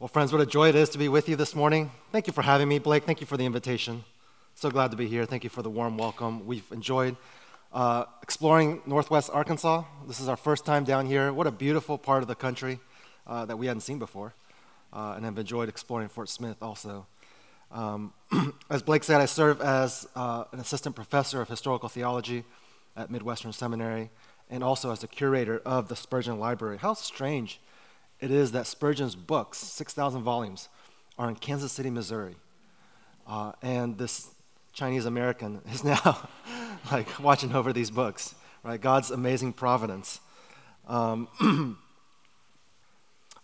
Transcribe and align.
Well, 0.00 0.08
friends, 0.08 0.32
what 0.32 0.40
a 0.40 0.46
joy 0.46 0.70
it 0.70 0.76
is 0.76 0.88
to 0.90 0.98
be 0.98 1.08
with 1.08 1.28
you 1.28 1.36
this 1.36 1.54
morning. 1.54 1.90
Thank 2.10 2.26
you 2.26 2.32
for 2.32 2.40
having 2.40 2.68
me, 2.68 2.78
Blake. 2.78 3.04
Thank 3.04 3.20
you 3.20 3.26
for 3.26 3.36
the 3.36 3.44
invitation. 3.44 4.02
So 4.54 4.70
glad 4.70 4.92
to 4.92 4.96
be 4.96 5.06
here. 5.06 5.26
Thank 5.26 5.44
you 5.44 5.50
for 5.50 5.60
the 5.60 5.68
warm 5.68 5.98
welcome. 5.98 6.46
We've 6.46 6.64
enjoyed 6.72 7.18
uh, 7.70 8.06
exploring 8.22 8.80
Northwest 8.86 9.28
Arkansas. 9.30 9.84
This 10.08 10.18
is 10.18 10.26
our 10.26 10.38
first 10.38 10.64
time 10.64 10.84
down 10.84 11.04
here. 11.04 11.34
What 11.34 11.46
a 11.46 11.50
beautiful 11.50 11.98
part 11.98 12.22
of 12.22 12.28
the 12.28 12.34
country 12.34 12.80
uh, 13.26 13.44
that 13.44 13.58
we 13.58 13.66
hadn't 13.66 13.82
seen 13.82 13.98
before, 13.98 14.32
uh, 14.94 15.12
and 15.16 15.24
have 15.26 15.36
enjoyed 15.36 15.68
exploring 15.68 16.08
Fort 16.08 16.30
Smith 16.30 16.56
also. 16.62 17.06
Um, 17.70 18.14
as 18.70 18.80
Blake 18.80 19.04
said, 19.04 19.20
I 19.20 19.26
serve 19.26 19.60
as 19.60 20.08
uh, 20.16 20.44
an 20.52 20.60
assistant 20.60 20.96
professor 20.96 21.42
of 21.42 21.48
historical 21.50 21.90
theology 21.90 22.44
at 22.96 23.10
Midwestern 23.10 23.52
Seminary 23.52 24.08
and 24.48 24.64
also 24.64 24.92
as 24.92 25.00
the 25.00 25.08
curator 25.08 25.60
of 25.66 25.88
the 25.88 25.94
Spurgeon 25.94 26.38
Library. 26.38 26.78
How 26.78 26.94
strange 26.94 27.60
it 28.20 28.30
is 28.30 28.52
that 28.52 28.66
Spurgeon's 28.66 29.14
books, 29.14 29.58
6,000 29.58 30.22
volumes, 30.22 30.68
are 31.18 31.28
in 31.28 31.36
Kansas 31.36 31.72
City, 31.72 31.90
Missouri. 31.90 32.36
Uh, 33.26 33.52
and 33.62 33.96
this 33.96 34.28
Chinese 34.72 35.06
American 35.06 35.60
is 35.72 35.84
now 35.84 36.28
like 36.90 37.18
watching 37.20 37.54
over 37.54 37.72
these 37.72 37.90
books, 37.90 38.34
right? 38.62 38.80
God's 38.80 39.10
amazing 39.10 39.52
providence. 39.52 40.20
Um, 40.86 41.28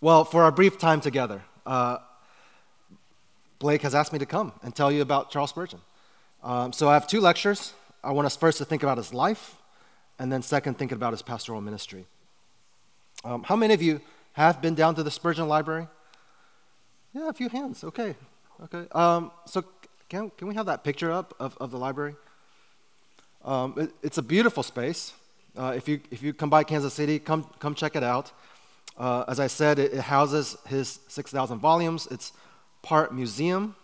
well, 0.01 0.25
for 0.25 0.43
our 0.43 0.51
brief 0.51 0.77
time 0.77 1.01
together, 1.01 1.41
uh, 1.65 1.97
Blake 3.59 3.81
has 3.81 3.95
asked 3.95 4.13
me 4.13 4.19
to 4.19 4.25
come 4.25 4.53
and 4.61 4.75
tell 4.75 4.91
you 4.91 5.01
about 5.01 5.31
Charles 5.31 5.49
Spurgeon. 5.49 5.79
Um, 6.43 6.71
so 6.71 6.87
I 6.87 6.93
have 6.93 7.07
two 7.07 7.19
lectures. 7.19 7.73
I 8.03 8.11
want 8.11 8.27
us 8.27 8.35
first 8.35 8.59
to 8.59 8.65
think 8.65 8.83
about 8.83 8.97
his 8.97 9.13
life, 9.13 9.55
and 10.19 10.31
then 10.31 10.43
second, 10.43 10.77
thinking 10.77 10.95
about 10.95 11.13
his 11.13 11.21
pastoral 11.23 11.61
ministry. 11.61 12.05
Um, 13.23 13.43
how 13.43 13.55
many 13.55 13.73
of 13.73 13.81
you 13.81 14.01
have 14.37 14.61
been 14.61 14.75
down 14.75 14.93
to 14.93 15.01
the 15.01 15.09
Spurgeon 15.09 15.47
Library? 15.47 15.87
Yeah, 17.11 17.27
a 17.27 17.33
few 17.33 17.49
hands. 17.49 17.83
Okay. 17.83 18.15
Okay. 18.65 18.85
Um, 18.91 19.31
so 19.47 19.63
can, 20.09 20.29
can 20.37 20.47
we 20.47 20.53
have 20.53 20.67
that 20.67 20.83
picture 20.83 21.11
up 21.11 21.33
of, 21.39 21.57
of 21.57 21.71
the 21.71 21.77
library? 21.77 22.15
Um, 23.43 23.73
it, 23.77 23.91
it's 24.03 24.19
a 24.19 24.21
beautiful 24.21 24.61
space. 24.61 25.13
Uh, 25.57 25.73
if, 25.75 25.87
you, 25.87 26.01
if 26.11 26.21
you 26.21 26.33
come 26.33 26.51
by 26.51 26.63
Kansas 26.63 26.93
City, 26.93 27.17
come, 27.17 27.49
come 27.57 27.73
check 27.73 27.95
it 27.95 28.03
out. 28.03 28.31
Uh, 28.95 29.25
as 29.27 29.39
I 29.39 29.47
said, 29.47 29.79
it, 29.79 29.91
it 29.91 30.01
houses 30.01 30.55
his 30.67 30.99
6,000 31.07 31.57
volumes. 31.57 32.07
It's 32.11 32.31
part 32.83 33.15
museum, 33.15 33.75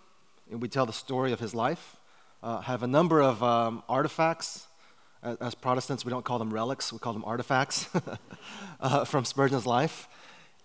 and 0.52 0.62
we 0.62 0.68
tell 0.68 0.86
the 0.86 0.94
story 0.94 1.32
of 1.32 1.40
his 1.40 1.56
life. 1.56 1.96
Uh, 2.44 2.62
have 2.62 2.84
a 2.84 2.88
number 2.88 3.24
of 3.24 3.42
um, 3.42 3.82
artifacts. 3.90 4.68
As, 5.24 5.36
as, 5.38 5.56
Protestants, 5.56 6.06
we 6.06 6.12
don't 6.12 6.24
call 6.24 6.38
them 6.38 6.54
relics, 6.54 6.94
we 6.94 7.00
call 7.00 7.14
them 7.14 7.26
artifacts 7.26 7.90
uh, 8.80 9.04
from 9.06 9.26
Spurgeon's 9.26 9.66
life. 9.66 10.08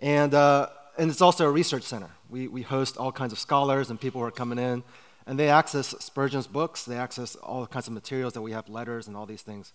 And, 0.00 0.34
uh, 0.34 0.68
and 0.96 1.10
it's 1.10 1.20
also 1.20 1.46
a 1.46 1.50
research 1.50 1.82
center. 1.82 2.10
We, 2.30 2.48
we 2.48 2.62
host 2.62 2.96
all 2.96 3.12
kinds 3.12 3.32
of 3.32 3.38
scholars 3.38 3.91
and 3.91 4.00
people 4.00 4.20
who 4.20 4.27
are 4.27 4.30
coming 4.30 4.58
in, 4.58 4.82
and 5.27 5.38
they 5.38 5.48
access 5.48 5.88
Spurgeon's 5.98 6.46
books. 6.46 6.84
They 6.84 6.96
access 6.96 7.36
all 7.36 7.66
kinds 7.66 7.86
of 7.86 7.92
materials 7.92 8.32
that 8.34 8.42
we 8.42 8.52
have, 8.52 8.69
letters 8.69 9.08
and 9.08 9.16
all 9.16 9.26
these 9.26 9.42
things. 9.42 9.72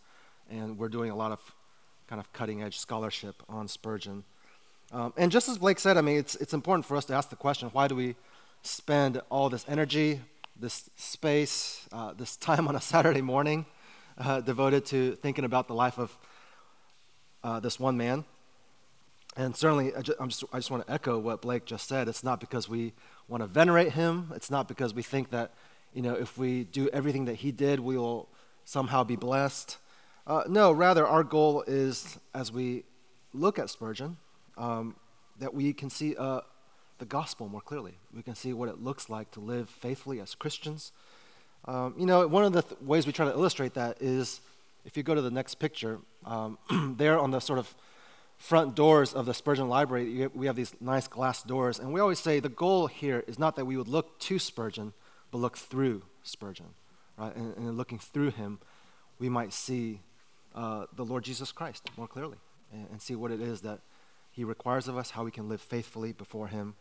And 0.49 0.77
we're 0.77 0.89
doing 0.89 1.11
a 1.11 1.15
lot 1.15 1.31
of 1.31 1.39
kind 2.07 2.19
of 2.19 2.31
cutting 2.33 2.63
edge 2.63 2.77
scholarship 2.77 3.41
on 3.49 3.67
Spurgeon. 3.67 4.23
Um, 4.91 5.13
and 5.17 5.31
just 5.31 5.49
as 5.49 5.57
Blake 5.57 5.79
said, 5.79 5.97
I 5.97 6.01
mean, 6.01 6.17
it's, 6.17 6.35
it's 6.35 6.53
important 6.53 6.85
for 6.85 6.95
us 6.95 7.05
to 7.05 7.13
ask 7.13 7.29
the 7.29 7.35
question 7.35 7.69
why 7.69 7.87
do 7.87 7.95
we 7.95 8.15
spend 8.61 9.21
all 9.29 9.49
this 9.49 9.65
energy, 9.67 10.21
this 10.59 10.89
space, 10.95 11.87
uh, 11.91 12.13
this 12.13 12.37
time 12.37 12.67
on 12.67 12.75
a 12.75 12.81
Saturday 12.81 13.21
morning 13.21 13.65
uh, 14.17 14.41
devoted 14.41 14.85
to 14.85 15.15
thinking 15.15 15.45
about 15.45 15.67
the 15.67 15.73
life 15.73 15.97
of 15.97 16.15
uh, 17.43 17.59
this 17.59 17.79
one 17.79 17.97
man? 17.97 18.25
And 19.35 19.55
certainly, 19.55 19.95
I 19.95 20.01
just, 20.01 20.19
just, 20.19 20.43
I 20.53 20.57
just 20.57 20.69
want 20.69 20.85
to 20.85 20.93
echo 20.93 21.17
what 21.17 21.41
Blake 21.41 21.65
just 21.65 21.87
said. 21.87 22.07
It's 22.07 22.23
not 22.23 22.39
because 22.39 22.69
we 22.69 22.93
want 23.27 23.41
to 23.41 23.47
venerate 23.47 23.93
him. 23.93 24.31
It's 24.35 24.51
not 24.51 24.67
because 24.67 24.93
we 24.93 25.01
think 25.01 25.31
that, 25.31 25.53
you 25.93 26.01
know, 26.01 26.13
if 26.13 26.37
we 26.37 26.65
do 26.65 26.87
everything 26.89 27.25
that 27.25 27.35
he 27.35 27.51
did, 27.51 27.79
we 27.79 27.97
will 27.97 28.29
somehow 28.65 29.03
be 29.03 29.15
blessed. 29.15 29.77
Uh, 30.27 30.43
no, 30.47 30.71
rather, 30.71 31.05
our 31.07 31.23
goal 31.23 31.63
is 31.65 32.19
as 32.33 32.51
we 32.51 32.83
look 33.33 33.57
at 33.57 33.69
Spurgeon, 33.69 34.17
um, 34.57 34.95
that 35.39 35.53
we 35.53 35.73
can 35.73 35.89
see 35.89 36.15
uh, 36.15 36.41
the 36.99 37.05
gospel 37.05 37.49
more 37.49 37.61
clearly. 37.61 37.95
We 38.13 38.21
can 38.21 38.35
see 38.35 38.53
what 38.53 38.69
it 38.69 38.81
looks 38.81 39.09
like 39.09 39.31
to 39.31 39.39
live 39.39 39.69
faithfully 39.69 40.19
as 40.19 40.35
Christians. 40.35 40.91
Um, 41.65 41.95
you 41.97 42.05
know, 42.05 42.27
one 42.27 42.43
of 42.43 42.53
the 42.53 42.61
th- 42.61 42.81
ways 42.81 43.07
we 43.07 43.13
try 43.13 43.25
to 43.25 43.31
illustrate 43.31 43.73
that 43.73 44.01
is 44.01 44.41
if 44.85 44.95
you 44.95 45.03
go 45.03 45.15
to 45.15 45.21
the 45.21 45.31
next 45.31 45.55
picture, 45.55 45.99
um, 46.25 46.57
there 46.97 47.17
on 47.19 47.31
the 47.31 47.39
sort 47.39 47.57
of 47.57 47.73
front 48.43 48.75
doors 48.75 49.13
of 49.13 49.25
the 49.25 49.33
Spurgeon 49.33 49.69
Library, 49.69 50.27
we 50.33 50.47
have 50.47 50.57
these 50.57 50.73
nice 50.81 51.07
glass 51.07 51.43
doors. 51.43 51.79
And 51.79 51.93
we 51.93 52.01
always 52.01 52.19
say 52.19 52.41
the 52.41 52.49
goal 52.49 52.87
here 52.87 53.23
is 53.25 53.39
not 53.39 53.55
that 53.55 53.63
we 53.63 53.77
would 53.77 53.87
look 53.87 54.19
to 54.19 54.37
Spurgeon, 54.37 54.91
but 55.31 55.37
look 55.37 55.57
through 55.57 56.01
Spurgeon. 56.23 56.73
Right? 57.17 57.33
And, 57.33 57.55
and 57.55 57.77
looking 57.77 57.99
through 57.99 58.31
him, 58.31 58.59
we 59.17 59.29
might 59.29 59.53
see 59.53 60.01
uh, 60.53 60.87
the 60.93 61.05
Lord 61.05 61.23
Jesus 61.23 61.53
Christ 61.53 61.89
more 61.95 62.05
clearly 62.05 62.35
and, 62.73 62.85
and 62.91 63.01
see 63.01 63.15
what 63.15 63.31
it 63.31 63.39
is 63.39 63.61
that 63.61 63.79
he 64.29 64.43
requires 64.43 64.89
of 64.89 64.97
us, 64.97 65.11
how 65.11 65.23
we 65.23 65.31
can 65.31 65.47
live 65.47 65.61
faithfully 65.61 66.11
before 66.11 66.47
him. 66.47 66.75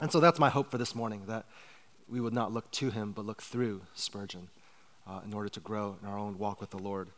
And 0.00 0.10
so 0.10 0.18
that's 0.18 0.40
my 0.40 0.48
hope 0.48 0.72
for 0.72 0.78
this 0.78 0.92
morning 0.92 1.22
that 1.28 1.46
we 2.08 2.20
would 2.20 2.34
not 2.34 2.52
look 2.52 2.68
to 2.72 2.90
him, 2.90 3.12
but 3.12 3.24
look 3.24 3.42
through 3.42 3.82
Spurgeon 3.94 4.48
uh, 5.06 5.20
in 5.24 5.32
order 5.32 5.50
to 5.50 5.60
grow 5.60 5.98
in 6.02 6.08
our 6.08 6.18
own 6.18 6.36
walk 6.36 6.60
with 6.60 6.70
the 6.70 6.78
Lord. 6.78 7.10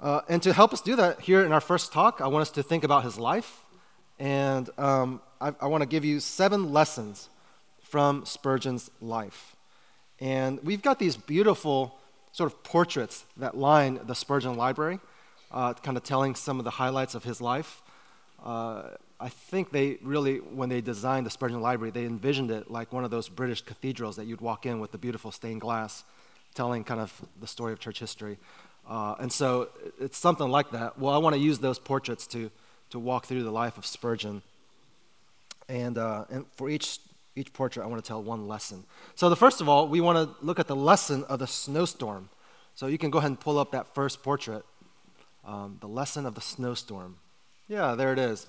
Uh, 0.00 0.20
and 0.28 0.42
to 0.42 0.52
help 0.52 0.72
us 0.72 0.80
do 0.80 0.94
that, 0.96 1.20
here 1.20 1.44
in 1.44 1.52
our 1.52 1.60
first 1.60 1.92
talk, 1.92 2.20
I 2.20 2.26
want 2.26 2.42
us 2.42 2.50
to 2.50 2.62
think 2.62 2.84
about 2.84 3.04
his 3.04 3.18
life. 3.18 3.62
And 4.18 4.68
um, 4.78 5.20
I, 5.40 5.54
I 5.60 5.66
want 5.66 5.82
to 5.82 5.88
give 5.88 6.04
you 6.04 6.20
seven 6.20 6.72
lessons 6.72 7.28
from 7.82 8.24
Spurgeon's 8.26 8.90
life. 9.00 9.56
And 10.20 10.62
we've 10.62 10.82
got 10.82 10.98
these 10.98 11.16
beautiful 11.16 11.98
sort 12.32 12.52
of 12.52 12.62
portraits 12.62 13.24
that 13.36 13.56
line 13.56 14.00
the 14.06 14.14
Spurgeon 14.14 14.54
Library, 14.54 15.00
uh, 15.50 15.72
kind 15.74 15.96
of 15.96 16.02
telling 16.02 16.34
some 16.34 16.58
of 16.58 16.64
the 16.64 16.70
highlights 16.70 17.14
of 17.14 17.24
his 17.24 17.40
life. 17.40 17.82
Uh, 18.44 18.82
I 19.18 19.30
think 19.30 19.70
they 19.70 19.96
really, 20.02 20.38
when 20.38 20.68
they 20.68 20.82
designed 20.82 21.24
the 21.24 21.30
Spurgeon 21.30 21.62
Library, 21.62 21.90
they 21.90 22.04
envisioned 22.04 22.50
it 22.50 22.70
like 22.70 22.92
one 22.92 23.04
of 23.04 23.10
those 23.10 23.30
British 23.30 23.62
cathedrals 23.62 24.16
that 24.16 24.26
you'd 24.26 24.42
walk 24.42 24.66
in 24.66 24.78
with 24.78 24.92
the 24.92 24.98
beautiful 24.98 25.32
stained 25.32 25.62
glass, 25.62 26.04
telling 26.54 26.84
kind 26.84 27.00
of 27.00 27.22
the 27.40 27.46
story 27.46 27.72
of 27.72 27.78
church 27.80 27.98
history. 27.98 28.36
Uh, 28.88 29.16
and 29.18 29.32
so 29.32 29.68
it's 30.00 30.16
something 30.16 30.48
like 30.48 30.70
that. 30.70 30.98
Well, 30.98 31.12
I 31.12 31.18
want 31.18 31.34
to 31.34 31.40
use 31.40 31.58
those 31.58 31.78
portraits 31.78 32.26
to, 32.28 32.50
to 32.90 32.98
walk 32.98 33.26
through 33.26 33.42
the 33.42 33.50
life 33.50 33.78
of 33.78 33.84
Spurgeon. 33.84 34.42
And, 35.68 35.98
uh, 35.98 36.24
and 36.30 36.46
for 36.56 36.70
each, 36.70 37.00
each 37.34 37.52
portrait, 37.52 37.82
I 37.82 37.86
want 37.86 38.02
to 38.02 38.06
tell 38.06 38.22
one 38.22 38.46
lesson. 38.46 38.84
So, 39.16 39.28
the 39.28 39.36
first 39.36 39.60
of 39.60 39.68
all, 39.68 39.88
we 39.88 40.00
want 40.00 40.16
to 40.16 40.44
look 40.44 40.60
at 40.60 40.68
the 40.68 40.76
lesson 40.76 41.24
of 41.24 41.40
the 41.40 41.46
snowstorm. 41.46 42.28
So, 42.76 42.86
you 42.86 42.98
can 42.98 43.10
go 43.10 43.18
ahead 43.18 43.30
and 43.30 43.40
pull 43.40 43.58
up 43.58 43.72
that 43.72 43.92
first 43.94 44.22
portrait 44.22 44.64
um, 45.44 45.78
the 45.80 45.88
lesson 45.88 46.26
of 46.26 46.34
the 46.34 46.40
snowstorm. 46.40 47.16
Yeah, 47.68 47.94
there 47.94 48.12
it 48.12 48.18
is. 48.18 48.46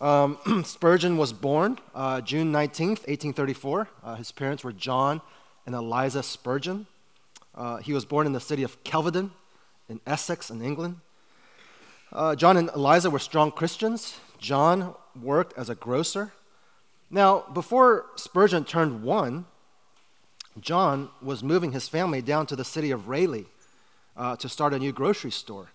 Um, 0.00 0.38
Spurgeon 0.64 1.16
was 1.16 1.32
born 1.32 1.78
uh, 1.94 2.20
June 2.20 2.52
19th, 2.52 3.06
1834. 3.06 3.88
Uh, 4.02 4.14
his 4.16 4.32
parents 4.32 4.64
were 4.64 4.72
John 4.72 5.20
and 5.66 5.74
Eliza 5.74 6.22
Spurgeon. 6.22 6.86
Uh, 7.54 7.78
he 7.78 7.92
was 7.92 8.04
born 8.04 8.26
in 8.26 8.32
the 8.32 8.40
city 8.40 8.62
of 8.62 8.82
Kelvedon 8.84 9.30
in 9.88 10.00
Essex 10.06 10.50
in 10.50 10.62
England. 10.62 11.00
Uh, 12.12 12.34
John 12.34 12.56
and 12.56 12.70
Eliza 12.74 13.10
were 13.10 13.18
strong 13.18 13.50
Christians. 13.50 14.18
John 14.38 14.94
worked 15.20 15.56
as 15.58 15.68
a 15.68 15.74
grocer. 15.74 16.32
Now, 17.10 17.44
before 17.52 18.06
Spurgeon 18.16 18.64
turned 18.64 19.02
one, 19.02 19.46
John 20.60 21.10
was 21.22 21.42
moving 21.42 21.72
his 21.72 21.88
family 21.88 22.22
down 22.22 22.46
to 22.46 22.56
the 22.56 22.64
city 22.64 22.90
of 22.90 23.08
Rayleigh 23.08 23.46
uh, 24.16 24.36
to 24.36 24.48
start 24.48 24.74
a 24.74 24.78
new 24.78 24.92
grocery 24.92 25.30
store. 25.30 25.70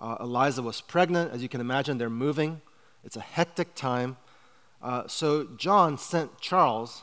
Uh, 0.00 0.16
Eliza 0.20 0.62
was 0.62 0.80
pregnant. 0.80 1.32
As 1.32 1.42
you 1.42 1.48
can 1.48 1.60
imagine, 1.60 1.98
they're 1.98 2.10
moving. 2.10 2.60
It's 3.04 3.16
a 3.16 3.20
hectic 3.20 3.74
time. 3.74 4.16
Uh, 4.82 5.04
so 5.06 5.44
John 5.56 5.96
sent 5.98 6.40
Charles, 6.40 7.02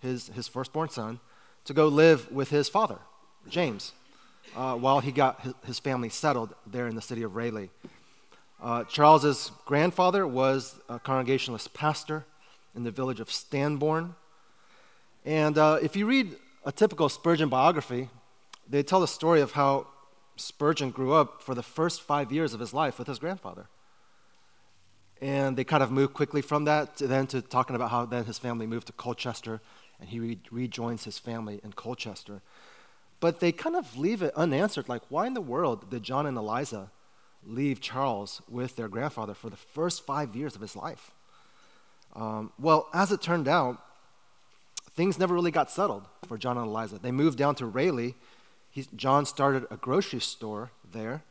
his, 0.00 0.28
his 0.28 0.48
firstborn 0.48 0.88
son, 0.88 1.20
to 1.64 1.74
go 1.74 1.88
live 1.88 2.30
with 2.32 2.50
his 2.50 2.68
father, 2.68 2.98
James 3.48 3.92
uh, 4.56 4.74
while 4.74 5.00
he 5.00 5.12
got 5.12 5.40
his, 5.64 5.78
family 5.78 6.08
settled 6.08 6.54
there 6.66 6.86
in 6.88 6.94
the 6.94 7.02
city 7.02 7.22
of 7.22 7.36
Rayleigh. 7.36 7.68
Uh, 8.62 8.84
Charles's 8.84 9.50
grandfather 9.64 10.26
was 10.26 10.78
a 10.88 10.98
Congregationalist 10.98 11.72
pastor 11.72 12.24
in 12.74 12.84
the 12.84 12.90
village 12.90 13.20
of 13.20 13.30
Stambourne. 13.30 14.14
And 15.24 15.56
uh, 15.56 15.78
if 15.82 15.96
you 15.96 16.06
read 16.06 16.36
a 16.64 16.72
typical 16.72 17.08
Spurgeon 17.08 17.48
biography, 17.48 18.08
they 18.68 18.82
tell 18.82 19.00
the 19.00 19.08
story 19.08 19.40
of 19.40 19.52
how 19.52 19.86
Spurgeon 20.36 20.90
grew 20.90 21.12
up 21.12 21.42
for 21.42 21.54
the 21.54 21.62
first 21.62 22.02
five 22.02 22.32
years 22.32 22.54
of 22.54 22.60
his 22.60 22.72
life 22.72 22.98
with 22.98 23.08
his 23.08 23.18
grandfather. 23.18 23.66
And 25.20 25.56
they 25.56 25.64
kind 25.64 25.82
of 25.82 25.90
moved 25.90 26.14
quickly 26.14 26.40
from 26.40 26.64
that 26.64 26.96
to 26.96 27.06
then 27.06 27.26
to 27.28 27.42
talking 27.42 27.76
about 27.76 27.90
how 27.90 28.06
then 28.06 28.24
his 28.24 28.38
family 28.38 28.66
moved 28.66 28.86
to 28.86 28.92
Colchester 28.94 29.60
and 30.00 30.08
he 30.08 30.18
re- 30.18 30.38
rejoins 30.50 31.04
his 31.04 31.18
family 31.18 31.60
in 31.62 31.72
Colchester. 31.74 32.40
But 33.20 33.40
they 33.40 33.52
kind 33.52 33.76
of 33.76 33.96
leave 33.96 34.22
it 34.22 34.34
unanswered. 34.34 34.88
Like, 34.88 35.02
why 35.08 35.26
in 35.26 35.34
the 35.34 35.40
world 35.40 35.90
did 35.90 36.02
John 36.02 36.26
and 36.26 36.36
Eliza 36.36 36.90
leave 37.46 37.80
Charles 37.80 38.42
with 38.48 38.76
their 38.76 38.88
grandfather 38.88 39.34
for 39.34 39.50
the 39.50 39.56
first 39.56 40.04
five 40.04 40.34
years 40.34 40.54
of 40.54 40.62
his 40.62 40.74
life? 40.74 41.12
Um, 42.16 42.52
well, 42.58 42.88
as 42.92 43.12
it 43.12 43.22
turned 43.22 43.46
out, 43.46 43.78
things 44.94 45.18
never 45.18 45.34
really 45.34 45.50
got 45.50 45.70
settled 45.70 46.08
for 46.26 46.36
John 46.36 46.56
and 46.56 46.66
Eliza. 46.66 46.98
They 46.98 47.12
moved 47.12 47.38
down 47.38 47.54
to 47.56 47.66
Rayleigh. 47.66 48.14
He, 48.70 48.86
John 48.96 49.26
started 49.26 49.66
a 49.70 49.76
grocery 49.76 50.20
store 50.20 50.70
there, 50.90 51.22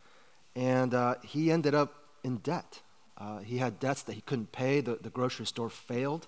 and 0.55 0.93
uh, 0.93 1.15
he 1.23 1.51
ended 1.51 1.73
up 1.73 1.93
in 2.23 2.37
debt. 2.37 2.81
Uh, 3.17 3.39
he 3.39 3.57
had 3.57 3.79
debts 3.79 4.03
that 4.03 4.13
he 4.13 4.21
couldn't 4.21 4.51
pay. 4.51 4.81
The, 4.81 4.95
the 4.95 5.09
grocery 5.09 5.45
store 5.45 5.69
failed, 5.69 6.27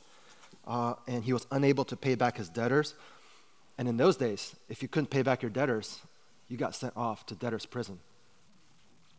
uh, 0.67 0.95
and 1.07 1.23
he 1.23 1.33
was 1.33 1.47
unable 1.51 1.85
to 1.85 1.95
pay 1.95 2.15
back 2.15 2.37
his 2.37 2.49
debtors. 2.49 2.95
And 3.81 3.89
in 3.89 3.97
those 3.97 4.15
days, 4.15 4.55
if 4.69 4.83
you 4.83 4.87
couldn't 4.87 5.09
pay 5.09 5.23
back 5.23 5.41
your 5.41 5.49
debtors, 5.49 6.01
you 6.49 6.55
got 6.55 6.75
sent 6.75 6.95
off 6.95 7.25
to 7.25 7.33
debtor's 7.33 7.65
prison. 7.65 7.97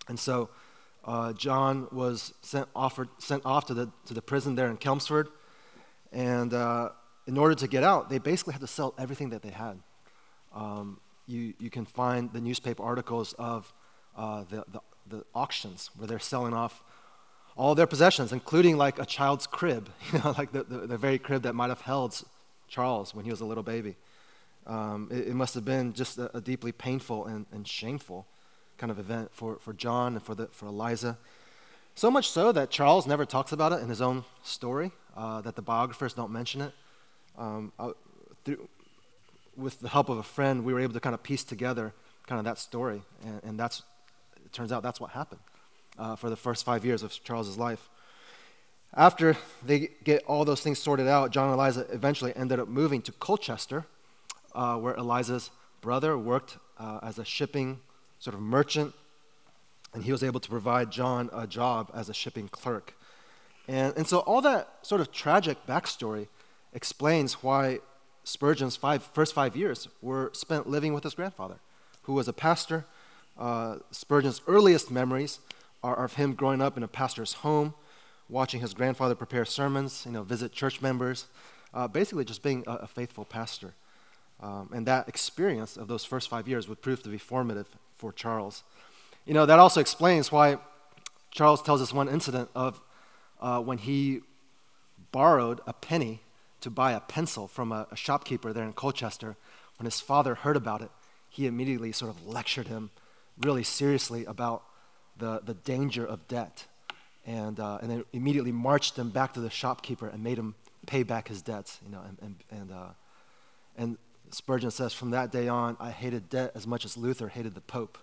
And 0.06 0.16
so 0.16 0.50
uh, 1.04 1.32
John 1.32 1.88
was 1.90 2.32
sent, 2.42 2.68
offered, 2.72 3.08
sent 3.18 3.44
off 3.44 3.66
to 3.66 3.74
the, 3.74 3.90
to 4.06 4.14
the 4.14 4.22
prison 4.22 4.54
there 4.54 4.68
in 4.68 4.78
Chelmsford. 4.78 5.26
And 6.12 6.54
uh, 6.54 6.90
in 7.26 7.38
order 7.38 7.56
to 7.56 7.66
get 7.66 7.82
out, 7.82 8.08
they 8.08 8.18
basically 8.18 8.52
had 8.52 8.60
to 8.60 8.68
sell 8.68 8.94
everything 8.96 9.30
that 9.30 9.42
they 9.42 9.50
had. 9.50 9.80
Um, 10.54 11.00
you, 11.26 11.54
you 11.58 11.68
can 11.68 11.84
find 11.84 12.32
the 12.32 12.40
newspaper 12.40 12.84
articles 12.84 13.32
of 13.40 13.72
uh, 14.16 14.44
the, 14.48 14.64
the, 14.70 14.80
the, 15.08 15.24
auctions 15.34 15.90
where 15.96 16.06
they're 16.06 16.20
selling 16.20 16.54
off 16.54 16.84
all 17.56 17.74
their 17.74 17.88
possessions, 17.88 18.32
including 18.32 18.76
like 18.76 19.00
a 19.00 19.06
child's 19.06 19.48
crib, 19.48 19.88
you 20.12 20.20
know, 20.20 20.32
like 20.38 20.52
the, 20.52 20.62
the, 20.62 20.86
the 20.86 20.96
very 20.96 21.18
crib 21.18 21.42
that 21.42 21.56
might 21.56 21.70
have 21.70 21.80
held 21.80 22.22
Charles 22.68 23.12
when 23.12 23.24
he 23.24 23.32
was 23.32 23.40
a 23.40 23.44
little 23.44 23.64
baby. 23.64 23.96
Um, 24.66 25.08
it, 25.10 25.28
it, 25.28 25.34
must 25.34 25.54
have 25.54 25.64
been 25.64 25.92
just 25.92 26.18
a, 26.18 26.36
a 26.36 26.40
deeply 26.40 26.70
painful 26.70 27.26
and, 27.26 27.46
and, 27.50 27.66
shameful 27.66 28.26
kind 28.78 28.92
of 28.92 28.98
event 29.00 29.30
for, 29.32 29.56
for 29.56 29.72
John 29.72 30.14
and 30.14 30.22
for, 30.22 30.36
the, 30.36 30.46
for 30.46 30.66
Eliza. 30.66 31.18
So 31.96 32.12
much 32.12 32.30
so 32.30 32.52
that 32.52 32.70
Charles 32.70 33.06
never 33.06 33.24
talks 33.24 33.50
about 33.50 33.72
it 33.72 33.80
in 33.80 33.88
his 33.88 34.00
own 34.00 34.24
story, 34.44 34.92
uh, 35.16 35.40
that 35.40 35.56
the 35.56 35.62
biographers 35.62 36.14
don't 36.14 36.30
mention 36.30 36.60
it. 36.60 36.72
Um, 37.36 37.72
I, 37.76 37.90
through, 38.44 38.68
with 39.56 39.80
the 39.80 39.88
help 39.88 40.08
of 40.08 40.18
a 40.18 40.22
friend, 40.22 40.64
we 40.64 40.72
were 40.72 40.80
able 40.80 40.94
to 40.94 41.00
kind 41.00 41.14
of 41.14 41.22
piece 41.22 41.44
together 41.44 41.92
kind 42.26 42.38
of 42.38 42.44
that 42.44 42.58
story, 42.58 43.02
and, 43.24 43.40
and 43.42 43.58
that's 43.58 43.82
it 44.44 44.52
turns 44.52 44.72
out 44.72 44.82
that's 44.82 45.00
what 45.00 45.10
happened 45.10 45.40
uh, 45.98 46.16
for 46.16 46.30
the 46.30 46.36
first 46.36 46.64
five 46.64 46.84
years 46.84 47.02
of 47.02 47.12
Charles's 47.24 47.58
life. 47.58 47.88
After 48.94 49.36
they 49.64 49.90
get 50.04 50.22
all 50.26 50.44
those 50.44 50.60
things 50.60 50.78
sorted 50.78 51.08
out, 51.08 51.30
John 51.30 51.46
and 51.46 51.54
Eliza 51.54 51.86
eventually 51.90 52.34
ended 52.36 52.60
up 52.60 52.68
moving 52.68 53.00
to 53.02 53.12
Colchester, 53.12 53.86
uh, 54.54 54.76
where 54.76 54.94
Eliza's 54.94 55.50
brother 55.80 56.16
worked 56.16 56.58
uh, 56.78 57.00
as 57.02 57.18
a 57.18 57.24
shipping 57.24 57.80
sort 58.18 58.34
of 58.34 58.40
merchant, 58.40 58.94
and 59.94 60.04
he 60.04 60.12
was 60.12 60.22
able 60.22 60.40
to 60.40 60.48
provide 60.48 60.90
John 60.90 61.28
a 61.32 61.46
job 61.46 61.90
as 61.94 62.08
a 62.08 62.14
shipping 62.14 62.48
clerk. 62.48 62.94
And, 63.68 63.94
and 63.96 64.06
so 64.06 64.18
all 64.20 64.40
that 64.42 64.68
sort 64.82 65.00
of 65.00 65.12
tragic 65.12 65.66
backstory 65.66 66.28
explains 66.72 67.42
why 67.42 67.80
Spurgeon's 68.24 68.76
five, 68.76 69.02
first 69.02 69.34
five 69.34 69.56
years 69.56 69.88
were 70.00 70.30
spent 70.32 70.68
living 70.68 70.94
with 70.94 71.04
his 71.04 71.14
grandfather, 71.14 71.56
who 72.02 72.12
was 72.12 72.28
a 72.28 72.32
pastor. 72.32 72.84
Uh, 73.38 73.76
Spurgeon's 73.90 74.40
earliest 74.46 74.90
memories 74.90 75.40
are 75.82 76.04
of 76.04 76.14
him 76.14 76.34
growing 76.34 76.62
up 76.62 76.76
in 76.76 76.82
a 76.82 76.88
pastor's 76.88 77.34
home, 77.34 77.74
watching 78.28 78.60
his 78.60 78.74
grandfather 78.74 79.14
prepare 79.14 79.44
sermons, 79.44 80.04
you 80.06 80.12
know, 80.12 80.22
visit 80.22 80.52
church 80.52 80.80
members, 80.80 81.26
uh, 81.74 81.88
basically 81.88 82.24
just 82.24 82.42
being 82.42 82.62
a, 82.66 82.72
a 82.72 82.86
faithful 82.86 83.24
pastor. 83.24 83.74
Um, 84.42 84.70
and 84.74 84.86
that 84.86 85.08
experience 85.08 85.76
of 85.76 85.86
those 85.86 86.04
first 86.04 86.28
five 86.28 86.48
years 86.48 86.68
would 86.68 86.82
prove 86.82 87.02
to 87.04 87.08
be 87.08 87.18
formative 87.18 87.68
for 87.96 88.12
Charles. 88.12 88.64
You 89.24 89.34
know, 89.34 89.46
that 89.46 89.60
also 89.60 89.80
explains 89.80 90.32
why 90.32 90.58
Charles 91.30 91.62
tells 91.62 91.80
us 91.80 91.92
one 91.92 92.08
incident 92.08 92.50
of 92.54 92.80
uh, 93.40 93.60
when 93.60 93.78
he 93.78 94.20
borrowed 95.12 95.60
a 95.66 95.72
penny 95.72 96.20
to 96.60 96.70
buy 96.70 96.92
a 96.92 97.00
pencil 97.00 97.46
from 97.46 97.70
a, 97.70 97.86
a 97.90 97.96
shopkeeper 97.96 98.52
there 98.52 98.64
in 98.64 98.72
Colchester. 98.72 99.36
When 99.78 99.84
his 99.84 100.00
father 100.00 100.34
heard 100.34 100.56
about 100.56 100.82
it, 100.82 100.90
he 101.28 101.46
immediately 101.46 101.92
sort 101.92 102.10
of 102.10 102.26
lectured 102.26 102.68
him 102.68 102.90
really 103.40 103.62
seriously 103.62 104.24
about 104.24 104.64
the, 105.16 105.40
the 105.44 105.54
danger 105.54 106.04
of 106.04 106.26
debt. 106.28 106.66
And, 107.24 107.60
uh, 107.60 107.78
and 107.80 107.88
then 107.88 108.04
immediately 108.12 108.50
marched 108.50 108.98
him 108.98 109.10
back 109.10 109.34
to 109.34 109.40
the 109.40 109.50
shopkeeper 109.50 110.08
and 110.08 110.24
made 110.24 110.38
him 110.38 110.56
pay 110.86 111.04
back 111.04 111.28
his 111.28 111.40
debts. 111.42 111.78
You 111.84 111.92
know, 111.92 112.00
and, 112.06 112.18
and, 112.20 112.36
and, 112.50 112.72
uh, 112.72 112.88
and 113.76 113.98
Spurgeon 114.32 114.70
says, 114.70 114.94
from 114.94 115.10
that 115.10 115.30
day 115.30 115.48
on, 115.48 115.76
I 115.78 115.90
hated 115.90 116.30
debt 116.30 116.52
as 116.54 116.66
much 116.66 116.84
as 116.84 116.96
Luther 116.96 117.28
hated 117.28 117.54
the 117.54 117.60
Pope. 117.60 117.98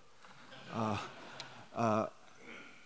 Uh, 0.73 0.97
uh, 1.75 2.05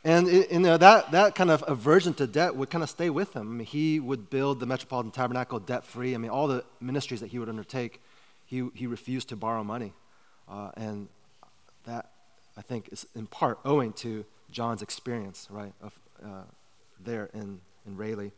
and 0.05 0.27
it, 0.27 0.51
you 0.51 0.59
know, 0.59 0.77
that, 0.77 1.11
that 1.11 1.35
kind 1.35 1.51
of 1.51 1.63
aversion 1.67 2.13
to 2.15 2.27
debt 2.27 2.55
would 2.55 2.69
kind 2.69 2.83
of 2.83 2.89
stay 2.89 3.09
with 3.09 3.33
him. 3.33 3.41
I 3.41 3.53
mean, 3.55 3.67
he 3.67 3.99
would 3.99 4.29
build 4.29 4.59
the 4.59 4.65
Metropolitan 4.65 5.11
Tabernacle 5.11 5.59
debt 5.59 5.83
free. 5.83 6.15
I 6.15 6.17
mean, 6.17 6.31
all 6.31 6.47
the 6.47 6.63
ministries 6.79 7.19
that 7.19 7.27
he 7.27 7.39
would 7.39 7.49
undertake, 7.49 8.01
he, 8.45 8.69
he 8.73 8.87
refused 8.87 9.29
to 9.29 9.35
borrow 9.35 9.63
money. 9.63 9.93
Uh, 10.49 10.71
and 10.75 11.07
that, 11.85 12.11
I 12.57 12.61
think, 12.61 12.89
is 12.91 13.05
in 13.15 13.27
part 13.27 13.59
owing 13.65 13.93
to 13.93 14.25
John's 14.51 14.81
experience, 14.81 15.47
right, 15.49 15.73
of, 15.81 15.93
uh, 16.23 16.43
there 17.03 17.29
in, 17.33 17.59
in 17.85 17.97
Rayleigh. 17.97 18.31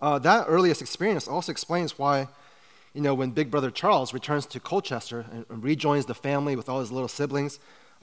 Uh, 0.00 0.18
that 0.18 0.44
earliest 0.48 0.82
experience 0.82 1.26
also 1.26 1.50
explains 1.50 1.98
why, 1.98 2.28
you 2.96 3.02
know, 3.02 3.14
when 3.14 3.30
Big 3.30 3.50
Brother 3.50 3.70
Charles 3.70 4.14
returns 4.14 4.46
to 4.46 4.58
Colchester 4.58 5.26
and, 5.30 5.44
and 5.50 5.62
rejoins 5.62 6.06
the 6.06 6.14
family 6.14 6.56
with 6.56 6.66
all 6.66 6.80
his 6.80 6.90
little 6.90 7.08
siblings, 7.08 7.58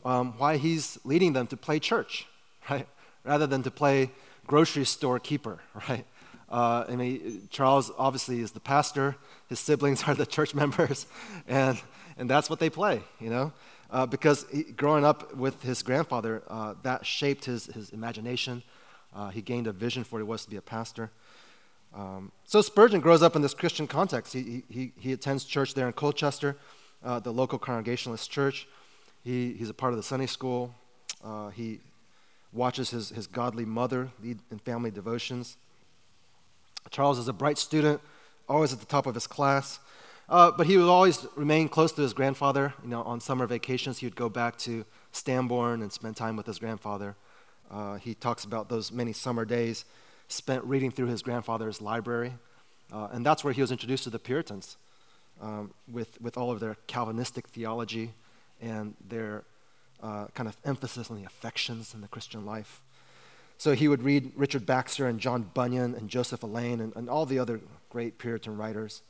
um, 0.05 0.35
why 0.37 0.57
he's 0.57 0.99
leading 1.03 1.33
them 1.33 1.47
to 1.47 1.57
play 1.57 1.79
church, 1.79 2.27
right? 2.69 2.87
Rather 3.23 3.47
than 3.47 3.63
to 3.63 3.71
play 3.71 4.11
grocery 4.45 4.85
store 4.85 5.17
keeper, 5.17 5.59
right? 5.89 6.05
Uh, 6.47 6.85
I 6.87 6.95
mean, 6.95 7.47
Charles 7.49 7.91
obviously 7.97 8.39
is 8.39 8.51
the 8.51 8.59
pastor. 8.59 9.15
His 9.49 9.59
siblings 9.59 10.03
are 10.07 10.13
the 10.13 10.27
church 10.27 10.53
members, 10.53 11.07
and 11.47 11.81
and 12.15 12.29
that's 12.29 12.47
what 12.47 12.59
they 12.59 12.69
play, 12.69 13.01
you 13.19 13.31
know. 13.31 13.51
Uh, 13.89 14.05
because 14.05 14.45
he, 14.51 14.63
growing 14.63 15.03
up 15.03 15.35
with 15.35 15.63
his 15.63 15.81
grandfather, 15.81 16.43
uh, 16.47 16.75
that 16.83 17.03
shaped 17.03 17.45
his 17.45 17.65
his 17.65 17.89
imagination. 17.89 18.61
Uh, 19.15 19.29
he 19.29 19.41
gained 19.41 19.65
a 19.65 19.71
vision 19.71 20.03
for 20.03 20.17
what 20.17 20.21
it 20.21 20.27
was 20.27 20.43
to 20.43 20.51
be 20.51 20.57
a 20.57 20.61
pastor. 20.61 21.09
Um, 21.93 22.31
so 22.45 22.61
Spurgeon 22.61 23.01
grows 23.01 23.21
up 23.21 23.35
in 23.35 23.41
this 23.41 23.53
Christian 23.53 23.87
context. 23.87 24.33
He 24.33 24.63
he 24.69 24.91
he 24.99 25.13
attends 25.13 25.45
church 25.45 25.73
there 25.73 25.87
in 25.87 25.93
Colchester, 25.93 26.57
uh, 27.03 27.19
the 27.19 27.31
local 27.31 27.59
Congregationalist 27.59 28.29
church. 28.31 28.67
He, 29.23 29.53
he's 29.53 29.69
a 29.69 29.73
part 29.73 29.93
of 29.93 29.97
the 29.97 30.03
Sunday 30.03 30.25
school. 30.25 30.73
Uh, 31.23 31.49
he 31.49 31.79
watches 32.51 32.89
his, 32.89 33.09
his 33.09 33.25
godly 33.25 33.65
mother 33.65 34.09
lead 34.21 34.39
in 34.51 34.59
family 34.59 34.91
devotions. 34.91 35.57
Charles 36.89 37.17
is 37.17 37.27
a 37.29 37.33
bright 37.33 37.57
student, 37.57 38.01
always 38.49 38.73
at 38.73 38.79
the 38.79 38.85
top 38.85 39.05
of 39.05 39.15
his 39.15 39.25
class. 39.25 39.79
Uh, 40.27 40.51
but 40.51 40.67
he 40.67 40.77
would 40.77 40.89
always 40.89 41.25
remain 41.35 41.69
close 41.69 41.91
to 41.93 42.01
his 42.01 42.13
grandfather. 42.13 42.73
You 42.83 42.89
know, 42.89 43.03
on 43.03 43.19
summer 43.19 43.47
vacations, 43.47 43.99
he 43.99 44.05
would 44.05 44.15
go 44.15 44.29
back 44.29 44.57
to 44.59 44.85
Stambourne 45.11 45.81
and 45.81 45.91
spend 45.91 46.17
time 46.17 46.35
with 46.35 46.45
his 46.45 46.59
grandfather. 46.59 47.15
Uh, 47.71 47.95
he 47.95 48.13
talks 48.13 48.43
about 48.43 48.67
those 48.67 48.91
many 48.91 49.13
summer 49.13 49.45
days 49.45 49.85
spent 50.33 50.63
reading 50.65 50.91
through 50.91 51.07
his 51.07 51.21
grandfather's 51.21 51.81
library. 51.81 52.33
Uh, 52.91 53.07
and 53.11 53.25
that's 53.25 53.43
where 53.43 53.53
he 53.53 53.61
was 53.61 53.71
introduced 53.71 54.03
to 54.03 54.09
the 54.09 54.19
Puritans 54.19 54.77
um, 55.41 55.73
with, 55.91 56.19
with 56.21 56.37
all 56.37 56.51
of 56.51 56.59
their 56.59 56.75
Calvinistic 56.87 57.47
theology 57.47 58.11
and 58.61 58.95
their 59.07 59.43
uh, 60.01 60.27
kind 60.33 60.49
of 60.49 60.57
emphasis 60.65 61.09
on 61.09 61.17
the 61.17 61.25
affections 61.25 61.93
in 61.93 62.01
the 62.01 62.07
Christian 62.07 62.45
life. 62.45 62.81
So 63.57 63.73
he 63.73 63.87
would 63.87 64.03
read 64.03 64.31
Richard 64.35 64.65
Baxter 64.65 65.07
and 65.07 65.19
John 65.19 65.49
Bunyan 65.53 65.95
and 65.95 66.09
Joseph 66.09 66.43
Alleine 66.43 66.81
and, 66.81 66.95
and 66.95 67.09
all 67.09 67.25
the 67.25 67.39
other 67.39 67.61
great 67.89 68.17
Puritan 68.17 68.57
writers. 68.57 69.01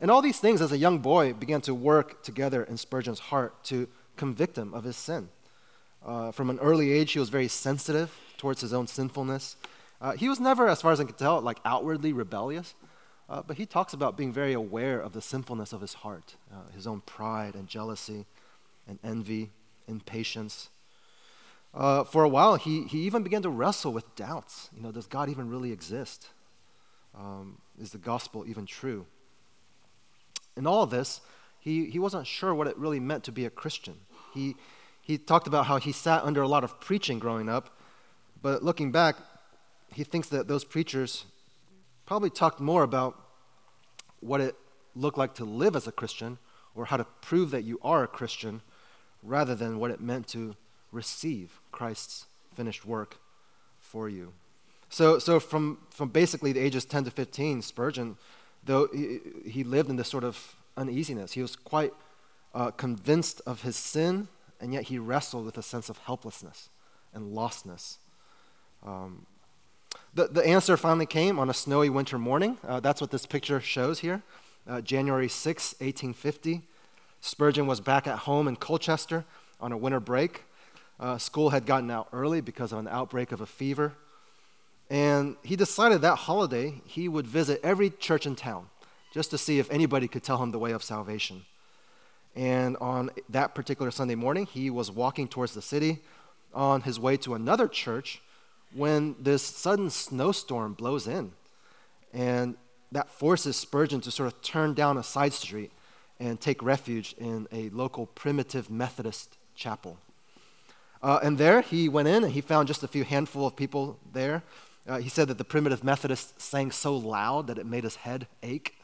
And 0.00 0.10
all 0.10 0.20
these 0.20 0.38
things, 0.38 0.60
as 0.60 0.72
a 0.72 0.78
young 0.78 0.98
boy, 0.98 1.32
began 1.32 1.62
to 1.62 1.74
work 1.74 2.22
together 2.22 2.62
in 2.62 2.76
Spurgeon's 2.76 3.18
heart 3.18 3.64
to 3.64 3.88
convict 4.16 4.56
him 4.56 4.74
of 4.74 4.84
his 4.84 4.96
sin. 4.96 5.30
Uh, 6.04 6.30
from 6.30 6.50
an 6.50 6.58
early 6.60 6.92
age, 6.92 7.12
he 7.12 7.18
was 7.18 7.30
very 7.30 7.48
sensitive 7.48 8.16
towards 8.36 8.60
his 8.60 8.72
own 8.72 8.86
sinfulness. 8.86 9.56
Uh, 10.00 10.12
he 10.12 10.28
was 10.28 10.38
never, 10.38 10.68
as 10.68 10.82
far 10.82 10.92
as 10.92 11.00
I 11.00 11.04
can 11.04 11.14
tell, 11.14 11.40
like 11.40 11.58
outwardly 11.64 12.12
rebellious, 12.12 12.74
uh, 13.28 13.42
but 13.46 13.56
he 13.56 13.66
talks 13.66 13.92
about 13.92 14.16
being 14.16 14.32
very 14.32 14.52
aware 14.52 15.00
of 15.00 15.12
the 15.12 15.22
sinfulness 15.22 15.72
of 15.72 15.80
his 15.80 15.94
heart, 15.94 16.36
uh, 16.52 16.70
his 16.74 16.86
own 16.86 17.00
pride 17.00 17.54
and 17.54 17.66
jealousy, 17.66 18.26
and 18.86 18.98
envy, 19.02 19.50
impatience. 19.88 20.68
Uh, 21.74 22.04
for 22.04 22.22
a 22.22 22.28
while, 22.28 22.56
he, 22.56 22.84
he 22.84 23.00
even 23.00 23.22
began 23.22 23.42
to 23.42 23.50
wrestle 23.50 23.92
with 23.92 24.14
doubts. 24.14 24.70
You 24.76 24.82
know, 24.82 24.92
does 24.92 25.06
God 25.06 25.28
even 25.28 25.50
really 25.50 25.72
exist? 25.72 26.28
Um, 27.18 27.58
is 27.80 27.90
the 27.90 27.98
gospel 27.98 28.44
even 28.46 28.66
true? 28.66 29.06
In 30.56 30.66
all 30.66 30.82
of 30.82 30.90
this, 30.90 31.20
he, 31.58 31.86
he 31.86 31.98
wasn't 31.98 32.26
sure 32.26 32.54
what 32.54 32.66
it 32.66 32.76
really 32.78 33.00
meant 33.00 33.24
to 33.24 33.32
be 33.32 33.44
a 33.44 33.50
Christian. 33.50 33.96
He, 34.32 34.54
he 35.02 35.18
talked 35.18 35.46
about 35.46 35.66
how 35.66 35.78
he 35.78 35.92
sat 35.92 36.22
under 36.22 36.42
a 36.42 36.48
lot 36.48 36.64
of 36.64 36.80
preaching 36.80 37.18
growing 37.18 37.48
up, 37.48 37.76
but 38.40 38.62
looking 38.62 38.92
back, 38.92 39.16
he 39.92 40.04
thinks 40.04 40.28
that 40.28 40.48
those 40.48 40.64
preachers 40.64 41.24
probably 42.04 42.30
talked 42.30 42.60
more 42.60 42.82
about 42.82 43.20
what 44.20 44.40
it 44.40 44.56
looked 44.94 45.18
like 45.18 45.34
to 45.34 45.44
live 45.44 45.76
as 45.76 45.86
a 45.86 45.92
Christian 45.92 46.38
or 46.74 46.86
how 46.86 46.96
to 46.96 47.04
prove 47.20 47.50
that 47.50 47.64
you 47.64 47.78
are 47.82 48.04
a 48.04 48.08
Christian 48.08 48.62
rather 49.22 49.54
than 49.54 49.78
what 49.78 49.90
it 49.90 50.00
meant 50.00 50.28
to 50.28 50.54
receive 50.92 51.60
Christ's 51.72 52.26
finished 52.54 52.86
work 52.86 53.18
for 53.80 54.08
you. 54.08 54.32
So, 54.88 55.18
so 55.18 55.40
from, 55.40 55.78
from 55.90 56.10
basically 56.10 56.52
the 56.52 56.60
ages 56.60 56.84
10 56.84 57.04
to 57.04 57.10
15, 57.10 57.62
Spurgeon, 57.62 58.16
though 58.64 58.88
he, 58.92 59.18
he 59.48 59.64
lived 59.64 59.90
in 59.90 59.96
this 59.96 60.08
sort 60.08 60.24
of 60.24 60.56
uneasiness, 60.76 61.32
he 61.32 61.42
was 61.42 61.56
quite 61.56 61.92
uh, 62.54 62.70
convinced 62.70 63.42
of 63.46 63.62
his 63.62 63.76
sin, 63.76 64.28
and 64.60 64.72
yet 64.72 64.84
he 64.84 64.98
wrestled 64.98 65.44
with 65.44 65.58
a 65.58 65.62
sense 65.62 65.88
of 65.88 65.98
helplessness 65.98 66.70
and 67.12 67.32
lostness. 67.34 67.96
Um, 68.84 69.26
the, 70.16 70.28
the 70.28 70.46
answer 70.46 70.78
finally 70.78 71.04
came 71.04 71.38
on 71.38 71.50
a 71.50 71.54
snowy 71.54 71.90
winter 71.90 72.18
morning. 72.18 72.56
Uh, 72.66 72.80
that's 72.80 73.02
what 73.02 73.10
this 73.10 73.26
picture 73.26 73.60
shows 73.60 73.98
here. 73.98 74.22
Uh, 74.66 74.80
January 74.80 75.28
6, 75.28 75.74
1850. 75.74 76.62
Spurgeon 77.20 77.66
was 77.66 77.80
back 77.80 78.06
at 78.06 78.20
home 78.20 78.48
in 78.48 78.56
Colchester 78.56 79.26
on 79.60 79.72
a 79.72 79.76
winter 79.76 80.00
break. 80.00 80.44
Uh, 80.98 81.18
school 81.18 81.50
had 81.50 81.66
gotten 81.66 81.90
out 81.90 82.08
early 82.14 82.40
because 82.40 82.72
of 82.72 82.78
an 82.78 82.88
outbreak 82.88 83.30
of 83.30 83.42
a 83.42 83.46
fever. 83.46 83.92
And 84.88 85.36
he 85.42 85.54
decided 85.54 86.00
that 86.00 86.16
holiday 86.16 86.80
he 86.86 87.08
would 87.08 87.26
visit 87.26 87.60
every 87.62 87.90
church 87.90 88.24
in 88.24 88.36
town 88.36 88.68
just 89.12 89.30
to 89.32 89.38
see 89.38 89.58
if 89.58 89.70
anybody 89.70 90.08
could 90.08 90.22
tell 90.22 90.42
him 90.42 90.50
the 90.50 90.58
way 90.58 90.72
of 90.72 90.82
salvation. 90.82 91.44
And 92.34 92.78
on 92.78 93.10
that 93.28 93.54
particular 93.54 93.90
Sunday 93.90 94.14
morning, 94.14 94.46
he 94.46 94.70
was 94.70 94.90
walking 94.90 95.28
towards 95.28 95.52
the 95.52 95.62
city 95.62 95.98
on 96.54 96.82
his 96.82 96.98
way 96.98 97.18
to 97.18 97.34
another 97.34 97.68
church 97.68 98.22
when 98.74 99.16
this 99.18 99.42
sudden 99.42 99.90
snowstorm 99.90 100.74
blows 100.74 101.06
in. 101.06 101.32
And 102.12 102.56
that 102.92 103.10
forces 103.10 103.56
Spurgeon 103.56 104.00
to 104.02 104.10
sort 104.10 104.26
of 104.26 104.40
turn 104.42 104.74
down 104.74 104.96
a 104.96 105.02
side 105.02 105.32
street 105.32 105.72
and 106.18 106.40
take 106.40 106.62
refuge 106.62 107.14
in 107.18 107.46
a 107.52 107.68
local 107.70 108.06
primitive 108.06 108.70
Methodist 108.70 109.36
chapel. 109.54 109.98
Uh, 111.02 111.20
and 111.22 111.36
there 111.36 111.60
he 111.60 111.88
went 111.88 112.08
in 112.08 112.24
and 112.24 112.32
he 112.32 112.40
found 112.40 112.68
just 112.68 112.82
a 112.82 112.88
few 112.88 113.04
handful 113.04 113.46
of 113.46 113.54
people 113.54 113.98
there 114.12 114.42
uh, 114.88 114.98
he 114.98 115.08
said 115.08 115.28
that 115.28 115.38
the 115.38 115.44
primitive 115.44 115.82
Methodists 115.82 116.44
sang 116.44 116.70
so 116.70 116.96
loud 116.96 117.48
that 117.48 117.58
it 117.58 117.66
made 117.66 117.84
his 117.84 117.96
head 117.96 118.28
ache. 118.42 118.78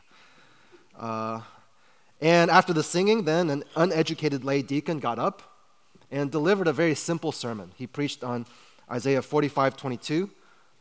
Uh, 0.99 1.41
and 2.21 2.51
after 2.51 2.73
the 2.73 2.83
singing, 2.83 3.25
then 3.25 3.51
an 3.51 3.65
uneducated 3.77 4.45
lay 4.45 4.63
deacon 4.63 4.99
got 4.99 5.19
up 5.19 5.43
and 6.11 6.31
delivered 6.31 6.67
a 6.67 6.73
very 6.73 6.95
simple 6.95 7.33
sermon. 7.33 7.73
He 7.77 7.87
preached 7.87 8.25
on 8.25 8.47
Isaiah 8.93 9.23
45 9.23 9.77
22. 9.77 10.31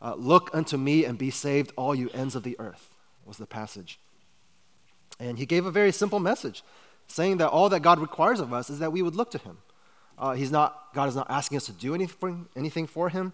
Uh, 0.00 0.14
Look 0.16 0.50
unto 0.52 0.76
me 0.76 1.04
and 1.04 1.16
be 1.16 1.30
saved, 1.30 1.72
all 1.76 1.94
you 1.94 2.10
ends 2.10 2.34
of 2.34 2.42
the 2.42 2.56
earth, 2.58 2.90
was 3.24 3.36
the 3.36 3.46
passage. 3.46 3.98
And 5.20 5.38
he 5.38 5.46
gave 5.46 5.64
a 5.64 5.70
very 5.70 5.92
simple 5.92 6.18
message, 6.18 6.62
saying 7.06 7.36
that 7.36 7.48
all 7.48 7.68
that 7.68 7.80
God 7.80 8.00
requires 8.00 8.40
of 8.40 8.52
us 8.52 8.68
is 8.68 8.80
that 8.80 8.92
we 8.92 9.02
would 9.02 9.14
look 9.14 9.30
to 9.30 9.38
him. 9.38 9.58
Uh, 10.18 10.32
he's 10.32 10.50
not, 10.50 10.92
God 10.94 11.08
is 11.08 11.16
not 11.16 11.30
asking 11.30 11.56
us 11.56 11.66
to 11.66 11.72
do 11.72 11.94
anything, 11.94 12.46
anything 12.56 12.86
for 12.86 13.08
him. 13.08 13.32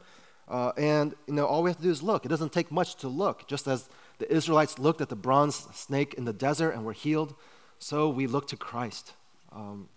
Uh, 0.48 0.72
and 0.76 1.14
you 1.26 1.34
know, 1.34 1.46
all 1.46 1.62
we 1.62 1.70
have 1.70 1.76
to 1.76 1.82
do 1.82 1.90
is 1.90 2.02
look. 2.02 2.24
It 2.24 2.28
doesn't 2.28 2.52
take 2.52 2.70
much 2.70 2.96
to 2.96 3.08
look. 3.08 3.46
Just 3.46 3.66
as 3.68 3.88
the 4.18 4.30
Israelites 4.32 4.78
looked 4.78 5.00
at 5.00 5.08
the 5.08 5.16
bronze 5.16 5.66
snake 5.74 6.14
in 6.14 6.24
the 6.24 6.32
desert 6.32 6.70
and 6.70 6.84
were 6.84 6.92
healed, 6.92 7.34
so 7.78 8.08
we 8.08 8.26
look 8.26 8.48
to 8.48 8.56
Christ 8.56 9.12
um, 9.52 9.88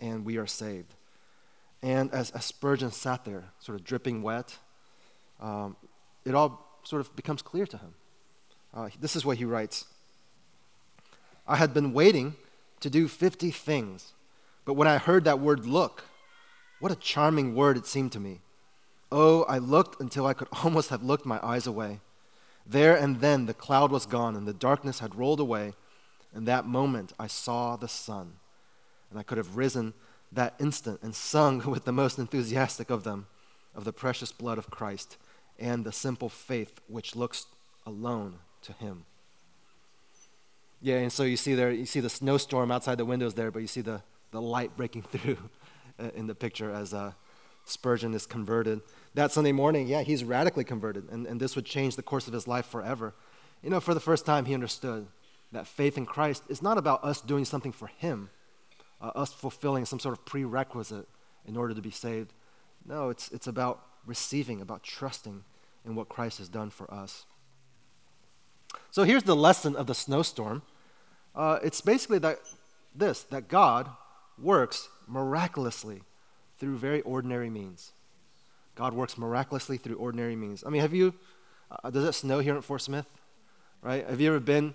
and 0.00 0.24
we 0.24 0.36
are 0.36 0.46
saved. 0.46 0.94
And 1.84 2.10
as, 2.14 2.30
as, 2.30 2.46
Spurgeon 2.46 2.90
sat 2.92 3.26
there, 3.26 3.44
sort 3.58 3.78
of 3.78 3.84
dripping 3.84 4.22
wet, 4.22 4.56
um, 5.38 5.76
it 6.24 6.34
all 6.34 6.80
sort 6.82 7.00
of 7.00 7.14
becomes 7.14 7.42
clear 7.42 7.66
to 7.66 7.76
him. 7.76 7.94
Uh, 8.72 8.88
this 8.98 9.14
is 9.14 9.26
what 9.26 9.36
he 9.36 9.44
writes 9.44 9.84
I 11.46 11.56
had 11.56 11.74
been 11.74 11.92
waiting 11.92 12.36
to 12.80 12.88
do 12.88 13.06
50 13.06 13.50
things, 13.50 14.14
but 14.64 14.72
when 14.72 14.88
I 14.88 14.96
heard 14.96 15.24
that 15.24 15.40
word 15.40 15.66
look, 15.66 16.04
what 16.80 16.90
a 16.90 16.96
charming 16.96 17.54
word 17.54 17.76
it 17.76 17.84
seemed 17.84 18.12
to 18.12 18.20
me. 18.20 18.40
Oh, 19.12 19.42
I 19.42 19.58
looked 19.58 20.00
until 20.00 20.26
I 20.26 20.32
could 20.32 20.48
almost 20.64 20.88
have 20.88 21.02
looked 21.02 21.26
my 21.26 21.38
eyes 21.42 21.66
away. 21.66 22.00
There 22.66 22.96
and 22.96 23.20
then 23.20 23.44
the 23.44 23.52
cloud 23.52 23.90
was 23.92 24.06
gone 24.06 24.36
and 24.36 24.48
the 24.48 24.54
darkness 24.54 25.00
had 25.00 25.16
rolled 25.16 25.38
away. 25.38 25.74
In 26.34 26.46
that 26.46 26.64
moment 26.64 27.12
I 27.18 27.26
saw 27.26 27.76
the 27.76 27.88
sun. 27.88 28.36
And 29.10 29.18
I 29.18 29.22
could 29.22 29.36
have 29.36 29.58
risen 29.58 29.92
that 30.32 30.54
instant 30.58 31.00
and 31.02 31.14
sung 31.14 31.58
with 31.70 31.84
the 31.84 31.92
most 31.92 32.18
enthusiastic 32.18 32.90
of 32.90 33.04
them 33.04 33.26
of 33.74 33.84
the 33.84 33.92
precious 33.92 34.32
blood 34.32 34.58
of 34.58 34.70
Christ 34.70 35.16
and 35.58 35.84
the 35.84 35.92
simple 35.92 36.28
faith 36.28 36.80
which 36.88 37.16
looks 37.16 37.46
alone 37.86 38.36
to 38.62 38.72
him. 38.72 39.04
Yeah, 40.80 40.96
and 40.96 41.12
so 41.12 41.22
you 41.22 41.36
see 41.36 41.54
there, 41.54 41.70
you 41.70 41.86
see 41.86 42.00
the 42.00 42.10
snowstorm 42.10 42.70
outside 42.70 42.98
the 42.98 43.04
windows 43.04 43.34
there, 43.34 43.50
but 43.50 43.60
you 43.60 43.68
see 43.68 43.80
the, 43.80 44.02
the 44.32 44.40
light 44.40 44.76
breaking 44.76 45.02
through 45.12 45.38
uh, 45.98 46.10
in 46.14 46.26
the 46.26 46.34
picture 46.34 46.70
as 46.70 46.92
uh, 46.92 47.12
Spurgeon 47.64 48.14
is 48.14 48.26
converted 48.26 48.80
that 49.14 49.30
Sunday 49.30 49.52
morning, 49.52 49.86
yeah, 49.86 50.02
he's 50.02 50.24
radically 50.24 50.64
converted, 50.64 51.08
and, 51.10 51.26
and 51.26 51.40
this 51.40 51.54
would 51.54 51.64
change 51.64 51.94
the 51.94 52.02
course 52.02 52.26
of 52.26 52.32
his 52.32 52.48
life 52.48 52.66
forever. 52.66 53.14
You 53.62 53.70
know, 53.70 53.80
for 53.80 53.94
the 53.94 54.00
first 54.00 54.26
time, 54.26 54.44
he 54.44 54.54
understood 54.54 55.06
that 55.52 55.68
faith 55.68 55.96
in 55.96 56.04
Christ 56.04 56.42
is 56.48 56.60
not 56.60 56.78
about 56.78 57.04
us 57.04 57.20
doing 57.20 57.44
something 57.44 57.70
for 57.70 57.86
him, 57.86 58.30
uh, 59.04 59.18
us 59.18 59.32
fulfilling 59.32 59.84
some 59.84 59.98
sort 59.98 60.16
of 60.16 60.24
prerequisite 60.24 61.06
in 61.46 61.56
order 61.56 61.74
to 61.74 61.82
be 61.82 61.90
saved. 61.90 62.32
No, 62.86 63.10
it's, 63.10 63.30
it's 63.32 63.46
about 63.46 63.84
receiving, 64.06 64.60
about 64.60 64.82
trusting 64.82 65.44
in 65.84 65.94
what 65.94 66.08
Christ 66.08 66.38
has 66.38 66.48
done 66.48 66.70
for 66.70 66.92
us. 66.92 67.26
So 68.90 69.02
here's 69.04 69.24
the 69.24 69.36
lesson 69.36 69.76
of 69.76 69.86
the 69.86 69.94
snowstorm. 69.94 70.62
Uh, 71.34 71.58
it's 71.62 71.80
basically 71.80 72.18
that 72.20 72.38
this 72.94 73.22
that 73.24 73.48
God 73.48 73.90
works 74.40 74.88
miraculously 75.06 76.02
through 76.58 76.78
very 76.78 77.02
ordinary 77.02 77.50
means. 77.50 77.92
God 78.74 78.94
works 78.94 79.18
miraculously 79.18 79.76
through 79.76 79.96
ordinary 79.96 80.36
means. 80.36 80.64
I 80.66 80.70
mean, 80.70 80.80
have 80.80 80.94
you, 80.94 81.14
uh, 81.70 81.90
does 81.90 82.04
it 82.04 82.12
snow 82.12 82.38
here 82.38 82.56
at 82.56 82.64
Fort 82.64 82.82
Smith? 82.82 83.06
Right? 83.82 84.08
Have 84.08 84.20
you 84.20 84.28
ever 84.28 84.40
been 84.40 84.74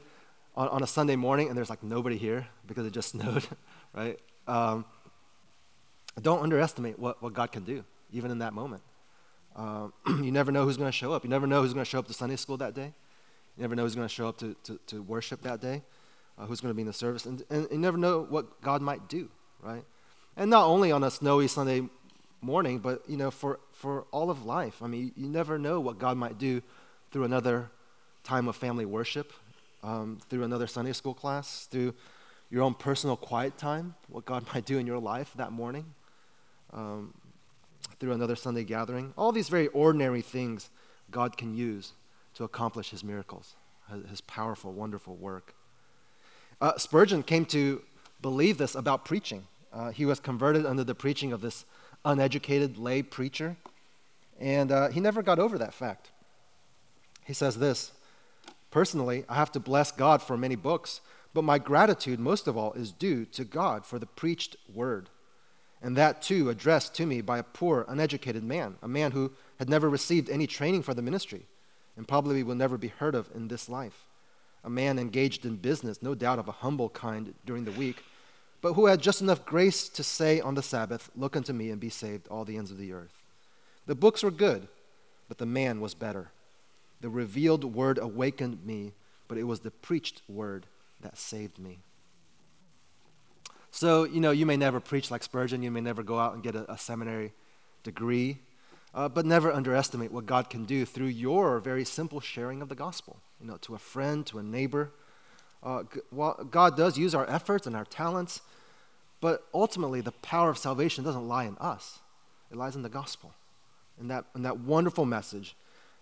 on, 0.55 0.67
on 0.69 0.83
a 0.83 0.87
Sunday 0.87 1.15
morning 1.15 1.47
and 1.47 1.57
there's 1.57 1.69
like 1.69 1.83
nobody 1.83 2.17
here 2.17 2.47
because 2.67 2.85
it 2.85 2.91
just 2.91 3.09
snowed? 3.11 3.45
Right? 3.93 4.19
Um, 4.47 4.85
don't 6.21 6.41
underestimate 6.41 6.99
what, 6.99 7.21
what 7.21 7.33
God 7.33 7.51
can 7.51 7.63
do, 7.63 7.83
even 8.11 8.31
in 8.31 8.39
that 8.39 8.53
moment. 8.53 8.83
Um, 9.55 9.93
you 10.07 10.31
never 10.31 10.51
know 10.51 10.65
who's 10.65 10.77
going 10.77 10.89
to 10.89 10.97
show 10.97 11.13
up. 11.13 11.23
You 11.23 11.29
never 11.29 11.47
know 11.47 11.61
who's 11.61 11.73
going 11.73 11.85
to 11.85 11.89
show 11.89 11.99
up 11.99 12.07
to 12.07 12.13
Sunday 12.13 12.35
school 12.35 12.57
that 12.57 12.73
day. 12.73 12.93
You 13.57 13.61
never 13.61 13.75
know 13.75 13.83
who's 13.83 13.95
going 13.95 14.07
to 14.07 14.13
show 14.13 14.27
up 14.27 14.37
to, 14.39 14.55
to, 14.63 14.79
to 14.87 15.01
worship 15.01 15.41
that 15.41 15.61
day, 15.61 15.83
uh, 16.37 16.45
who's 16.45 16.61
going 16.61 16.71
to 16.71 16.75
be 16.75 16.81
in 16.81 16.87
the 16.87 16.93
service. 16.93 17.25
And, 17.25 17.43
and 17.49 17.67
you 17.71 17.77
never 17.77 17.97
know 17.97 18.25
what 18.29 18.61
God 18.61 18.81
might 18.81 19.07
do, 19.09 19.29
right? 19.61 19.83
And 20.37 20.49
not 20.49 20.65
only 20.65 20.91
on 20.91 21.03
a 21.03 21.11
snowy 21.11 21.47
Sunday 21.47 21.83
morning, 22.41 22.79
but 22.79 23.03
you 23.07 23.17
know, 23.17 23.31
for, 23.31 23.59
for 23.71 24.05
all 24.11 24.29
of 24.29 24.45
life. 24.45 24.81
I 24.81 24.87
mean, 24.87 25.11
you 25.15 25.27
never 25.27 25.57
know 25.57 25.79
what 25.79 25.99
God 25.99 26.17
might 26.17 26.37
do 26.37 26.61
through 27.11 27.25
another 27.25 27.69
time 28.23 28.47
of 28.47 28.55
family 28.55 28.85
worship, 28.85 29.33
um, 29.83 30.19
through 30.29 30.43
another 30.43 30.67
Sunday 30.67 30.93
school 30.93 31.13
class, 31.13 31.67
through 31.69 31.93
your 32.49 32.63
own 32.63 32.73
personal 32.73 33.15
quiet 33.15 33.57
time, 33.57 33.95
what 34.07 34.25
God 34.25 34.45
might 34.53 34.65
do 34.65 34.77
in 34.77 34.87
your 34.87 34.99
life 34.99 35.33
that 35.35 35.51
morning, 35.51 35.85
um, 36.73 37.13
through 37.99 38.13
another 38.13 38.35
Sunday 38.35 38.63
gathering. 38.63 39.13
All 39.17 39.31
these 39.31 39.49
very 39.49 39.67
ordinary 39.67 40.21
things 40.21 40.69
God 41.11 41.37
can 41.37 41.55
use 41.55 41.93
to 42.35 42.43
accomplish 42.43 42.89
his 42.91 43.03
miracles, 43.03 43.55
his 44.09 44.21
powerful, 44.21 44.71
wonderful 44.71 45.15
work. 45.15 45.53
Uh, 46.61 46.77
Spurgeon 46.77 47.23
came 47.23 47.45
to 47.45 47.81
believe 48.21 48.57
this 48.57 48.75
about 48.75 49.05
preaching. 49.05 49.47
Uh, 49.71 49.91
he 49.91 50.05
was 50.05 50.19
converted 50.19 50.65
under 50.65 50.83
the 50.83 50.95
preaching 50.95 51.31
of 51.31 51.41
this 51.41 51.65
uneducated 52.05 52.77
lay 52.77 53.01
preacher. 53.01 53.55
And 54.39 54.71
uh, 54.71 54.89
he 54.89 54.99
never 54.99 55.21
got 55.21 55.39
over 55.39 55.57
that 55.57 55.73
fact. 55.73 56.11
He 57.25 57.33
says 57.33 57.57
this 57.57 57.91
Personally, 58.71 59.25
I 59.27 59.35
have 59.35 59.51
to 59.53 59.59
bless 59.59 59.91
God 59.91 60.21
for 60.21 60.37
many 60.37 60.55
books, 60.55 61.01
but 61.33 61.43
my 61.43 61.59
gratitude, 61.59 62.19
most 62.19 62.47
of 62.47 62.57
all, 62.57 62.73
is 62.73 62.91
due 62.91 63.25
to 63.25 63.43
God 63.43 63.85
for 63.85 63.99
the 63.99 64.05
preached 64.05 64.55
word. 64.73 65.09
And 65.81 65.95
that, 65.95 66.21
too, 66.21 66.49
addressed 66.49 66.93
to 66.95 67.05
me 67.05 67.21
by 67.21 67.37
a 67.37 67.43
poor, 67.43 67.85
uneducated 67.87 68.43
man, 68.43 68.75
a 68.81 68.87
man 68.87 69.11
who 69.11 69.31
had 69.59 69.69
never 69.69 69.89
received 69.89 70.29
any 70.29 70.47
training 70.47 70.83
for 70.83 70.93
the 70.93 71.01
ministry 71.01 71.45
and 71.95 72.07
probably 72.07 72.43
will 72.43 72.55
never 72.55 72.77
be 72.77 72.87
heard 72.87 73.15
of 73.15 73.29
in 73.33 73.47
this 73.47 73.69
life. 73.69 74.05
A 74.63 74.69
man 74.69 74.99
engaged 74.99 75.45
in 75.45 75.55
business, 75.57 76.01
no 76.01 76.15
doubt 76.15 76.39
of 76.39 76.47
a 76.47 76.53
humble 76.53 76.89
kind 76.89 77.33
during 77.45 77.65
the 77.65 77.71
week, 77.71 78.03
but 78.61 78.73
who 78.73 78.87
had 78.87 79.01
just 79.01 79.21
enough 79.21 79.45
grace 79.45 79.87
to 79.89 80.03
say 80.03 80.41
on 80.41 80.55
the 80.55 80.63
Sabbath, 80.63 81.09
Look 81.15 81.35
unto 81.37 81.53
me 81.53 81.69
and 81.69 81.79
be 81.79 81.89
saved, 81.89 82.27
all 82.27 82.43
the 82.43 82.57
ends 82.57 82.71
of 82.71 82.77
the 82.77 82.91
earth. 82.91 83.21
The 83.85 83.95
books 83.95 84.23
were 84.23 84.31
good, 84.31 84.67
but 85.29 85.37
the 85.37 85.45
man 85.45 85.79
was 85.79 85.93
better. 85.93 86.31
The 86.99 87.09
revealed 87.09 87.63
word 87.63 87.97
awakened 87.97 88.65
me, 88.65 88.91
but 89.29 89.37
it 89.37 89.43
was 89.43 89.61
the 89.61 89.71
preached 89.71 90.21
word 90.27 90.65
that 91.01 91.17
saved 91.17 91.59
me. 91.59 91.79
So, 93.71 94.03
you 94.03 94.19
know, 94.19 94.31
you 94.31 94.45
may 94.45 94.57
never 94.57 94.79
preach 94.79 95.11
like 95.11 95.23
Spurgeon, 95.23 95.63
you 95.63 95.71
may 95.71 95.81
never 95.81 96.03
go 96.03 96.19
out 96.19 96.33
and 96.33 96.43
get 96.43 96.55
a, 96.55 96.71
a 96.71 96.77
seminary 96.77 97.33
degree, 97.83 98.39
uh, 98.93 99.07
but 99.07 99.25
never 99.25 99.51
underestimate 99.51 100.11
what 100.11 100.25
God 100.25 100.49
can 100.49 100.65
do 100.65 100.85
through 100.85 101.07
your 101.07 101.59
very 101.59 101.85
simple 101.85 102.19
sharing 102.19 102.61
of 102.61 102.69
the 102.69 102.75
gospel, 102.75 103.17
you 103.39 103.47
know, 103.47 103.57
to 103.61 103.75
a 103.75 103.79
friend, 103.79 104.25
to 104.27 104.39
a 104.39 104.43
neighbor. 104.43 104.91
Uh, 105.61 105.83
God 106.49 106.75
does 106.75 106.97
use 106.97 107.13
our 107.13 107.29
efforts 107.29 107.67
and 107.67 107.75
our 107.75 107.85
talents, 107.85 108.41
but 109.21 109.45
ultimately 109.53 110.01
the 110.01 110.11
power 110.11 110.49
of 110.49 110.57
salvation 110.57 111.03
doesn't 111.03 111.27
lie 111.27 111.45
in 111.45 111.57
us, 111.59 111.99
it 112.51 112.57
lies 112.57 112.75
in 112.75 112.81
the 112.81 112.89
gospel, 112.89 113.33
in 113.99 114.07
that, 114.07 114.25
in 114.35 114.41
that 114.41 114.59
wonderful 114.59 115.05
message 115.05 115.55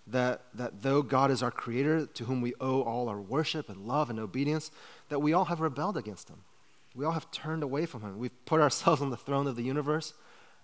that, 0.09 0.41
that 0.53 0.81
though 0.81 1.01
God 1.01 1.31
is 1.31 1.43
our 1.43 1.51
creator, 1.51 2.05
to 2.05 2.25
whom 2.25 2.41
we 2.41 2.53
owe 2.59 2.81
all 2.81 3.09
our 3.09 3.19
worship 3.19 3.69
and 3.69 3.87
love 3.87 4.09
and 4.09 4.19
obedience, 4.19 4.71
that 5.09 5.19
we 5.19 5.33
all 5.33 5.45
have 5.45 5.59
rebelled 5.59 5.97
against 5.97 6.29
him. 6.29 6.43
We 6.95 7.05
all 7.05 7.11
have 7.11 7.29
turned 7.31 7.63
away 7.63 7.85
from 7.85 8.01
him. 8.01 8.17
We've 8.17 8.45
put 8.45 8.61
ourselves 8.61 9.01
on 9.03 9.09
the 9.09 9.17
throne 9.17 9.47
of 9.47 9.55
the 9.55 9.63
universe 9.63 10.13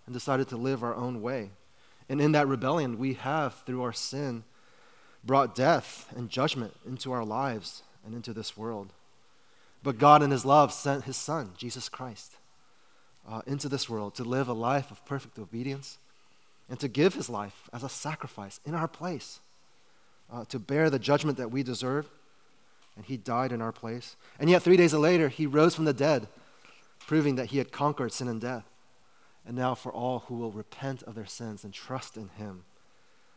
and 0.06 0.14
decided 0.14 0.48
to 0.50 0.58
live 0.58 0.84
our 0.84 0.96
own 0.96 1.22
way. 1.22 1.52
And 2.10 2.20
in 2.20 2.34
that 2.34 2.48
rebellion, 2.48 2.98
we 2.98 3.14
have, 3.14 3.54
through 3.66 3.84
our 3.84 3.94
sin, 3.94 4.44
brought 5.24 5.56
death 5.56 6.12
and 6.16 6.30
judgment 6.30 6.74
into 6.86 7.12
our 7.12 7.24
lives 7.24 7.84
and 8.06 8.14
into 8.14 8.34
this 8.34 8.58
world. 8.58 8.92
But 9.82 9.98
God, 9.98 10.22
in 10.24 10.32
His 10.32 10.46
love, 10.46 10.74
sent 10.74 11.06
His 11.06 11.18
Son, 11.18 11.52
Jesus 11.58 11.88
Christ, 11.90 12.38
uh, 13.28 13.42
into 13.46 13.70
this 13.70 13.90
world 13.90 14.16
to 14.16 14.24
live 14.24 14.48
a 14.48 14.54
life 14.54 14.92
of 14.92 15.06
perfect 15.06 15.40
obedience 15.40 15.98
and 16.70 16.80
to 16.80 16.88
give 16.88 17.14
His 17.14 17.30
life 17.30 17.70
as 17.74 17.84
a 17.84 17.90
sacrifice 17.90 18.60
in 18.66 18.74
our 18.74 18.88
place, 18.88 19.40
uh, 20.32 20.46
to 20.46 20.60
bear 20.60 20.90
the 20.90 21.00
judgment 21.00 21.38
that 21.38 21.52
we 21.52 21.64
deserve. 21.64 22.10
And 22.96 23.06
He 23.06 23.18
died 23.18 23.52
in 23.52 23.62
our 23.62 23.72
place. 23.72 24.16
And 24.40 24.50
yet, 24.50 24.62
three 24.62 24.78
days 24.78 24.94
later, 24.94 25.30
He 25.30 25.46
rose 25.46 25.76
from 25.76 25.86
the 25.86 25.94
dead, 25.94 26.28
proving 27.00 27.36
that 27.36 27.48
He 27.48 27.58
had 27.58 27.72
conquered 27.72 28.12
sin 28.12 28.28
and 28.28 28.40
death. 28.40 28.66
And 29.46 29.58
now, 29.58 29.76
for 29.76 29.92
all 29.92 30.20
who 30.20 30.36
will 30.36 30.52
repent 30.52 31.04
of 31.04 31.16
their 31.16 31.26
sins 31.26 31.64
and 31.64 31.74
trust 31.74 32.18
in 32.18 32.30
Him, 32.30 32.64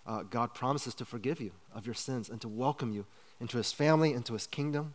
uh, 0.07 0.23
God 0.23 0.55
promises 0.55 0.95
to 0.95 1.05
forgive 1.05 1.41
you 1.41 1.53
of 1.75 1.85
your 1.85 1.95
sins 1.95 2.29
and 2.29 2.41
to 2.43 2.49
welcome 2.49 2.93
you 2.93 3.07
into 3.41 3.57
His 3.57 3.73
family, 3.73 4.13
into 4.13 4.35
His 4.35 4.47
kingdom. 4.47 4.95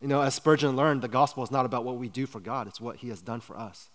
You 0.00 0.08
know, 0.08 0.20
as 0.20 0.34
Spurgeon 0.34 0.74
learned, 0.76 1.02
the 1.02 1.08
gospel 1.08 1.44
is 1.44 1.50
not 1.50 1.64
about 1.64 1.84
what 1.84 1.96
we 1.96 2.08
do 2.08 2.26
for 2.26 2.40
God, 2.40 2.66
it's 2.66 2.80
what 2.80 2.96
He 2.96 3.08
has 3.08 3.22
done 3.22 3.40
for 3.40 3.56
us, 3.56 3.88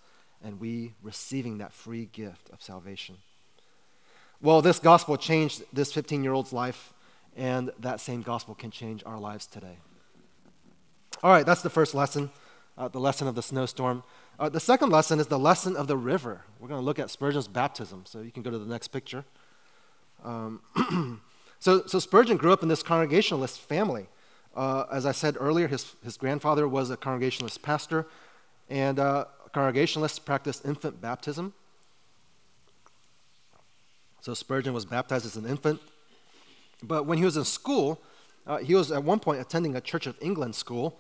and 0.43 0.59
we 0.59 0.93
receiving 1.03 1.57
that 1.57 1.73
free 1.73 2.05
gift 2.05 2.49
of 2.51 2.61
salvation. 2.61 3.17
Well, 4.43 4.63
this 4.63 4.79
gospel 4.79 5.17
changed 5.17 5.61
this 5.71 5.93
15 5.93 6.23
year 6.23 6.33
old's 6.33 6.51
life, 6.51 6.93
and 7.37 7.71
that 7.77 7.99
same 7.99 8.23
gospel 8.23 8.55
can 8.55 8.71
change 8.71 9.03
our 9.05 9.19
lives 9.19 9.45
today. 9.45 9.77
All 11.21 11.31
right, 11.31 11.45
that's 11.45 11.61
the 11.61 11.69
first 11.69 11.93
lesson, 11.93 12.31
uh, 12.75 12.87
the 12.87 12.99
lesson 12.99 13.27
of 13.27 13.35
the 13.35 13.43
snowstorm. 13.43 14.01
Uh, 14.39 14.49
the 14.49 14.59
second 14.59 14.89
lesson 14.89 15.19
is 15.19 15.27
the 15.27 15.37
lesson 15.37 15.75
of 15.75 15.85
the 15.85 15.95
river. 15.95 16.41
We're 16.59 16.69
going 16.69 16.79
to 16.79 16.85
look 16.85 16.97
at 16.97 17.11
Spurgeon's 17.11 17.47
baptism. 17.47 18.05
So 18.07 18.21
you 18.21 18.31
can 18.31 18.41
go 18.41 18.49
to 18.49 18.57
the 18.57 18.65
next 18.65 18.87
picture. 18.87 19.25
Um, 20.23 21.21
so, 21.59 21.85
so 21.85 21.99
Spurgeon 21.99 22.37
grew 22.37 22.51
up 22.51 22.63
in 22.63 22.67
this 22.67 22.81
Congregationalist 22.81 23.59
family. 23.59 24.07
Uh, 24.55 24.85
as 24.91 25.05
I 25.05 25.11
said 25.11 25.37
earlier, 25.39 25.67
his, 25.67 25.95
his 26.03 26.17
grandfather 26.17 26.67
was 26.67 26.89
a 26.89 26.97
Congregationalist 26.97 27.61
pastor, 27.61 28.07
and 28.71 28.97
uh, 28.97 29.25
Congregationalists 29.53 30.17
practiced 30.17 30.65
infant 30.65 30.99
baptism. 30.99 31.53
So 34.21 34.33
Spurgeon 34.33 34.73
was 34.73 34.85
baptized 34.85 35.25
as 35.25 35.35
an 35.35 35.45
infant. 35.45 35.81
But 36.83 37.05
when 37.05 37.17
he 37.17 37.25
was 37.25 37.37
in 37.37 37.43
school, 37.43 37.99
uh, 38.47 38.57
he 38.57 38.75
was 38.75 38.91
at 38.91 39.03
one 39.03 39.19
point 39.19 39.41
attending 39.41 39.75
a 39.75 39.81
Church 39.81 40.07
of 40.07 40.15
England 40.21 40.55
school, 40.55 40.99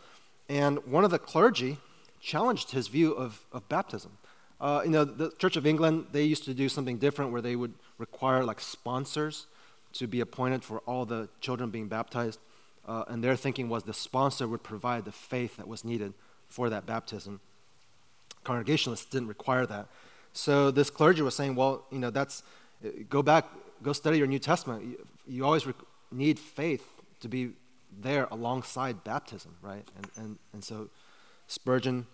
and 0.49 0.85
one 0.85 1.03
of 1.03 1.11
the 1.11 1.19
clergy 1.19 1.77
challenged 2.19 2.71
his 2.71 2.87
view 2.87 3.13
of, 3.13 3.45
of 3.51 3.67
baptism. 3.69 4.17
Uh, 4.59 4.81
you 4.83 4.91
know, 4.91 5.03
the 5.03 5.31
Church 5.37 5.55
of 5.55 5.65
England, 5.65 6.07
they 6.11 6.23
used 6.23 6.43
to 6.45 6.53
do 6.53 6.69
something 6.69 6.97
different 6.97 7.31
where 7.31 7.41
they 7.41 7.55
would 7.55 7.73
require 7.97 8.43
like 8.43 8.59
sponsors 8.59 9.47
to 9.93 10.07
be 10.07 10.19
appointed 10.19 10.63
for 10.63 10.79
all 10.79 11.05
the 11.05 11.29
children 11.39 11.69
being 11.69 11.87
baptized. 11.87 12.39
Uh, 12.87 13.03
and 13.07 13.23
their 13.23 13.35
thinking 13.35 13.69
was 13.69 13.83
the 13.83 13.93
sponsor 13.93 14.47
would 14.47 14.63
provide 14.63 15.05
the 15.05 15.11
faith 15.11 15.57
that 15.57 15.67
was 15.67 15.83
needed 15.83 16.13
for 16.47 16.69
that 16.69 16.85
baptism. 16.85 17.39
Congregationalists 18.43 19.05
didn't 19.05 19.27
require 19.27 19.65
that. 19.65 19.87
So 20.33 20.71
this 20.71 20.89
clergy 20.89 21.21
was 21.21 21.35
saying, 21.35 21.55
well, 21.55 21.85
you 21.91 21.99
know, 21.99 22.09
that's, 22.09 22.43
go 23.09 23.21
back, 23.21 23.45
go 23.83 23.93
study 23.93 24.17
your 24.17 24.27
New 24.27 24.39
Testament. 24.39 24.97
You, 25.27 25.45
always 25.45 25.65
need 26.11 26.39
faith 26.39 26.85
to 27.21 27.27
be 27.27 27.51
there 27.99 28.27
alongside 28.31 29.03
baptism, 29.03 29.55
right? 29.61 29.87
And, 29.95 30.09
and, 30.15 30.39
and 30.53 30.63
so 30.63 30.89
Spurgeon 31.47 32.07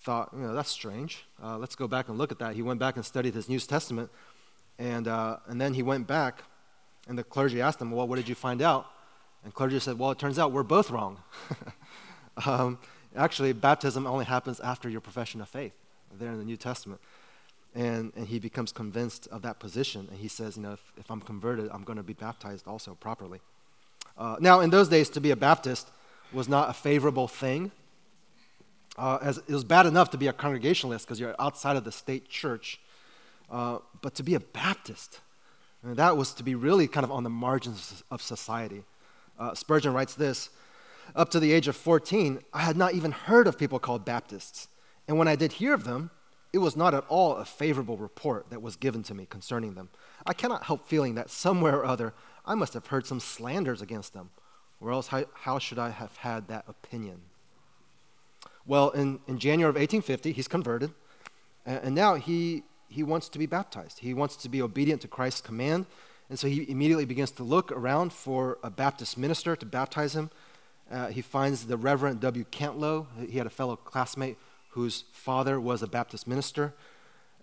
thought, 0.00 0.30
you 0.34 0.40
know, 0.40 0.54
that's 0.54 0.70
strange. 0.70 1.24
Uh, 1.42 1.56
let's 1.58 1.74
go 1.74 1.88
back 1.88 2.08
and 2.08 2.18
look 2.18 2.30
at 2.30 2.38
that. 2.38 2.54
He 2.54 2.62
went 2.62 2.78
back 2.78 2.96
and 2.96 3.04
studied 3.04 3.34
his 3.34 3.48
New 3.48 3.58
Testament, 3.58 4.10
and, 4.78 5.08
uh, 5.08 5.38
and 5.46 5.60
then 5.60 5.74
he 5.74 5.82
went 5.82 6.06
back, 6.06 6.42
and 7.08 7.18
the 7.18 7.24
clergy 7.24 7.60
asked 7.60 7.80
him, 7.80 7.90
well, 7.90 8.06
what 8.06 8.16
did 8.16 8.28
you 8.28 8.34
find 8.34 8.60
out? 8.60 8.86
And 9.44 9.52
clergy 9.54 9.78
said, 9.78 9.98
well, 9.98 10.10
it 10.10 10.18
turns 10.18 10.38
out 10.38 10.52
we're 10.52 10.62
both 10.62 10.90
wrong. 10.90 11.18
um, 12.46 12.78
actually, 13.14 13.52
baptism 13.52 14.06
only 14.06 14.24
happens 14.24 14.60
after 14.60 14.88
your 14.88 15.00
profession 15.00 15.40
of 15.40 15.48
faith, 15.48 15.74
there 16.18 16.30
in 16.30 16.38
the 16.38 16.44
New 16.44 16.56
Testament. 16.56 17.00
And, 17.74 18.12
and 18.14 18.28
he 18.28 18.38
becomes 18.38 18.70
convinced 18.70 19.26
of 19.28 19.42
that 19.42 19.58
position, 19.58 20.06
and 20.08 20.20
he 20.20 20.28
says, 20.28 20.56
you 20.56 20.62
know, 20.62 20.74
if, 20.74 20.92
if 20.96 21.10
I'm 21.10 21.20
converted, 21.20 21.68
I'm 21.72 21.82
going 21.82 21.96
to 21.96 22.04
be 22.04 22.12
baptized 22.12 22.68
also 22.68 22.94
properly. 22.94 23.40
Uh, 24.16 24.36
now, 24.38 24.60
in 24.60 24.70
those 24.70 24.88
days, 24.88 25.08
to 25.10 25.20
be 25.20 25.32
a 25.32 25.36
Baptist 25.36 25.88
was 26.32 26.48
not 26.48 26.70
a 26.70 26.72
favorable 26.72 27.26
thing 27.26 27.72
uh, 28.96 29.18
as 29.22 29.38
it 29.38 29.48
was 29.48 29.64
bad 29.64 29.86
enough 29.86 30.10
to 30.10 30.18
be 30.18 30.26
a 30.26 30.32
Congregationalist 30.32 31.06
because 31.06 31.18
you're 31.18 31.34
outside 31.38 31.76
of 31.76 31.84
the 31.84 31.92
state 31.92 32.28
church, 32.28 32.80
uh, 33.50 33.78
but 34.02 34.14
to 34.14 34.22
be 34.22 34.34
a 34.34 34.40
Baptist, 34.40 35.20
I 35.82 35.88
mean, 35.88 35.96
that 35.96 36.16
was 36.16 36.32
to 36.34 36.42
be 36.42 36.54
really 36.54 36.86
kind 36.86 37.04
of 37.04 37.10
on 37.10 37.24
the 37.24 37.30
margins 37.30 38.02
of 38.10 38.22
society. 38.22 38.84
Uh, 39.38 39.54
Spurgeon 39.54 39.92
writes 39.92 40.14
this 40.14 40.50
Up 41.14 41.28
to 41.30 41.40
the 41.40 41.52
age 41.52 41.68
of 41.68 41.76
14, 41.76 42.40
I 42.52 42.60
had 42.60 42.76
not 42.76 42.94
even 42.94 43.10
heard 43.10 43.46
of 43.46 43.58
people 43.58 43.78
called 43.78 44.04
Baptists. 44.04 44.68
And 45.06 45.18
when 45.18 45.28
I 45.28 45.36
did 45.36 45.52
hear 45.52 45.74
of 45.74 45.84
them, 45.84 46.10
it 46.54 46.58
was 46.58 46.76
not 46.76 46.94
at 46.94 47.04
all 47.08 47.34
a 47.34 47.44
favorable 47.44 47.96
report 47.96 48.48
that 48.50 48.62
was 48.62 48.76
given 48.76 49.02
to 49.02 49.12
me 49.12 49.26
concerning 49.28 49.74
them. 49.74 49.88
I 50.24 50.34
cannot 50.34 50.62
help 50.62 50.86
feeling 50.86 51.16
that 51.16 51.28
somewhere 51.28 51.78
or 51.78 51.84
other 51.84 52.14
I 52.46 52.54
must 52.54 52.74
have 52.74 52.86
heard 52.86 53.06
some 53.06 53.18
slanders 53.18 53.82
against 53.82 54.12
them, 54.12 54.30
or 54.80 54.92
else 54.92 55.08
how, 55.08 55.24
how 55.34 55.58
should 55.58 55.80
I 55.80 55.90
have 55.90 56.16
had 56.18 56.46
that 56.46 56.64
opinion? 56.68 57.22
Well, 58.64 58.90
in, 58.90 59.18
in 59.26 59.40
January 59.40 59.68
of 59.68 59.74
1850, 59.74 60.30
he's 60.30 60.46
converted, 60.46 60.92
and, 61.66 61.86
and 61.86 61.94
now 61.96 62.14
he, 62.14 62.62
he 62.88 63.02
wants 63.02 63.28
to 63.30 63.38
be 63.40 63.46
baptized. 63.46 63.98
He 63.98 64.14
wants 64.14 64.36
to 64.36 64.48
be 64.48 64.62
obedient 64.62 65.02
to 65.02 65.08
Christ's 65.08 65.40
command, 65.40 65.86
and 66.30 66.38
so 66.38 66.46
he 66.46 66.70
immediately 66.70 67.04
begins 67.04 67.32
to 67.32 67.42
look 67.42 67.72
around 67.72 68.12
for 68.12 68.58
a 68.62 68.70
Baptist 68.70 69.18
minister 69.18 69.56
to 69.56 69.66
baptize 69.66 70.14
him. 70.14 70.30
Uh, 70.88 71.08
he 71.08 71.20
finds 71.20 71.66
the 71.66 71.76
Reverend 71.76 72.20
W. 72.20 72.44
Cantlow. 72.52 73.06
He 73.28 73.38
had 73.38 73.48
a 73.48 73.50
fellow 73.50 73.74
classmate 73.74 74.38
whose 74.74 75.04
father 75.12 75.60
was 75.60 75.82
a 75.82 75.86
Baptist 75.86 76.26
minister. 76.26 76.74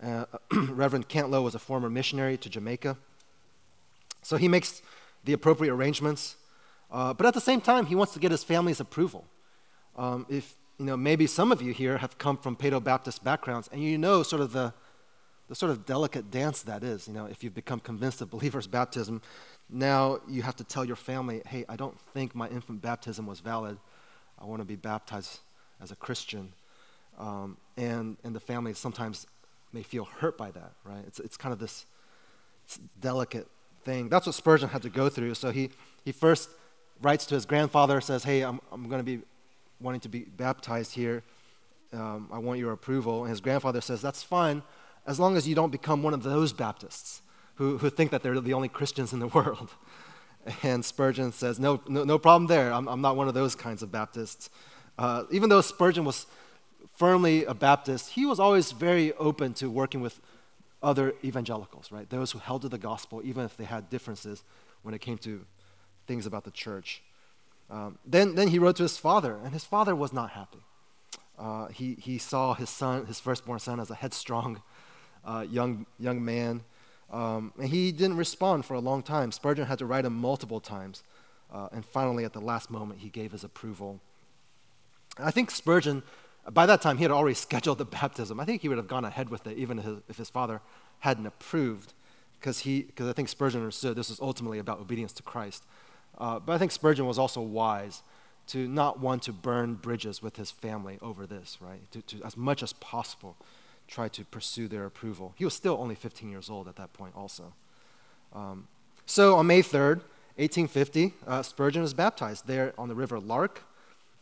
Uh, 0.03 0.25
Reverend 0.51 1.07
Cantlow 1.07 1.41
was 1.41 1.55
a 1.55 1.59
former 1.59 1.89
missionary 1.89 2.37
to 2.37 2.49
Jamaica. 2.49 2.97
So 4.21 4.35
he 4.35 4.49
makes 4.49 4.81
the 5.23 5.31
appropriate 5.31 5.73
arrangements, 5.73 6.35
uh, 6.91 7.13
but 7.13 7.25
at 7.25 7.33
the 7.33 7.41
same 7.41 7.61
time, 7.61 7.85
he 7.85 7.95
wants 7.95 8.13
to 8.13 8.19
get 8.19 8.31
his 8.31 8.43
family's 8.43 8.81
approval. 8.81 9.25
Um, 9.97 10.25
if 10.29 10.55
you 10.77 10.85
know, 10.85 10.97
maybe 10.97 11.25
some 11.25 11.51
of 11.53 11.61
you 11.61 11.71
here 11.71 11.97
have 11.99 12.17
come 12.17 12.37
from 12.37 12.55
Paedo 12.57 12.83
Baptist 12.83 13.23
backgrounds, 13.23 13.69
and 13.71 13.81
you 13.81 13.97
know 13.97 14.23
sort 14.23 14.41
of 14.41 14.51
the, 14.51 14.73
the 15.47 15.55
sort 15.55 15.71
of 15.71 15.85
delicate 15.85 16.31
dance 16.31 16.63
that 16.63 16.83
is. 16.83 17.07
You 17.07 17.13
know, 17.13 17.27
if 17.27 17.43
you've 17.43 17.55
become 17.55 17.79
convinced 17.79 18.19
of 18.21 18.29
believers' 18.29 18.67
baptism, 18.67 19.21
now 19.69 20.19
you 20.27 20.41
have 20.41 20.57
to 20.57 20.63
tell 20.65 20.83
your 20.83 20.97
family, 20.97 21.43
hey, 21.47 21.63
I 21.69 21.77
don't 21.77 21.97
think 22.13 22.35
my 22.35 22.49
infant 22.49 22.81
baptism 22.81 23.25
was 23.25 23.39
valid. 23.39 23.77
I 24.37 24.45
want 24.45 24.61
to 24.61 24.65
be 24.65 24.75
baptized 24.75 25.39
as 25.79 25.91
a 25.91 25.95
Christian. 25.95 26.51
Um, 27.17 27.57
and, 27.77 28.17
and 28.23 28.35
the 28.35 28.39
family 28.39 28.73
sometimes 28.73 29.27
may 29.73 29.83
feel 29.83 30.05
hurt 30.05 30.37
by 30.37 30.51
that, 30.51 30.73
right? 30.83 31.03
It's, 31.07 31.19
it's 31.19 31.37
kind 31.37 31.53
of 31.53 31.59
this 31.59 31.85
delicate 32.99 33.47
thing. 33.83 34.09
That's 34.09 34.25
what 34.25 34.35
Spurgeon 34.35 34.69
had 34.69 34.81
to 34.83 34.89
go 34.89 35.09
through. 35.09 35.35
So 35.35 35.51
he, 35.51 35.69
he 36.03 36.11
first 36.11 36.49
writes 37.01 37.25
to 37.27 37.35
his 37.35 37.45
grandfather, 37.45 38.01
says, 38.01 38.23
hey, 38.23 38.41
I'm, 38.41 38.59
I'm 38.71 38.87
going 38.87 38.99
to 38.99 39.03
be 39.03 39.23
wanting 39.79 40.01
to 40.01 40.09
be 40.09 40.19
baptized 40.19 40.93
here. 40.93 41.23
Um, 41.93 42.29
I 42.31 42.37
want 42.37 42.59
your 42.59 42.71
approval. 42.71 43.21
And 43.21 43.29
his 43.29 43.41
grandfather 43.41 43.81
says, 43.81 44.01
That's 44.01 44.23
fine, 44.23 44.63
as 45.05 45.19
long 45.19 45.35
as 45.35 45.47
you 45.47 45.55
don't 45.55 45.71
become 45.71 46.03
one 46.03 46.13
of 46.13 46.23
those 46.23 46.53
Baptists 46.53 47.21
who, 47.55 47.77
who 47.77 47.89
think 47.89 48.11
that 48.11 48.23
they're 48.23 48.39
the 48.39 48.53
only 48.53 48.69
Christians 48.69 49.13
in 49.13 49.19
the 49.19 49.27
world. 49.35 49.69
And 50.63 50.83
Spurgeon 50.83 51.31
says, 51.33 51.59
No, 51.59 51.81
no, 51.87 52.03
no 52.03 52.17
problem 52.17 52.47
there. 52.47 52.71
I'm, 52.71 52.87
I'm 52.87 53.01
not 53.01 53.15
one 53.15 53.27
of 53.27 53.33
those 53.33 53.55
kinds 53.55 53.83
of 53.83 53.91
Baptists. 53.91 54.49
Uh, 54.97 55.23
even 55.31 55.49
though 55.49 55.61
Spurgeon 55.61 56.05
was 56.05 56.25
firmly 56.93 57.45
a 57.45 57.53
Baptist, 57.53 58.11
he 58.11 58.25
was 58.25 58.39
always 58.39 58.71
very 58.71 59.13
open 59.13 59.53
to 59.55 59.69
working 59.69 60.01
with 60.01 60.19
other 60.83 61.13
evangelicals, 61.23 61.91
right? 61.91 62.09
Those 62.09 62.31
who 62.31 62.39
held 62.39 62.63
to 62.63 62.69
the 62.69 62.77
gospel, 62.77 63.21
even 63.23 63.45
if 63.45 63.55
they 63.55 63.65
had 63.65 63.89
differences 63.89 64.43
when 64.81 64.93
it 64.93 65.01
came 65.01 65.17
to 65.19 65.45
things 66.07 66.25
about 66.25 66.43
the 66.43 66.51
church. 66.51 67.03
Um, 67.69 67.97
then, 68.05 68.35
then 68.35 68.49
he 68.49 68.59
wrote 68.59 68.75
to 68.77 68.83
his 68.83 68.97
father, 68.97 69.39
and 69.43 69.53
his 69.53 69.63
father 69.63 69.95
was 69.95 70.11
not 70.11 70.31
happy. 70.31 70.59
Uh, 71.37 71.67
he, 71.67 71.95
he 71.95 72.17
saw 72.17 72.53
his 72.53 72.69
son, 72.69 73.05
his 73.05 73.19
firstborn 73.19 73.59
son, 73.59 73.79
as 73.79 73.89
a 73.89 73.95
headstrong 73.95 74.61
uh, 75.25 75.45
young, 75.49 75.85
young 75.99 76.23
man, 76.23 76.63
um, 77.11 77.53
and 77.59 77.69
he 77.69 77.91
didn't 77.91 78.17
respond 78.17 78.65
for 78.65 78.73
a 78.73 78.79
long 78.79 79.03
time. 79.03 79.31
Spurgeon 79.31 79.65
had 79.65 79.79
to 79.79 79.85
write 79.85 80.05
him 80.05 80.13
multiple 80.13 80.59
times, 80.59 81.03
uh, 81.53 81.69
and 81.71 81.85
finally, 81.85 82.25
at 82.25 82.33
the 82.33 82.41
last 82.41 82.69
moment, 82.69 82.99
he 83.01 83.09
gave 83.09 83.31
his 83.31 83.43
approval. 83.43 83.99
I 85.17 85.31
think 85.31 85.51
Spurgeon, 85.51 86.03
by 86.49 86.65
that 86.65 86.81
time, 86.81 86.97
he 86.97 87.03
had 87.03 87.11
already 87.11 87.35
scheduled 87.47 87.77
the 87.77 87.85
baptism. 87.85 88.39
I 88.39 88.45
think 88.45 88.61
he 88.61 88.69
would 88.69 88.77
have 88.77 88.87
gone 88.87 89.05
ahead 89.05 89.29
with 89.29 89.45
it, 89.47 89.57
even 89.57 90.01
if 90.07 90.17
his, 90.17 90.29
father 90.29 90.61
hadn't 90.99 91.25
approved. 91.25 91.93
because 92.39 92.59
he 92.59 92.81
because 92.83 93.07
I 93.07 93.13
think 93.13 93.29
Spurgeon 93.29 93.61
understood 93.61 93.95
this 93.95 94.09
was 94.09 94.19
ultimately 94.19 94.59
about 94.59 94.79
obedience 94.79 95.13
to 95.13 95.23
Christ. 95.23 95.63
Uh, 96.17 96.39
but 96.39 96.53
I 96.53 96.57
think 96.57 96.71
Spurgeon 96.71 97.05
was 97.05 97.17
also 97.17 97.41
wise 97.41 98.03
to 98.47 98.67
not 98.67 98.99
want 98.99 99.23
to 99.23 99.33
burn 99.33 99.75
bridges 99.75 100.21
with 100.21 100.35
his 100.35 100.51
family 100.51 100.97
over 101.01 101.25
this, 101.25 101.57
right? 101.61 101.89
To, 101.91 102.01
to 102.01 102.23
as 102.23 102.35
much 102.35 102.61
as 102.63 102.73
possible 102.73 103.37
try 103.87 104.07
to 104.07 104.25
pursue 104.25 104.67
their 104.67 104.85
approval. 104.85 105.33
He 105.37 105.45
was 105.45 105.53
still 105.53 105.77
only 105.79 105.95
15 105.95 106.29
years 106.29 106.49
old 106.49 106.67
at 106.67 106.75
that 106.77 106.93
point, 106.93 107.13
also. 107.15 107.53
Um, 108.33 108.67
so 109.05 109.35
on 109.35 109.47
May 109.47 109.61
3rd, 109.61 110.01
1850, 110.37 111.13
uh, 111.27 111.43
Spurgeon 111.43 111.81
was 111.81 111.93
baptized 111.93 112.47
there 112.47 112.73
on 112.77 112.87
the 112.87 112.95
River 112.95 113.19
Lark, 113.19 113.63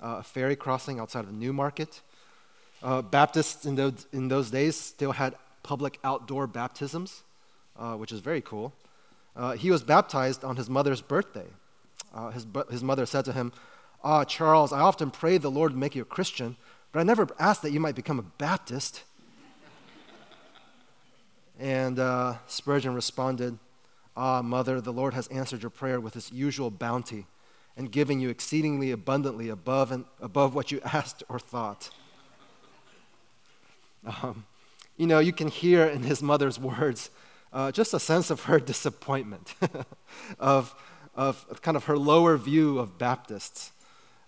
uh, 0.02 0.18
a 0.20 0.24
ferry 0.24 0.56
crossing 0.56 1.00
outside 1.00 1.26
of 1.26 1.32
Newmarket. 1.32 2.02
Uh, 2.82 3.02
Baptists 3.02 3.66
in 3.66 3.76
those, 3.76 4.08
in 4.14 4.30
those 4.30 4.52
days 4.52 4.76
still 4.76 5.12
had 5.12 5.36
public 5.64 6.00
outdoor 6.04 6.48
baptisms, 6.48 7.24
uh, 7.78 7.96
which 7.96 8.12
is 8.12 8.20
very 8.20 8.42
cool. 8.42 8.74
Uh, 9.36 9.54
he 9.54 9.70
was 9.70 9.84
baptized 9.84 10.44
on 10.44 10.56
his 10.56 10.70
mother's 10.70 11.02
birthday. 11.02 11.48
Uh, 12.14 12.32
his, 12.32 12.46
his 12.72 12.84
mother 12.84 13.06
said 13.06 13.26
to 13.26 13.34
him, 13.34 13.52
Ah, 14.04 14.24
Charles, 14.24 14.72
I 14.72 14.80
often 14.80 15.12
pray 15.12 15.38
the 15.38 15.52
Lord 15.52 15.76
make 15.76 15.96
you 15.96 16.04
a 16.04 16.06
Christian, 16.06 16.56
but 16.92 17.00
I 17.00 17.04
never 17.04 17.28
asked 17.38 17.62
that 17.64 17.72
you 17.72 17.80
might 17.80 17.96
become 17.96 18.18
a 18.18 18.24
Baptist. 18.24 19.04
and 21.60 22.00
uh, 22.00 22.36
Spurgeon 22.48 22.96
responded, 22.96 23.60
Ah, 24.16 24.42
mother, 24.42 24.80
the 24.80 24.94
Lord 24.94 25.14
has 25.14 25.28
answered 25.28 25.62
your 25.62 25.70
prayer 25.70 26.00
with 26.00 26.14
his 26.14 26.32
usual 26.32 26.72
bounty 26.72 27.26
and 27.76 27.92
given 27.92 28.20
you 28.20 28.30
exceedingly 28.30 28.92
abundantly 28.92 29.50
above 29.50 29.92
and 29.92 30.06
above 30.20 30.56
what 30.56 30.72
you 30.72 30.82
asked 30.86 31.24
or 31.30 31.40
thought. 31.40 31.90
Um, 34.06 34.46
you 34.98 35.08
know, 35.08 35.20
you 35.20 35.34
can 35.34 35.48
hear 35.48 35.86
in 35.86 36.04
his 36.04 36.22
mother's 36.22 36.60
words 36.60 37.10
uh, 37.54 37.72
just 37.72 37.94
a 37.94 38.00
sense 38.00 38.30
of 38.30 38.44
her 38.44 38.60
disappointment, 38.74 39.56
of, 40.40 40.76
of 41.16 41.62
kind 41.62 41.78
of 41.78 41.86
her 41.86 41.98
lower 41.98 42.38
view 42.38 42.80
of 42.80 42.98
Baptists. 42.98 43.72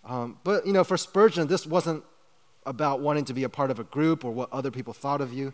Um, 0.04 0.38
but, 0.44 0.66
you 0.66 0.74
know, 0.74 0.84
for 0.84 0.98
Spurgeon, 0.98 1.48
this 1.48 1.66
wasn't 1.66 2.04
about 2.66 3.02
wanting 3.02 3.26
to 3.26 3.34
be 3.34 3.44
a 3.44 3.50
part 3.50 3.72
of 3.72 3.80
a 3.80 3.84
group 3.84 4.24
or 4.24 4.32
what 4.32 4.52
other 4.52 4.72
people 4.72 4.94
thought 4.94 5.22
of 5.22 5.34
you. 5.34 5.54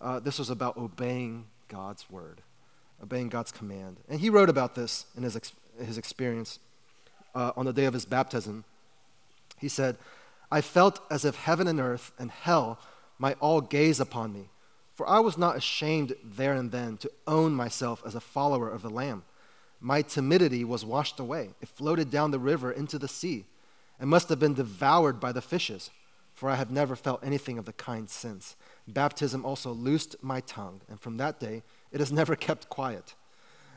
Uh, 0.00 0.20
this 0.20 0.38
was 0.38 0.50
about 0.50 0.76
obeying 0.76 1.46
God's 1.68 2.10
word, 2.10 2.42
obeying 3.02 3.28
God's 3.28 3.52
command. 3.52 3.98
And 4.08 4.20
he 4.20 4.30
wrote 4.30 4.48
about 4.48 4.74
this 4.74 5.06
in 5.16 5.22
his, 5.22 5.36
ex- 5.36 5.52
his 5.78 5.98
experience 5.98 6.58
uh, 7.34 7.52
on 7.56 7.66
the 7.66 7.72
day 7.72 7.84
of 7.84 7.94
his 7.94 8.04
baptism. 8.04 8.64
He 9.58 9.68
said, 9.68 9.96
I 10.50 10.60
felt 10.60 11.00
as 11.10 11.24
if 11.24 11.36
heaven 11.36 11.66
and 11.66 11.80
earth 11.80 12.12
and 12.18 12.30
hell 12.30 12.78
might 13.18 13.36
all 13.40 13.60
gaze 13.60 14.00
upon 14.00 14.32
me, 14.32 14.48
for 14.94 15.08
I 15.08 15.18
was 15.20 15.36
not 15.36 15.56
ashamed 15.56 16.14
there 16.24 16.54
and 16.54 16.70
then 16.70 16.96
to 16.98 17.10
own 17.26 17.52
myself 17.52 18.02
as 18.06 18.14
a 18.14 18.20
follower 18.20 18.68
of 18.68 18.82
the 18.82 18.90
Lamb. 18.90 19.24
My 19.80 20.02
timidity 20.02 20.64
was 20.64 20.84
washed 20.84 21.20
away, 21.20 21.50
it 21.60 21.68
floated 21.68 22.10
down 22.10 22.30
the 22.30 22.38
river 22.38 22.72
into 22.72 22.98
the 22.98 23.08
sea 23.08 23.44
and 23.98 24.10
must 24.10 24.28
have 24.28 24.38
been 24.38 24.54
devoured 24.54 25.20
by 25.20 25.32
the 25.32 25.40
fishes, 25.40 25.90
for 26.34 26.50
I 26.50 26.56
have 26.56 26.70
never 26.70 26.96
felt 26.96 27.24
anything 27.24 27.58
of 27.58 27.64
the 27.64 27.72
kind 27.72 28.08
since. 28.10 28.56
Baptism 28.86 29.44
also 29.44 29.72
loosed 29.72 30.16
my 30.22 30.40
tongue, 30.40 30.82
and 30.88 31.00
from 31.00 31.16
that 31.16 31.40
day 31.40 31.62
it 31.90 32.00
has 32.00 32.12
never 32.20 32.36
kept 32.36 32.68
quiet. 32.68 33.14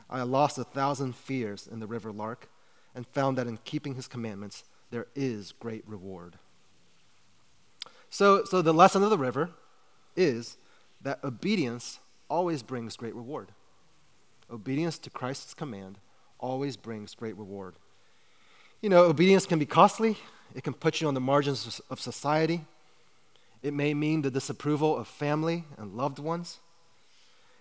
I 0.08 0.22
lost 0.22 0.58
a 0.58 0.64
thousand 0.64 1.14
fears 1.14 1.68
in 1.70 1.80
the 1.80 1.86
river 1.86 2.12
Lark, 2.12 2.48
and 2.94 3.06
found 3.06 3.38
that 3.38 3.46
in 3.46 3.58
keeping 3.64 3.94
his 3.94 4.08
commandments 4.08 4.64
there 4.90 5.06
is 5.14 5.52
great 5.52 5.86
reward. 5.86 6.38
So, 8.10 8.44
so 8.44 8.60
the 8.60 8.74
lesson 8.74 9.02
of 9.02 9.10
the 9.10 9.18
river 9.18 9.50
is 10.16 10.56
that 11.00 11.22
obedience 11.24 12.00
always 12.28 12.62
brings 12.62 12.96
great 12.96 13.14
reward. 13.14 13.48
Obedience 14.50 14.98
to 14.98 15.10
Christ's 15.10 15.54
command 15.54 15.98
always 16.38 16.76
brings 16.76 17.14
great 17.14 17.36
reward. 17.36 17.76
You 18.82 18.88
know, 18.88 19.04
obedience 19.04 19.46
can 19.46 19.58
be 19.58 19.66
costly, 19.66 20.16
it 20.54 20.64
can 20.64 20.74
put 20.74 21.00
you 21.00 21.08
on 21.08 21.14
the 21.14 21.20
margins 21.20 21.80
of 21.88 22.00
society. 22.00 22.64
It 23.62 23.74
may 23.74 23.94
mean 23.94 24.22
the 24.22 24.30
disapproval 24.30 24.96
of 24.96 25.06
family 25.06 25.64
and 25.76 25.94
loved 25.94 26.18
ones. 26.18 26.58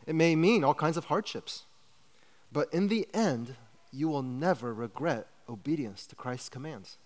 It 0.07 0.15
may 0.15 0.35
mean 0.35 0.63
all 0.63 0.73
kinds 0.73 0.97
of 0.97 1.05
hardships. 1.05 1.63
But 2.51 2.73
in 2.73 2.87
the 2.87 3.07
end, 3.13 3.55
you 3.91 4.07
will 4.07 4.23
never 4.23 4.73
regret 4.73 5.27
obedience 5.47 6.07
to 6.07 6.15
Christ's 6.15 6.49
commands. 6.49 6.97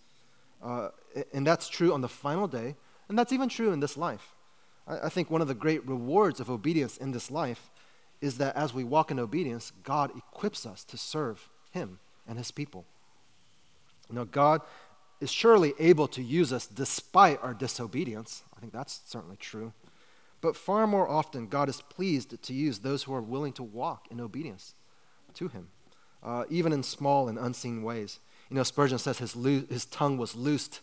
Uh, 0.62 0.90
and 1.34 1.46
that's 1.46 1.68
true 1.68 1.94
on 1.94 2.02
the 2.02 2.08
final 2.08 2.48
day, 2.48 2.76
and 3.10 3.18
that's 3.18 3.32
even 3.32 3.50
true 3.50 3.72
in 3.72 3.80
this 3.80 3.98
life. 3.98 4.34
I, 4.88 5.08
I 5.08 5.10
think 5.10 5.30
one 5.30 5.42
of 5.42 5.48
the 5.48 5.54
great 5.54 5.88
rewards 5.88 6.40
of 6.40 6.50
obedience 6.50 6.98
in 6.98 7.12
this 7.12 7.30
life 7.30 7.70
is 8.22 8.38
that 8.38 8.56
as 8.56 8.74
we 8.74 8.84
walk 8.84 9.12
in 9.12 9.20
obedience, 9.20 9.72
God 9.84 10.12
equips 10.16 10.66
us 10.66 10.84
to 10.86 10.98
serve 10.98 11.50
Him 11.72 12.00
and 12.28 12.38
His 12.38 12.52
people. 12.52 12.86
Know, 14.10 14.26
God 14.26 14.62
is 15.20 15.32
surely 15.32 15.74
able 15.80 16.08
to 16.10 16.22
use 16.22 16.54
us 16.54 16.68
despite 16.68 17.42
our 17.42 17.54
disobedience. 17.54 18.44
I 18.56 18.60
think 18.60 18.72
that's 18.72 19.02
certainly 19.08 19.38
true. 19.38 19.74
But 20.40 20.56
far 20.56 20.86
more 20.86 21.08
often, 21.08 21.48
God 21.48 21.68
is 21.68 21.82
pleased 21.82 22.42
to 22.44 22.54
use 22.54 22.80
those 22.80 23.04
who 23.04 23.14
are 23.14 23.22
willing 23.22 23.54
to 23.54 23.64
walk 23.64 24.08
in 24.12 24.22
obedience 24.22 24.76
to 25.36 25.48
Him, 25.48 25.70
uh, 26.22 26.44
even 26.50 26.72
in 26.74 26.84
small 26.84 27.28
and 27.28 27.40
unseen 27.40 27.82
ways. 27.82 28.20
You 28.50 28.58
know, 28.58 28.64
Spurgeon 28.64 29.00
says 29.00 29.18
his, 29.18 29.34
his 29.34 29.86
tongue 29.86 30.18
was 30.18 30.36
loosed 30.36 30.82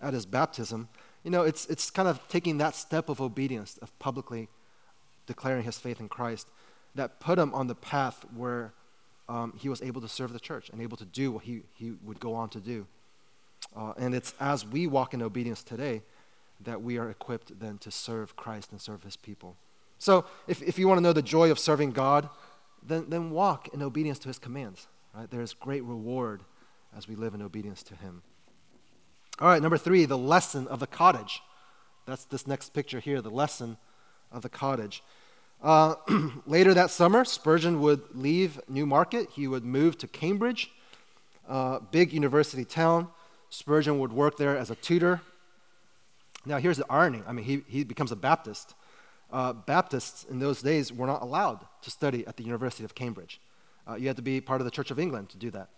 at 0.00 0.14
his 0.14 0.26
baptism. 0.26 0.88
You 1.22 1.30
know, 1.30 1.42
it's, 1.42 1.66
it's 1.66 1.90
kind 1.90 2.08
of 2.08 2.20
taking 2.28 2.58
that 2.58 2.74
step 2.74 3.08
of 3.08 3.20
obedience, 3.20 3.78
of 3.82 3.96
publicly 3.98 4.48
declaring 5.26 5.64
his 5.64 5.78
faith 5.78 6.00
in 6.00 6.08
Christ, 6.08 6.48
that 6.94 7.20
put 7.20 7.38
him 7.38 7.54
on 7.54 7.66
the 7.66 7.74
path 7.74 8.24
where 8.34 8.72
um, 9.28 9.52
he 9.56 9.68
was 9.68 9.80
able 9.82 10.00
to 10.00 10.08
serve 10.08 10.32
the 10.32 10.40
church 10.40 10.70
and 10.70 10.80
able 10.80 10.96
to 10.96 11.04
do 11.04 11.30
what 11.30 11.44
he, 11.44 11.62
he 11.74 11.92
would 12.04 12.18
go 12.18 12.34
on 12.34 12.48
to 12.50 12.58
do. 12.58 12.86
Uh, 13.76 13.92
and 13.96 14.14
it's 14.14 14.34
as 14.40 14.66
we 14.66 14.86
walk 14.86 15.14
in 15.14 15.22
obedience 15.22 15.62
today 15.62 16.02
that 16.64 16.82
we 16.82 16.98
are 16.98 17.08
equipped 17.10 17.58
then 17.60 17.78
to 17.78 17.90
serve 17.90 18.34
Christ 18.36 18.72
and 18.72 18.80
serve 18.80 19.02
his 19.02 19.16
people. 19.16 19.56
So 19.98 20.24
if, 20.48 20.62
if 20.62 20.78
you 20.78 20.88
want 20.88 20.98
to 20.98 21.02
know 21.02 21.12
the 21.12 21.22
joy 21.22 21.50
of 21.50 21.58
serving 21.58 21.92
God, 21.92 22.28
then, 22.82 23.06
then 23.08 23.30
walk 23.30 23.68
in 23.72 23.82
obedience 23.82 24.18
to 24.20 24.28
his 24.28 24.38
commands. 24.38 24.88
Right? 25.14 25.30
There 25.30 25.42
is 25.42 25.52
great 25.52 25.84
reward 25.84 26.42
as 26.96 27.06
we 27.06 27.14
live 27.14 27.34
in 27.34 27.42
obedience 27.42 27.82
to 27.84 27.94
him. 27.94 28.22
All 29.40 29.48
right, 29.48 29.62
number 29.62 29.78
three, 29.78 30.04
the 30.04 30.18
lesson 30.18 30.68
of 30.68 30.80
the 30.80 30.86
cottage. 30.86 31.40
That's 32.04 32.26
this 32.26 32.46
next 32.46 32.74
picture 32.74 33.00
here, 33.00 33.22
the 33.22 33.30
lesson 33.30 33.78
of 34.30 34.42
the 34.42 34.50
cottage. 34.50 35.02
Uh, 35.62 35.94
later 36.46 36.74
that 36.74 36.90
summer, 36.90 37.24
Spurgeon 37.24 37.80
would 37.80 38.02
leave 38.14 38.60
Newmarket. 38.68 39.30
He 39.30 39.48
would 39.48 39.64
move 39.64 39.96
to 39.96 40.06
Cambridge, 40.06 40.70
uh, 41.48 41.78
big 41.90 42.12
university 42.12 42.66
town. 42.66 43.08
Spurgeon 43.48 43.98
would 43.98 44.12
work 44.12 44.36
there 44.36 44.58
as 44.58 44.70
a 44.70 44.74
tutor. 44.74 45.22
Now, 46.44 46.58
here's 46.58 46.76
the 46.76 46.86
irony. 46.90 47.22
I 47.26 47.32
mean, 47.32 47.46
he, 47.46 47.62
he 47.66 47.82
becomes 47.82 48.12
a 48.12 48.16
Baptist. 48.16 48.74
Uh, 49.32 49.54
Baptists 49.54 50.24
in 50.24 50.38
those 50.38 50.60
days 50.60 50.92
were 50.92 51.06
not 51.06 51.22
allowed 51.22 51.64
to 51.80 51.90
study 51.90 52.26
at 52.26 52.36
the 52.36 52.44
University 52.44 52.84
of 52.84 52.94
Cambridge. 52.94 53.40
Uh, 53.88 53.94
you 53.94 54.06
had 54.06 54.16
to 54.16 54.22
be 54.22 54.42
part 54.42 54.60
of 54.60 54.66
the 54.66 54.70
Church 54.70 54.90
of 54.90 54.98
England 54.98 55.30
to 55.30 55.38
do 55.38 55.50
that. 55.50 55.70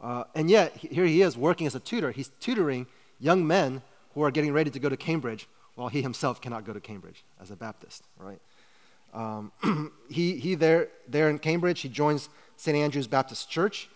Uh, 0.00 0.22
and 0.36 0.48
yet, 0.48 0.76
here 0.76 1.04
he 1.04 1.20
is 1.20 1.36
working 1.36 1.66
as 1.66 1.74
a 1.74 1.80
tutor. 1.80 2.12
He's 2.12 2.30
tutoring 2.38 2.86
young 3.20 3.46
men 3.46 3.82
who 4.14 4.22
are 4.22 4.30
getting 4.30 4.52
ready 4.52 4.70
to 4.70 4.78
go 4.78 4.88
to 4.88 4.96
Cambridge 4.96 5.48
while 5.74 5.88
he 5.88 6.02
himself 6.02 6.40
cannot 6.40 6.64
go 6.64 6.72
to 6.72 6.80
Cambridge 6.80 7.24
as 7.40 7.50
a 7.50 7.56
Baptist, 7.56 8.04
right? 8.18 8.40
Um, 9.14 9.52
he, 10.10 10.36
he 10.38 10.54
there, 10.54 10.88
there 11.06 11.30
in 11.30 11.38
Cambridge, 11.38 11.80
he 11.80 11.88
joins 11.88 12.28
St. 12.56 12.76
Andrew's 12.76 13.06
Baptist 13.06 13.48
Church, 13.48 13.88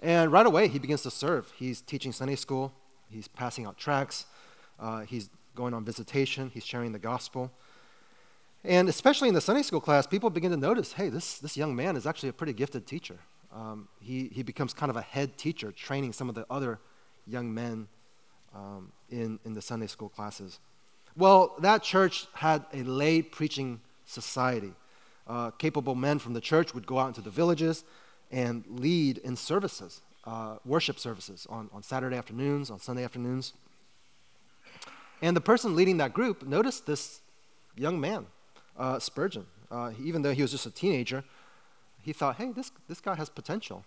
and 0.00 0.30
right 0.30 0.46
away 0.46 0.68
he 0.68 0.78
begins 0.78 1.02
to 1.02 1.10
serve. 1.10 1.52
He's 1.56 1.80
teaching 1.80 2.12
Sunday 2.12 2.36
school, 2.36 2.72
he's 3.08 3.28
passing 3.28 3.66
out 3.66 3.76
tracts, 3.76 4.26
uh, 4.78 5.00
he's 5.00 5.28
going 5.54 5.74
on 5.74 5.84
visitation, 5.84 6.50
he's 6.52 6.64
sharing 6.64 6.92
the 6.92 6.98
gospel. 6.98 7.50
And 8.64 8.88
especially 8.88 9.28
in 9.28 9.34
the 9.34 9.40
Sunday 9.40 9.62
school 9.62 9.80
class, 9.80 10.06
people 10.06 10.30
begin 10.30 10.50
to 10.50 10.56
notice 10.56 10.92
hey, 10.92 11.08
this, 11.08 11.38
this 11.38 11.56
young 11.56 11.76
man 11.76 11.96
is 11.96 12.06
actually 12.06 12.30
a 12.30 12.32
pretty 12.32 12.52
gifted 12.52 12.86
teacher. 12.86 13.18
Um, 13.52 13.88
he, 14.00 14.28
he 14.32 14.42
becomes 14.42 14.72
kind 14.72 14.90
of 14.90 14.96
a 14.96 15.02
head 15.02 15.36
teacher, 15.36 15.70
training 15.70 16.12
some 16.12 16.28
of 16.28 16.34
the 16.34 16.46
other 16.50 16.80
young 17.26 17.52
men 17.54 17.88
um, 18.54 18.92
in, 19.10 19.38
in 19.44 19.54
the 19.54 19.62
Sunday 19.62 19.86
school 19.86 20.08
classes. 20.08 20.58
Well, 21.16 21.54
that 21.60 21.82
church 21.82 22.26
had 22.34 22.64
a 22.72 22.82
lay 22.82 23.22
preaching 23.22 23.80
society. 24.06 24.72
Uh, 25.26 25.50
capable 25.52 25.94
men 25.94 26.18
from 26.18 26.34
the 26.34 26.40
church 26.40 26.74
would 26.74 26.86
go 26.86 26.98
out 26.98 27.08
into 27.08 27.20
the 27.20 27.30
villages 27.30 27.84
and 28.30 28.64
lead 28.68 29.18
in 29.18 29.36
services, 29.36 30.02
uh, 30.24 30.56
worship 30.64 30.98
services 30.98 31.46
on, 31.48 31.70
on 31.72 31.82
Saturday 31.82 32.16
afternoons, 32.16 32.70
on 32.70 32.78
Sunday 32.80 33.04
afternoons. 33.04 33.52
And 35.22 35.36
the 35.36 35.40
person 35.40 35.74
leading 35.76 35.96
that 35.98 36.12
group 36.12 36.46
noticed 36.46 36.86
this 36.86 37.20
young 37.76 38.00
man, 38.00 38.26
uh, 38.76 38.98
Spurgeon. 38.98 39.46
Uh, 39.70 39.92
even 40.02 40.22
though 40.22 40.34
he 40.34 40.42
was 40.42 40.50
just 40.50 40.66
a 40.66 40.70
teenager, 40.70 41.24
he 42.02 42.12
thought, 42.12 42.36
hey, 42.36 42.52
this, 42.52 42.70
this 42.88 43.00
guy 43.00 43.14
has 43.14 43.28
potential. 43.28 43.84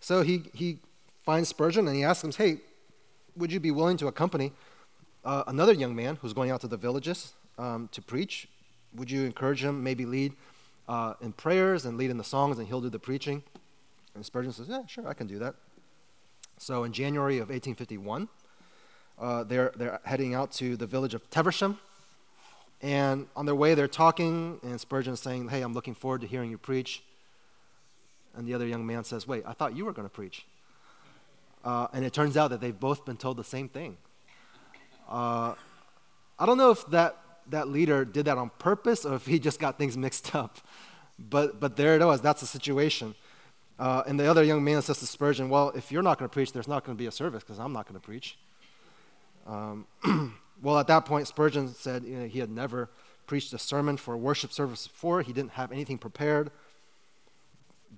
So 0.00 0.22
he, 0.22 0.44
he 0.54 0.78
finds 1.24 1.48
Spurgeon 1.48 1.88
and 1.88 1.96
he 1.96 2.04
asks 2.04 2.22
him, 2.22 2.30
hey, 2.32 2.60
would 3.36 3.52
you 3.52 3.60
be 3.60 3.70
willing 3.70 3.96
to 3.98 4.06
accompany 4.06 4.52
uh, 5.24 5.44
another 5.46 5.72
young 5.72 5.94
man 5.94 6.18
who's 6.20 6.32
going 6.32 6.50
out 6.50 6.60
to 6.60 6.68
the 6.68 6.76
villages 6.76 7.32
um, 7.58 7.88
to 7.92 8.02
preach 8.02 8.48
would 8.94 9.10
you 9.10 9.24
encourage 9.24 9.64
him, 9.64 9.82
maybe 9.82 10.06
lead 10.06 10.32
uh, 10.88 11.14
in 11.20 11.32
prayers 11.32 11.84
and 11.84 11.98
lead 11.98 12.10
in 12.10 12.18
the 12.18 12.24
songs, 12.24 12.58
and 12.58 12.68
he'll 12.68 12.80
do 12.80 12.90
the 12.90 12.98
preaching. 12.98 13.42
And 14.14 14.24
Spurgeon 14.24 14.52
says, 14.52 14.68
Yeah, 14.68 14.86
sure, 14.86 15.08
I 15.08 15.14
can 15.14 15.26
do 15.26 15.38
that. 15.40 15.54
So 16.58 16.84
in 16.84 16.92
January 16.92 17.36
of 17.38 17.48
1851, 17.48 18.28
uh, 19.18 19.44
they're, 19.44 19.72
they're 19.76 20.00
heading 20.04 20.34
out 20.34 20.52
to 20.52 20.76
the 20.76 20.86
village 20.86 21.14
of 21.14 21.28
Teversham. 21.30 21.78
And 22.80 23.26
on 23.34 23.46
their 23.46 23.54
way, 23.54 23.74
they're 23.74 23.88
talking, 23.88 24.60
and 24.62 24.80
Spurgeon 24.80 25.14
is 25.14 25.20
saying, 25.20 25.48
Hey, 25.48 25.62
I'm 25.62 25.74
looking 25.74 25.94
forward 25.94 26.20
to 26.20 26.26
hearing 26.26 26.50
you 26.50 26.58
preach. 26.58 27.02
And 28.36 28.46
the 28.46 28.54
other 28.54 28.66
young 28.66 28.86
man 28.86 29.04
says, 29.04 29.26
Wait, 29.26 29.42
I 29.46 29.52
thought 29.52 29.76
you 29.76 29.84
were 29.84 29.92
going 29.92 30.06
to 30.06 30.14
preach. 30.14 30.46
Uh, 31.64 31.88
and 31.94 32.04
it 32.04 32.12
turns 32.12 32.36
out 32.36 32.48
that 32.48 32.60
they've 32.60 32.78
both 32.78 33.04
been 33.06 33.16
told 33.16 33.38
the 33.38 33.44
same 33.44 33.68
thing. 33.68 33.96
Uh, 35.08 35.54
I 36.38 36.46
don't 36.46 36.58
know 36.58 36.70
if 36.70 36.86
that, 36.88 37.16
that 37.48 37.68
leader 37.68 38.04
did 38.04 38.26
that 38.26 38.36
on 38.36 38.50
purpose 38.58 39.04
or 39.06 39.14
if 39.14 39.26
he 39.26 39.38
just 39.38 39.58
got 39.58 39.78
things 39.78 39.96
mixed 39.96 40.34
up. 40.34 40.58
But, 41.18 41.60
but 41.60 41.76
there 41.76 41.98
it 41.98 42.04
was. 42.04 42.20
That's 42.20 42.40
the 42.40 42.46
situation. 42.46 43.14
Uh, 43.78 44.02
and 44.06 44.20
the 44.20 44.26
other 44.26 44.44
young 44.44 44.62
man 44.62 44.82
says 44.82 44.98
to 44.98 45.06
Spurgeon, 45.06 45.48
Well, 45.48 45.70
if 45.70 45.90
you're 45.90 46.02
not 46.02 46.18
going 46.18 46.28
to 46.28 46.32
preach, 46.32 46.52
there's 46.52 46.68
not 46.68 46.84
going 46.84 46.96
to 46.96 46.98
be 46.98 47.06
a 47.06 47.12
service 47.12 47.42
because 47.42 47.58
I'm 47.58 47.72
not 47.72 47.86
going 47.86 47.98
to 47.98 48.04
preach. 48.04 48.36
Um, 49.46 49.86
well, 50.62 50.78
at 50.78 50.86
that 50.88 51.06
point, 51.06 51.26
Spurgeon 51.28 51.74
said 51.74 52.04
you 52.04 52.16
know, 52.18 52.26
he 52.26 52.38
had 52.40 52.50
never 52.50 52.90
preached 53.26 53.52
a 53.52 53.58
sermon 53.58 53.96
for 53.96 54.14
a 54.14 54.18
worship 54.18 54.52
service 54.52 54.86
before. 54.86 55.22
He 55.22 55.32
didn't 55.32 55.52
have 55.52 55.72
anything 55.72 55.98
prepared. 55.98 56.50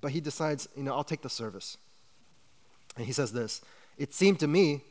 But 0.00 0.12
he 0.12 0.20
decides, 0.20 0.68
you 0.76 0.82
know, 0.82 0.94
I'll 0.94 1.04
take 1.04 1.22
the 1.22 1.30
service. 1.30 1.78
And 2.96 3.06
he 3.06 3.12
says 3.12 3.32
this 3.32 3.62
It 3.98 4.14
seemed 4.14 4.40
to 4.40 4.46
me 4.46 4.82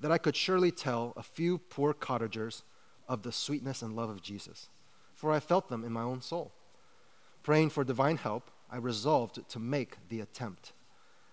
that 0.00 0.12
I 0.12 0.18
could 0.18 0.36
surely 0.36 0.70
tell 0.70 1.12
a 1.16 1.22
few 1.22 1.58
poor 1.58 1.92
cottagers 1.92 2.62
of 3.08 3.22
the 3.22 3.32
sweetness 3.32 3.82
and 3.82 3.94
love 3.94 4.10
of 4.10 4.22
Jesus, 4.22 4.68
for 5.14 5.32
I 5.32 5.40
felt 5.40 5.68
them 5.68 5.84
in 5.84 5.92
my 5.92 6.02
own 6.02 6.20
soul. 6.20 6.52
Praying 7.42 7.70
for 7.70 7.84
divine 7.84 8.16
help, 8.16 8.50
I 8.70 8.76
resolved 8.78 9.48
to 9.48 9.58
make 9.58 9.96
the 10.08 10.20
attempt. 10.20 10.72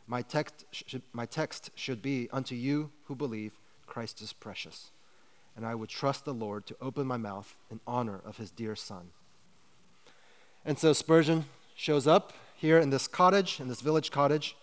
My 0.08 0.22
text, 0.22 0.66
sh- 0.72 0.96
my 1.14 1.26
text 1.26 1.70
should 1.76 2.02
be 2.02 2.28
Unto 2.32 2.56
you 2.56 2.92
who 3.06 3.16
believe, 3.16 3.60
Christ 3.86 4.22
is 4.22 4.34
precious. 4.34 4.92
And 5.56 5.66
I 5.66 5.76
would 5.76 5.90
trust 5.90 6.26
the 6.26 6.34
Lord 6.34 6.66
to 6.68 6.76
open 6.82 7.06
my 7.06 7.18
mouth 7.18 7.56
in 7.70 7.80
honor 7.86 8.22
of 8.26 8.38
his 8.38 8.52
dear 8.52 8.76
Son. 8.76 9.10
And 10.66 10.78
so 10.78 10.94
Spurgeon 10.94 11.46
shows 11.76 12.08
up 12.08 12.34
here 12.56 12.78
in 12.78 12.90
this 12.90 13.08
cottage, 13.08 13.60
in 13.60 13.68
this 13.68 13.82
village 13.82 14.12
cottage, 14.12 14.56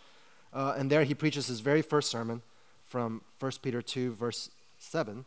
uh, 0.56 0.74
and 0.78 0.90
there 0.90 1.04
he 1.04 1.12
preaches 1.12 1.48
his 1.48 1.60
very 1.60 1.82
first 1.82 2.10
sermon 2.10 2.40
from 2.86 3.20
1 3.40 3.52
Peter 3.60 3.82
2, 3.82 4.14
verse 4.14 4.48
7, 4.78 5.26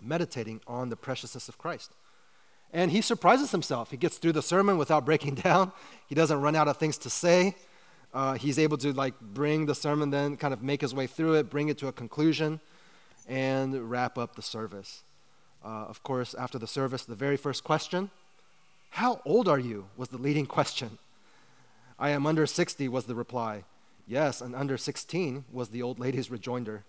meditating 0.00 0.60
on 0.68 0.88
the 0.88 0.94
preciousness 0.94 1.48
of 1.48 1.58
Christ. 1.58 1.90
And 2.72 2.92
he 2.92 3.00
surprises 3.00 3.50
himself. 3.50 3.90
He 3.90 3.96
gets 3.96 4.18
through 4.18 4.32
the 4.32 4.42
sermon 4.42 4.78
without 4.78 5.04
breaking 5.10 5.34
down. 5.34 5.72
He 6.08 6.14
doesn't 6.14 6.40
run 6.40 6.54
out 6.54 6.68
of 6.68 6.76
things 6.76 6.96
to 6.98 7.10
say. 7.10 7.56
Uh, 8.12 8.34
he's 8.34 8.56
able 8.56 8.76
to 8.78 8.92
like 8.92 9.18
bring 9.20 9.66
the 9.66 9.74
sermon, 9.74 10.10
then 10.10 10.36
kind 10.36 10.54
of 10.54 10.62
make 10.62 10.80
his 10.80 10.94
way 10.94 11.08
through 11.08 11.34
it, 11.34 11.50
bring 11.50 11.68
it 11.68 11.76
to 11.78 11.88
a 11.88 11.92
conclusion, 11.92 12.60
and 13.28 13.90
wrap 13.90 14.16
up 14.16 14.36
the 14.36 14.42
service. 14.42 15.02
Uh, 15.64 15.86
of 15.88 16.04
course, 16.04 16.34
after 16.34 16.56
the 16.56 16.68
service, 16.68 17.04
the 17.04 17.16
very 17.16 17.36
first 17.36 17.64
question, 17.64 18.10
"How 18.90 19.20
old 19.24 19.48
are 19.48 19.58
you?" 19.58 19.86
was 19.96 20.10
the 20.10 20.18
leading 20.18 20.46
question. 20.56 20.98
"I 21.98 22.10
am 22.10 22.26
under 22.26 22.46
60," 22.46 22.86
was 22.86 23.06
the 23.06 23.16
reply. 23.16 23.64
Yes, 24.06 24.40
and 24.40 24.54
under 24.54 24.76
16 24.76 25.44
was 25.50 25.70
the 25.70 25.82
old 25.82 25.98
lady's 25.98 26.30
rejoinder. 26.30 26.84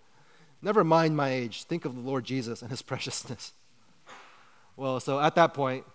Never 0.62 0.84
mind 0.84 1.16
my 1.16 1.30
age. 1.30 1.64
Think 1.64 1.86
of 1.86 1.96
the 1.96 2.02
Lord 2.02 2.26
Jesus 2.26 2.62
and 2.62 2.72
his 2.72 2.82
preciousness. 2.92 3.54
Well, 4.78 5.00
so 5.00 5.20
at 5.20 5.36
that 5.36 5.54
point, 5.54 5.86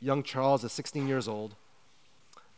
young 0.00 0.22
Charles 0.22 0.64
is 0.64 0.72
16 0.72 1.08
years 1.08 1.28
old. 1.28 1.54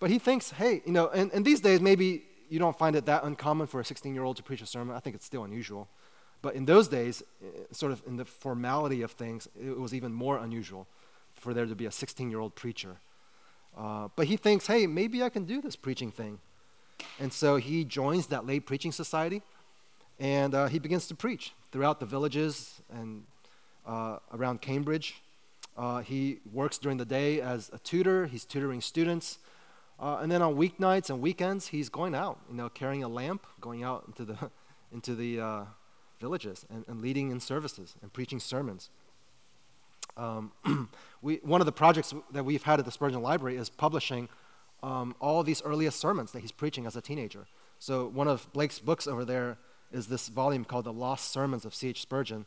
But 0.01 0.11
he 0.11 0.19
thinks, 0.19 0.51
hey, 0.51 0.83
you 0.85 0.93
know, 0.93 1.09
and, 1.09 1.31
and 1.33 1.45
these 1.45 1.61
days 1.61 1.81
maybe 1.81 2.25
you 2.49 2.59
don't 2.59 2.77
find 2.77 2.97
it 2.97 3.07
that 3.07 3.23
uncommon 3.23 3.69
for 3.69 3.81
a 3.81 3.85
16 3.85 4.15
year 4.15 4.25
old 4.25 4.37
to 4.37 4.43
preach 4.43 4.61
a 4.61 4.67
sermon. 4.67 4.97
I 4.97 5.01
think 5.01 5.15
it's 5.15 5.25
still 5.25 5.45
unusual. 5.45 5.89
But 6.43 6.57
in 6.57 6.65
those 6.65 6.89
days, 6.89 7.23
eh, 7.41 7.47
sort 7.71 7.93
of 7.93 8.03
in 8.07 8.17
the 8.17 8.25
formality 8.25 9.03
of 9.03 9.13
things, 9.13 9.49
it 9.61 9.79
was 9.79 9.95
even 9.95 10.13
more 10.13 10.39
unusual 10.39 10.89
for 11.35 11.55
there 11.55 11.67
to 11.67 11.77
be 11.77 11.87
a 11.87 11.93
16 11.93 12.31
year 12.31 12.41
old 12.41 12.57
preacher. 12.57 12.97
Uh, 13.77 14.09
but 14.17 14.27
he 14.27 14.37
thinks, 14.37 14.67
hey, 14.67 14.87
maybe 14.87 15.23
I 15.23 15.29
can 15.29 15.45
do 15.45 15.63
this 15.63 15.77
preaching 15.77 16.11
thing. 16.11 16.41
And 17.21 17.33
so 17.33 17.57
he 17.57 17.85
joins 17.85 18.27
that 18.29 18.47
lay 18.47 18.61
preaching 18.61 18.93
society 18.93 19.43
and 20.19 20.55
uh, 20.55 20.67
he 20.69 20.79
begins 20.79 21.07
to 21.09 21.15
preach 21.15 21.53
throughout 21.73 21.99
the 21.99 22.07
villages 22.07 22.81
and 22.93 23.25
uh, 23.87 24.19
around 24.33 24.61
Cambridge. 24.61 25.21
Uh, 25.77 26.01
he 26.01 26.39
works 26.53 26.79
during 26.79 26.99
the 26.99 27.05
day 27.05 27.41
as 27.41 27.71
a 27.73 27.79
tutor, 27.79 28.27
he's 28.27 28.45
tutoring 28.45 28.81
students. 28.81 29.39
Uh, 29.99 30.19
and 30.21 30.31
then 30.31 30.43
on 30.43 30.57
weeknights 30.57 31.11
and 31.11 31.21
weekends, 31.21 31.69
he's 31.69 31.89
going 31.89 32.15
out, 32.15 32.39
you 32.49 32.57
know, 32.57 32.69
carrying 32.69 33.03
a 33.03 33.09
lamp, 33.09 33.47
going 33.61 33.83
out 33.83 34.05
into 34.07 34.25
the, 34.25 34.51
into 34.93 35.15
the 35.15 35.41
uh, 35.41 35.65
villages 36.21 36.67
and, 36.71 36.85
and 36.89 37.01
leading 37.01 37.31
in 37.31 37.41
services 37.41 37.95
and 38.03 38.13
preaching 38.13 38.39
sermons. 38.39 38.91
Um, 40.17 40.53
we, 41.23 41.37
one 41.37 41.61
of 41.61 41.67
the 41.67 41.73
projects 41.73 42.15
that 42.33 42.45
we've 42.45 42.63
had 42.63 42.79
at 42.79 42.85
the 42.85 42.91
Spurgeon 42.91 43.23
Library 43.23 43.57
is 43.57 43.71
publishing 43.71 44.29
um, 44.83 45.15
all 45.21 45.43
these 45.43 45.63
earliest 45.63 46.01
sermons 46.01 46.33
that 46.33 46.41
he's 46.41 46.53
preaching 46.53 46.87
as 46.87 46.97
a 46.97 47.01
teenager. 47.01 47.47
So 47.79 48.07
one 48.07 48.29
of 48.29 48.53
Blake's 48.53 48.79
books 48.79 49.07
over 49.07 49.25
there 49.25 49.59
is 49.93 50.07
this 50.07 50.29
volume 50.29 50.65
called 50.65 50.85
The 50.85 50.93
Lost 50.93 51.31
Sermons 51.31 51.65
of 51.65 51.75
C.H. 51.75 52.03
Spurgeon. 52.03 52.47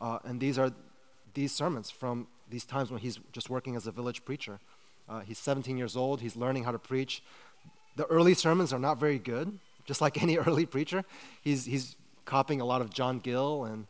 Uh, 0.00 0.18
and 0.24 0.40
these 0.40 0.58
are 0.58 0.72
these 1.34 1.52
sermons 1.52 1.90
from 1.90 2.26
these 2.50 2.64
times 2.64 2.90
when 2.90 3.00
he's 3.00 3.18
just 3.32 3.48
working 3.48 3.76
as 3.76 3.86
a 3.86 3.90
village 3.90 4.24
preacher. 4.24 4.58
Uh, 5.08 5.20
he's 5.20 5.38
17 5.38 5.76
years 5.76 5.96
old, 5.96 6.20
he's 6.20 6.36
learning 6.36 6.64
how 6.64 6.72
to 6.72 6.78
preach. 6.78 7.22
The 7.96 8.06
early 8.06 8.34
sermons 8.34 8.72
are 8.72 8.78
not 8.78 8.98
very 8.98 9.18
good, 9.18 9.58
just 9.84 10.00
like 10.00 10.22
any 10.22 10.36
early 10.38 10.66
preacher. 10.66 11.04
He's, 11.42 11.64
he's 11.64 11.96
copying 12.24 12.60
a 12.60 12.64
lot 12.64 12.80
of 12.80 12.90
John 12.90 13.18
Gill 13.18 13.64
and, 13.64 13.86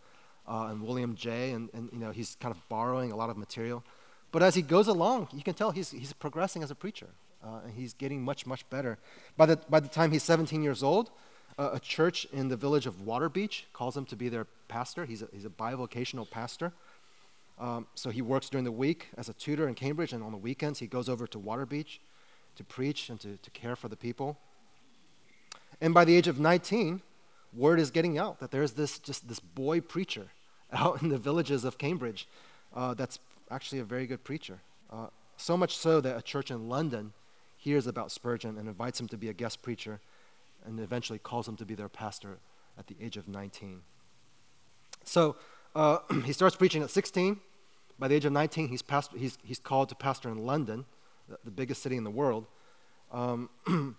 uh, 0.49 0.69
and 0.71 0.83
William 0.83 1.15
Jay, 1.17 1.51
and, 1.51 1.69
and 1.75 1.91
you 1.93 1.99
know, 1.99 2.11
he's 2.11 2.37
kind 2.41 2.55
of 2.55 2.69
borrowing 2.69 3.13
a 3.13 3.17
lot 3.17 3.31
of 3.31 3.37
material. 3.37 3.83
But 4.31 4.43
as 4.43 4.55
he 4.55 4.63
goes 4.63 4.89
along, 4.89 5.29
you 5.33 5.43
can 5.43 5.55
tell 5.55 5.73
he's, 5.73 5.91
he's 5.91 6.13
progressing 6.13 6.63
as 6.63 6.71
a 6.71 6.75
preacher 6.75 7.09
uh, 7.45 7.61
and 7.65 7.75
he's 7.75 7.93
getting 7.93 8.23
much, 8.23 8.47
much 8.47 8.69
better. 8.71 8.99
By 9.37 9.47
the, 9.47 9.57
by 9.69 9.81
the 9.81 9.89
time 9.89 10.13
he's 10.13 10.23
17 10.23 10.63
years 10.63 10.83
old, 10.83 11.11
uh, 11.59 11.71
a 11.75 11.81
church 11.81 12.27
in 12.33 12.49
the 12.49 12.57
village 12.57 12.87
of 12.87 13.05
Waterbeach 13.05 13.65
calls 13.73 13.97
him 13.97 14.05
to 14.07 14.17
be 14.17 14.29
their 14.29 14.47
pastor. 14.69 15.05
He's 15.05 15.23
a, 15.23 15.29
he's 15.33 15.45
a 15.45 15.51
bivocational 15.51 16.31
pastor. 16.31 16.73
Um, 17.59 17.87
so 17.95 18.11
he 18.11 18.23
works 18.23 18.49
during 18.49 18.65
the 18.65 18.73
week 18.73 19.09
as 19.17 19.29
a 19.29 19.35
tutor 19.35 19.69
in 19.69 19.75
Cambridge, 19.75 20.13
and 20.13 20.23
on 20.23 20.33
the 20.33 20.39
weekends 20.39 20.79
he 20.79 20.87
goes 20.87 21.09
over 21.09 21.27
to 21.27 21.39
Waterbeach 21.39 21.99
to 22.57 22.65
preach 22.65 23.09
and 23.09 23.21
to, 23.21 23.37
to 23.37 23.51
care 23.51 23.77
for 23.77 23.89
the 23.89 23.97
people. 23.97 24.39
And 25.81 25.93
by 25.93 26.05
the 26.05 26.17
age 26.17 26.29
of 26.29 26.39
19, 26.39 27.03
word 27.55 27.79
is 27.79 27.91
getting 27.91 28.19
out 28.19 28.41
that 28.41 28.51
there's 28.51 28.73
this 28.73 28.99
just 28.99 29.29
this 29.29 29.41
boy 29.41 29.81
preacher 29.81 30.29
out 30.73 31.03
in 31.03 31.09
the 31.09 31.19
villages 31.19 31.65
of 31.65 31.77
Cambridge 31.77 32.27
uh, 32.75 32.95
that's 32.95 33.19
actually 33.51 33.81
a 33.81 33.85
very 33.85 34.07
good 34.07 34.25
preacher. 34.25 34.61
Uh, 34.91 35.09
so 35.37 35.57
much 35.57 35.77
so 35.77 36.01
that 36.01 36.17
a 36.17 36.23
church 36.23 36.51
in 36.51 36.69
London 36.69 37.13
hears 37.63 37.87
about 37.87 38.11
Spurgeon 38.11 38.59
and 38.59 38.67
invites 38.67 38.99
him 38.99 39.07
to 39.09 39.17
be 39.17 39.29
a 39.29 39.33
guest 39.33 39.63
preacher 39.63 40.01
and 40.67 40.81
eventually 40.81 41.19
calls 41.19 41.47
him 41.47 41.57
to 41.57 41.65
be 41.65 41.75
their 41.75 41.89
pastor 41.89 42.39
at 42.77 42.89
the 42.89 42.97
age 43.01 43.17
of 43.17 43.29
19. 43.29 43.83
So 45.05 45.37
uh, 45.77 45.99
he 46.25 46.33
starts 46.33 46.57
preaching 46.57 46.83
at 46.83 46.91
16. 46.91 47.39
By 47.99 48.09
the 48.09 48.17
age 48.17 48.25
of 48.25 48.33
19, 48.33 48.69
he's, 48.69 48.83
pastor, 48.83 49.17
he's, 49.17 49.39
he's 49.45 49.61
called 49.61 49.89
to 49.91 49.95
pastor 49.95 50.29
in 50.29 50.45
London, 50.45 50.87
the, 51.29 51.39
the 51.45 51.51
biggest 51.53 51.83
city 51.83 51.97
in 51.97 52.03
the 52.03 52.11
world. 52.11 52.47
Um, 53.13 53.49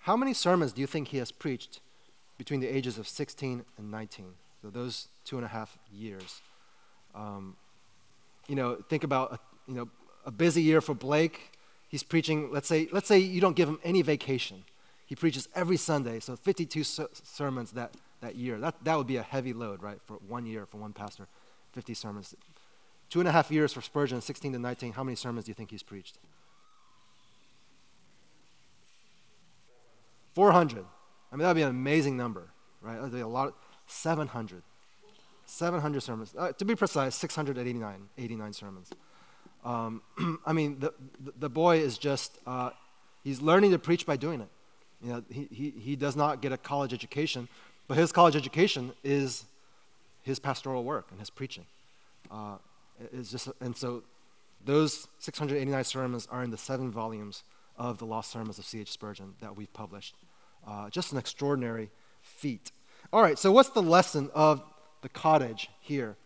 how 0.00 0.16
many 0.16 0.34
sermons 0.34 0.72
do 0.72 0.82
you 0.82 0.86
think 0.86 1.08
he 1.08 1.16
has 1.18 1.32
preached 1.32 1.80
between 2.36 2.60
the 2.60 2.68
ages 2.68 2.98
of 2.98 3.08
16 3.08 3.64
and 3.78 3.90
19? 3.90 4.34
So 4.60 4.68
those 4.68 5.08
two 5.24 5.36
and 5.36 5.46
a 5.46 5.48
half 5.48 5.78
years. 5.90 6.42
Um, 7.14 7.56
you 8.48 8.54
know, 8.54 8.76
think 8.88 9.02
about 9.02 9.32
a, 9.32 9.38
you 9.66 9.74
know 9.74 9.88
a 10.26 10.30
busy 10.30 10.60
year 10.60 10.80
for 10.82 10.94
Blake. 10.94 11.52
He's 11.88 12.02
preaching, 12.02 12.50
let's 12.52 12.68
say, 12.68 12.88
let's 12.92 13.08
say 13.08 13.18
you 13.18 13.40
don't 13.40 13.56
give 13.56 13.68
him 13.68 13.78
any 13.82 14.02
vacation. 14.02 14.64
He 15.06 15.14
preaches 15.14 15.48
every 15.54 15.78
Sunday, 15.78 16.20
so 16.20 16.36
52 16.36 16.84
ser- 16.84 17.08
sermons 17.12 17.72
that, 17.72 17.94
that 18.20 18.36
year. 18.36 18.58
That, 18.58 18.74
that 18.84 18.96
would 18.96 19.06
be 19.06 19.16
a 19.16 19.22
heavy 19.22 19.54
load, 19.54 19.82
right, 19.82 19.98
for 20.04 20.14
one 20.28 20.44
year, 20.44 20.66
for 20.66 20.76
one 20.76 20.92
pastor, 20.92 21.26
50 21.72 21.94
sermons. 21.94 22.34
Two 23.08 23.20
and 23.20 23.28
a 23.28 23.32
half 23.32 23.50
years 23.50 23.72
for 23.72 23.80
Spurgeon, 23.80 24.20
16 24.20 24.52
to 24.52 24.58
19, 24.58 24.92
how 24.92 25.02
many 25.02 25.16
sermons 25.16 25.46
do 25.46 25.50
you 25.50 25.54
think 25.54 25.70
he's 25.70 25.82
preached? 25.82 26.18
400. 30.34 30.84
I 31.32 31.36
mean, 31.36 31.42
that 31.42 31.48
would 31.48 31.54
be 31.54 31.62
an 31.62 31.70
amazing 31.70 32.16
number, 32.16 32.48
right? 32.82 32.96
That 32.96 33.02
would 33.02 33.12
be 33.12 33.20
a 33.20 33.26
lot. 33.26 33.48
Of, 33.48 33.54
700. 33.86 34.62
700 35.46 36.00
sermons. 36.02 36.34
Uh, 36.36 36.52
to 36.52 36.64
be 36.64 36.76
precise, 36.76 37.14
689 37.16 38.08
89 38.18 38.52
sermons. 38.52 38.90
Um, 39.64 40.02
I 40.46 40.52
mean, 40.52 40.80
the, 40.80 40.92
the 41.38 41.50
boy 41.50 41.78
is 41.78 41.98
just, 41.98 42.38
uh, 42.46 42.70
he's 43.24 43.40
learning 43.40 43.72
to 43.72 43.78
preach 43.78 44.06
by 44.06 44.16
doing 44.16 44.40
it. 44.40 44.48
You 45.02 45.12
know, 45.12 45.24
he, 45.30 45.48
he, 45.50 45.70
he 45.70 45.96
does 45.96 46.16
not 46.16 46.42
get 46.42 46.52
a 46.52 46.56
college 46.56 46.92
education, 46.92 47.48
but 47.86 47.96
his 47.96 48.12
college 48.12 48.36
education 48.36 48.92
is 49.04 49.44
his 50.22 50.38
pastoral 50.38 50.84
work 50.84 51.06
and 51.10 51.20
his 51.20 51.30
preaching. 51.30 51.64
Uh, 52.30 52.56
it's 53.12 53.30
just, 53.30 53.48
and 53.60 53.76
so 53.76 54.02
Those 54.64 55.08
689 55.20 55.84
sermons 55.84 56.28
are 56.30 56.42
in 56.42 56.50
the 56.50 56.58
seven 56.58 56.90
volumes 56.90 57.44
of 57.76 57.98
the 57.98 58.04
Lost 58.04 58.30
Sermons 58.30 58.58
of 58.58 58.64
C.H. 58.64 58.90
Spurgeon 58.90 59.34
that 59.40 59.56
we've 59.56 59.72
published. 59.72 60.16
Uh, 60.66 60.90
just 60.90 61.12
an 61.12 61.18
extraordinary 61.18 61.90
feat. 62.20 62.72
All 63.12 63.22
right, 63.22 63.38
so 63.38 63.52
what's 63.52 63.70
the 63.70 63.82
lesson 63.82 64.30
of 64.34 64.62
the 65.02 65.08
cottage 65.08 65.70
here? 65.80 66.16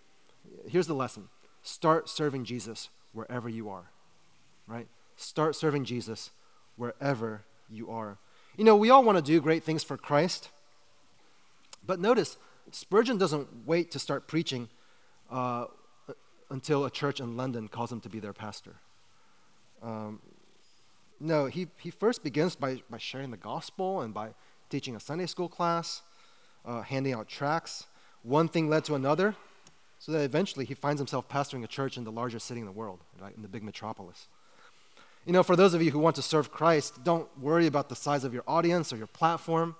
Here's 0.66 0.86
the 0.86 0.94
lesson 0.94 1.28
start 1.62 2.08
serving 2.08 2.44
Jesus 2.44 2.88
wherever 3.12 3.48
you 3.48 3.68
are, 3.68 3.90
right? 4.66 4.88
Start 5.16 5.54
serving 5.56 5.84
Jesus 5.84 6.30
wherever 6.76 7.42
you 7.70 7.90
are. 7.90 8.18
You 8.56 8.64
know, 8.64 8.76
we 8.76 8.90
all 8.90 9.02
want 9.04 9.18
to 9.18 9.22
do 9.22 9.40
great 9.40 9.64
things 9.64 9.82
for 9.82 9.96
Christ, 9.96 10.50
but 11.86 12.00
notice 12.00 12.36
Spurgeon 12.70 13.18
doesn't 13.18 13.66
wait 13.66 13.90
to 13.92 13.98
start 13.98 14.26
preaching 14.26 14.68
uh, 15.30 15.66
until 16.50 16.84
a 16.84 16.90
church 16.90 17.20
in 17.20 17.36
London 17.36 17.68
calls 17.68 17.90
him 17.90 18.00
to 18.00 18.08
be 18.08 18.20
their 18.20 18.32
pastor. 18.32 18.76
Um, 19.82 20.20
no, 21.18 21.46
he, 21.46 21.68
he 21.78 21.90
first 21.90 22.22
begins 22.22 22.56
by, 22.56 22.82
by 22.90 22.98
sharing 22.98 23.30
the 23.30 23.36
gospel 23.36 24.00
and 24.00 24.12
by 24.12 24.30
teaching 24.68 24.96
a 24.96 25.00
Sunday 25.00 25.26
school 25.26 25.48
class, 25.48 26.02
uh, 26.64 26.82
handing 26.82 27.12
out 27.12 27.28
tracts. 27.28 27.86
One 28.22 28.48
thing 28.48 28.68
led 28.68 28.84
to 28.84 28.94
another, 28.94 29.34
so 30.02 30.10
that 30.10 30.24
eventually 30.24 30.64
he 30.64 30.74
finds 30.74 30.98
himself 30.98 31.28
pastoring 31.28 31.62
a 31.62 31.68
church 31.68 31.96
in 31.96 32.02
the 32.02 32.10
largest 32.10 32.48
city 32.48 32.58
in 32.58 32.66
the 32.66 32.72
world, 32.72 32.98
right, 33.20 33.36
in 33.36 33.42
the 33.42 33.46
big 33.46 33.62
metropolis. 33.62 34.26
You 35.24 35.32
know, 35.32 35.44
for 35.44 35.54
those 35.54 35.74
of 35.74 35.82
you 35.82 35.92
who 35.92 36.00
want 36.00 36.16
to 36.16 36.22
serve 36.22 36.50
Christ, 36.50 37.04
don't 37.04 37.28
worry 37.38 37.68
about 37.68 37.88
the 37.88 37.94
size 37.94 38.24
of 38.24 38.34
your 38.34 38.42
audience 38.48 38.92
or 38.92 38.96
your 38.96 39.06
platform, 39.06 39.76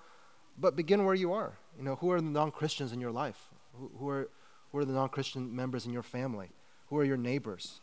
but 0.57 0.77
begin 0.77 1.05
where 1.05 1.17
you 1.17 1.33
are. 1.33 1.55
You 1.77 1.83
know, 1.83 1.97
who 1.97 2.13
are 2.13 2.21
the 2.21 2.31
non 2.31 2.53
Christians 2.53 2.93
in 2.93 3.01
your 3.01 3.11
life? 3.11 3.49
Who, 3.77 3.91
who, 3.99 4.09
are, 4.11 4.29
who 4.71 4.79
are 4.79 4.85
the 4.85 4.93
non 4.93 5.09
Christian 5.09 5.57
members 5.57 5.87
in 5.87 5.93
your 5.93 6.05
family? 6.05 6.51
Who 6.87 6.99
are 6.99 7.05
your 7.05 7.17
neighbors? 7.17 7.81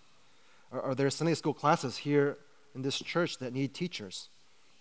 Are, 0.71 0.81
are, 0.81 0.95
there 0.95 1.09
Sunday 1.09 1.33
school 1.33 1.53
classes 1.53 1.97
here 1.97 2.37
in 2.73 2.83
this 2.83 2.99
church 2.99 3.39
that 3.39 3.51
need 3.51 3.73
teachers? 3.73 4.29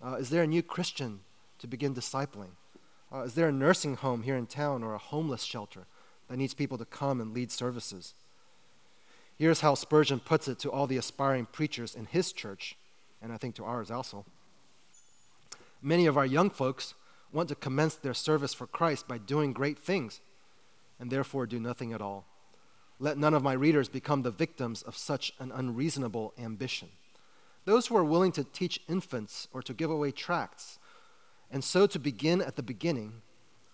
Uh, 0.00 0.14
is 0.14 0.30
there 0.30 0.44
a 0.44 0.46
new 0.46 0.62
Christian 0.62 1.22
to 1.58 1.66
begin 1.66 1.92
discipling? 1.92 2.50
Uh, 3.12 3.22
is 3.22 3.34
there 3.34 3.48
a 3.48 3.52
nursing 3.52 3.96
home 3.96 4.22
here 4.22 4.36
in 4.36 4.46
town 4.46 4.84
or 4.84 4.94
a 4.94 4.98
homeless 4.98 5.42
shelter 5.42 5.86
that 6.28 6.36
needs 6.36 6.54
people 6.54 6.78
to 6.78 6.84
come 6.84 7.20
and 7.20 7.34
lead 7.34 7.50
services? 7.50 8.14
Here's 9.38 9.60
how 9.60 9.74
Spurgeon 9.74 10.20
puts 10.20 10.48
it 10.48 10.58
to 10.60 10.70
all 10.70 10.86
the 10.86 10.96
aspiring 10.96 11.46
preachers 11.46 11.94
in 11.94 12.06
his 12.06 12.32
church, 12.32 12.76
and 13.22 13.32
I 13.32 13.36
think 13.36 13.54
to 13.56 13.64
ours 13.64 13.90
also. 13.90 14.24
Many 15.80 16.06
of 16.06 16.16
our 16.16 16.26
young 16.26 16.50
folks 16.50 16.94
want 17.32 17.48
to 17.50 17.54
commence 17.54 17.94
their 17.94 18.14
service 18.14 18.52
for 18.52 18.66
Christ 18.66 19.06
by 19.06 19.18
doing 19.18 19.52
great 19.52 19.78
things, 19.78 20.20
and 20.98 21.10
therefore 21.10 21.46
do 21.46 21.60
nothing 21.60 21.92
at 21.92 22.02
all. 22.02 22.24
Let 22.98 23.16
none 23.16 23.34
of 23.34 23.44
my 23.44 23.52
readers 23.52 23.88
become 23.88 24.22
the 24.22 24.32
victims 24.32 24.82
of 24.82 24.96
such 24.96 25.32
an 25.38 25.52
unreasonable 25.52 26.34
ambition. 26.36 26.88
Those 27.64 27.86
who 27.86 27.96
are 27.96 28.04
willing 28.04 28.32
to 28.32 28.44
teach 28.44 28.80
infants 28.88 29.46
or 29.52 29.62
to 29.62 29.74
give 29.74 29.90
away 29.90 30.10
tracts, 30.10 30.78
and 31.50 31.62
so 31.62 31.86
to 31.86 31.98
begin 31.98 32.42
at 32.42 32.56
the 32.56 32.62
beginning, 32.62 33.22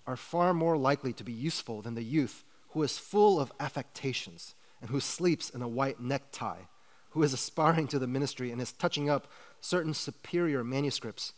are 0.07 0.17
far 0.17 0.53
more 0.53 0.77
likely 0.77 1.13
to 1.15 1.25
be 1.25 1.33
useful 1.33 1.83
than 1.83 1.95
the 1.95 2.03
youth 2.03 2.45
who 2.71 2.83
is 2.83 2.99
full 2.99 3.41
of 3.41 3.53
affectations 3.61 4.55
and 4.81 4.91
who 4.91 5.01
sleeps 5.01 5.49
in 5.49 5.63
a 5.63 5.69
white 5.69 6.01
necktie, 6.01 6.63
who 7.11 7.23
is 7.23 7.33
aspiring 7.33 7.87
to 7.89 7.99
the 7.99 8.07
ministry 8.07 8.51
and 8.51 8.61
is 8.61 8.73
touching 8.73 9.09
up 9.09 9.29
certain 9.61 9.95
superior 9.95 10.65
manuscripts, 10.65 11.33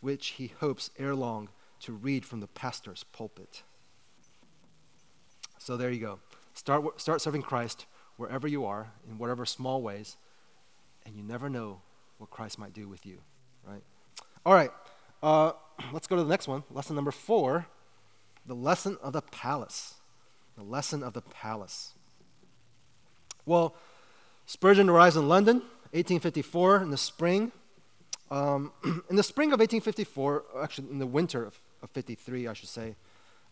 which 0.00 0.28
he 0.28 0.52
hopes 0.58 0.90
ere 0.98 1.14
long 1.14 1.48
to 1.80 1.92
read 1.92 2.26
from 2.26 2.40
the 2.40 2.46
pastor's 2.46 3.04
pulpit. 3.04 3.62
So 5.58 5.76
there 5.76 5.90
you 5.90 6.00
go. 6.00 6.18
Start, 6.54 7.00
start 7.00 7.20
serving 7.20 7.42
Christ 7.42 7.86
wherever 8.16 8.46
you 8.46 8.66
are, 8.66 8.92
in 9.08 9.16
whatever 9.16 9.46
small 9.46 9.80
ways, 9.80 10.16
and 11.06 11.16
you 11.16 11.22
never 11.22 11.48
know 11.48 11.80
what 12.18 12.30
Christ 12.30 12.58
might 12.58 12.74
do 12.74 12.86
with 12.86 13.06
you, 13.06 13.18
right? 13.66 13.82
All 14.44 14.52
right, 14.52 14.70
uh, 15.22 15.52
let's 15.92 16.06
go 16.06 16.16
to 16.16 16.22
the 16.22 16.28
next 16.28 16.48
one. 16.48 16.64
Lesson 16.70 16.96
number 16.96 17.12
four 17.12 17.66
the 18.46 18.54
lesson 18.54 18.98
of 19.02 19.12
the 19.12 19.22
palace. 19.22 19.94
The 20.56 20.64
lesson 20.64 21.02
of 21.02 21.12
the 21.12 21.22
palace. 21.22 21.92
Well, 23.46 23.74
Spurgeon 24.46 24.88
arrives 24.88 25.16
in 25.16 25.28
London, 25.28 25.56
1854, 25.92 26.82
in 26.82 26.90
the 26.90 26.96
spring. 26.96 27.52
Um, 28.30 28.72
in 29.10 29.16
the 29.16 29.22
spring 29.22 29.48
of 29.48 29.60
1854, 29.60 30.44
actually 30.62 30.90
in 30.90 30.98
the 30.98 31.06
winter 31.06 31.44
of, 31.44 31.60
of 31.82 31.90
53, 31.90 32.46
I 32.46 32.52
should 32.52 32.68
say, 32.68 32.96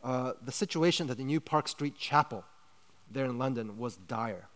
uh, 0.03 0.33
the 0.45 0.53
situation 0.53 1.11
at 1.11 1.17
the 1.17 1.25
New 1.25 1.41
Park 1.41 1.69
Street 1.69 1.97
Chapel 1.99 2.45
there 3.11 3.25
in 3.25 3.39
London 3.39 3.79
was 3.79 3.97
dire. 3.97 4.49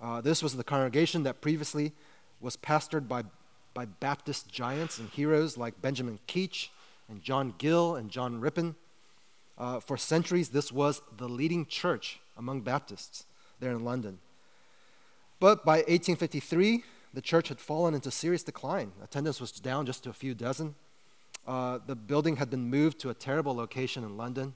Uh, 0.00 0.20
this 0.20 0.42
was 0.42 0.56
the 0.56 0.64
congregation 0.64 1.22
that 1.22 1.40
previously 1.40 1.92
was 2.40 2.56
pastored 2.56 3.06
by, 3.06 3.22
by 3.74 3.84
Baptist 3.84 4.48
giants 4.50 4.98
and 4.98 5.08
heroes 5.10 5.56
like 5.56 5.80
Benjamin 5.80 6.18
Keach 6.26 6.68
and 7.08 7.22
John 7.22 7.54
Gill 7.58 7.94
and 7.94 8.10
John 8.10 8.40
Rippon. 8.40 8.74
Uh, 9.62 9.78
for 9.78 9.96
centuries, 9.96 10.48
this 10.48 10.72
was 10.72 11.00
the 11.18 11.28
leading 11.28 11.64
church 11.64 12.18
among 12.36 12.62
Baptists 12.62 13.26
there 13.60 13.70
in 13.70 13.84
London. 13.84 14.18
But 15.38 15.64
by 15.64 15.76
1853, 15.76 16.82
the 17.14 17.20
church 17.20 17.46
had 17.46 17.60
fallen 17.60 17.94
into 17.94 18.10
serious 18.10 18.42
decline. 18.42 18.90
Attendance 19.04 19.40
was 19.40 19.52
down 19.52 19.86
just 19.86 20.02
to 20.02 20.10
a 20.10 20.12
few 20.12 20.34
dozen. 20.34 20.74
Uh, 21.46 21.78
the 21.86 21.94
building 21.94 22.38
had 22.38 22.50
been 22.50 22.70
moved 22.70 22.98
to 23.02 23.10
a 23.10 23.14
terrible 23.14 23.54
location 23.54 24.02
in 24.02 24.16
London. 24.16 24.54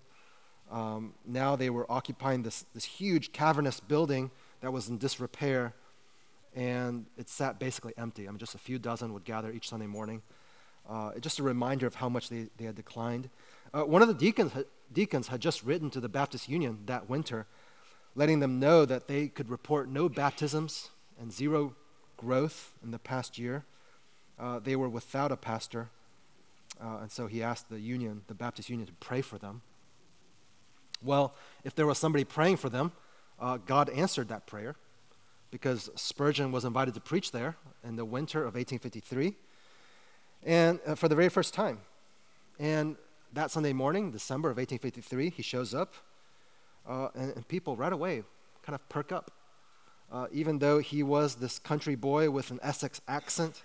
Um, 0.73 1.15
now 1.25 1.55
they 1.55 1.71
were 1.71 1.87
occupying 1.89 2.43
this, 2.43 2.65
this 2.75 2.85
huge 2.85 3.31
cavernous 3.31 3.79
building 3.79 4.33
that 4.61 4.73
was 4.73 4.89
in 4.89 4.99
disrepair, 4.99 5.73
and 6.57 7.07
it 7.17 7.29
sat 7.29 7.61
basically 7.61 7.93
empty. 7.97 8.27
I 8.27 8.33
mean, 8.33 8.39
just 8.39 8.57
a 8.57 8.59
few 8.59 8.81
dozen 8.81 9.13
would 9.13 9.25
gather 9.25 9.53
each 9.53 9.69
Sunday 9.69 9.87
morning. 9.87 10.21
Uh, 10.89 11.13
just 11.21 11.39
a 11.39 11.45
reminder 11.45 11.87
of 11.87 11.95
how 11.95 12.09
much 12.09 12.29
they, 12.29 12.49
they 12.57 12.65
had 12.65 12.75
declined. 12.75 13.31
Uh, 13.73 13.83
one 13.83 14.03
of 14.03 14.09
the 14.09 14.15
deacons, 14.15 14.53
deacons 14.93 15.29
had 15.29 15.41
just 15.41 15.63
written 15.65 15.91
to 15.91 16.01
the 16.01 16.09
Baptist 16.09 16.49
Union 16.49 16.79
that 16.87 17.09
winter 17.09 17.47
letting 18.17 18.41
them 18.41 18.59
know 18.59 18.85
that 18.85 19.07
they 19.07 19.29
could 19.29 19.51
report 19.51 19.89
no 19.89 20.09
baptisms 20.09 20.89
and 21.21 21.31
zero 21.31 21.77
growth 22.17 22.73
in 22.83 22.91
the 22.91 22.99
past 22.99 23.39
year. 23.39 23.65
Uh, 24.39 24.59
they 24.59 24.75
were 24.75 24.89
without 24.89 25.31
a 25.31 25.37
pastor, 25.37 25.91
uh, 26.83 26.99
and 27.03 27.13
so 27.13 27.27
he 27.27 27.43
asked 27.43 27.69
the 27.69 27.79
union, 27.79 28.23
the 28.27 28.35
Baptist 28.35 28.71
Union, 28.71 28.87
to 28.87 28.93
pray 28.95 29.21
for 29.21 29.39
them. 29.39 29.61
Well, 31.03 31.35
if 31.63 31.75
there 31.75 31.87
was 31.87 31.99
somebody 31.99 32.25
praying 32.25 32.57
for 32.57 32.71
them, 32.71 32.93
uh, 33.39 33.59
God 33.59 33.91
answered 33.91 34.29
that 34.29 34.47
prayer 34.47 34.77
because 35.51 35.91
Spurgeon 35.95 36.53
was 36.53 36.65
invited 36.65 36.95
to 36.95 37.01
preach 37.01 37.33
there 37.33 37.57
in 37.85 37.97
the 37.97 38.05
winter 38.05 38.41
of 38.41 38.55
1853, 38.55 39.35
and 40.43 40.81
uh, 40.87 40.95
for 40.95 41.09
the 41.09 41.15
very 41.15 41.29
first 41.29 41.53
time. 41.53 41.81
And 42.59 42.97
that 43.37 43.51
Sunday 43.51 43.75
morning, 43.75 44.11
December 44.11 44.49
of 44.49 44.57
1853, 44.57 45.29
he 45.29 45.43
shows 45.43 45.75
up 45.75 45.93
uh, 46.89 47.09
and, 47.15 47.35
and, 47.37 47.47
people 47.49 47.77
right 47.77 47.93
away 47.93 48.23
kind 48.63 48.75
of 48.75 48.89
perk 48.89 49.13
up. 49.13 49.31
Uh, 50.11 50.27
even 50.33 50.59
though 50.59 50.79
he 50.79 51.03
was 51.03 51.35
this 51.35 51.59
country 51.59 51.97
boy 51.97 52.31
with 52.31 52.51
an 52.51 52.59
Essex 52.63 53.03
accent, 53.07 53.61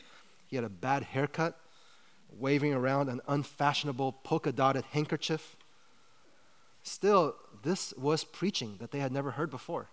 he 0.47 0.57
had 0.57 0.65
a 0.65 0.69
bad 0.69 1.03
haircut, 1.03 1.57
waving 2.37 2.73
around 2.73 3.07
an 3.07 3.21
unfashionable 3.29 4.11
polka 4.23 4.51
dotted 4.51 4.83
handkerchief. 4.91 5.55
Still, 6.83 7.35
this 7.63 7.93
was 7.93 8.25
preaching 8.25 8.75
that 8.79 8.91
they 8.91 8.99
had 8.99 9.13
never 9.13 9.31
heard 9.31 9.49
before. 9.49 9.87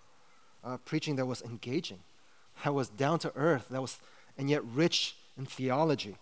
Uh, 0.64 0.78
preaching 0.78 1.14
that 1.16 1.26
was 1.26 1.40
engaging, 1.42 2.00
that 2.64 2.74
was 2.74 2.88
down 2.88 3.20
to 3.20 3.32
earth, 3.36 3.68
that 3.70 3.80
was, 3.80 3.98
and 4.36 4.50
yet 4.50 4.64
rich 4.64 5.14
in 5.36 5.46
theology, 5.46 6.16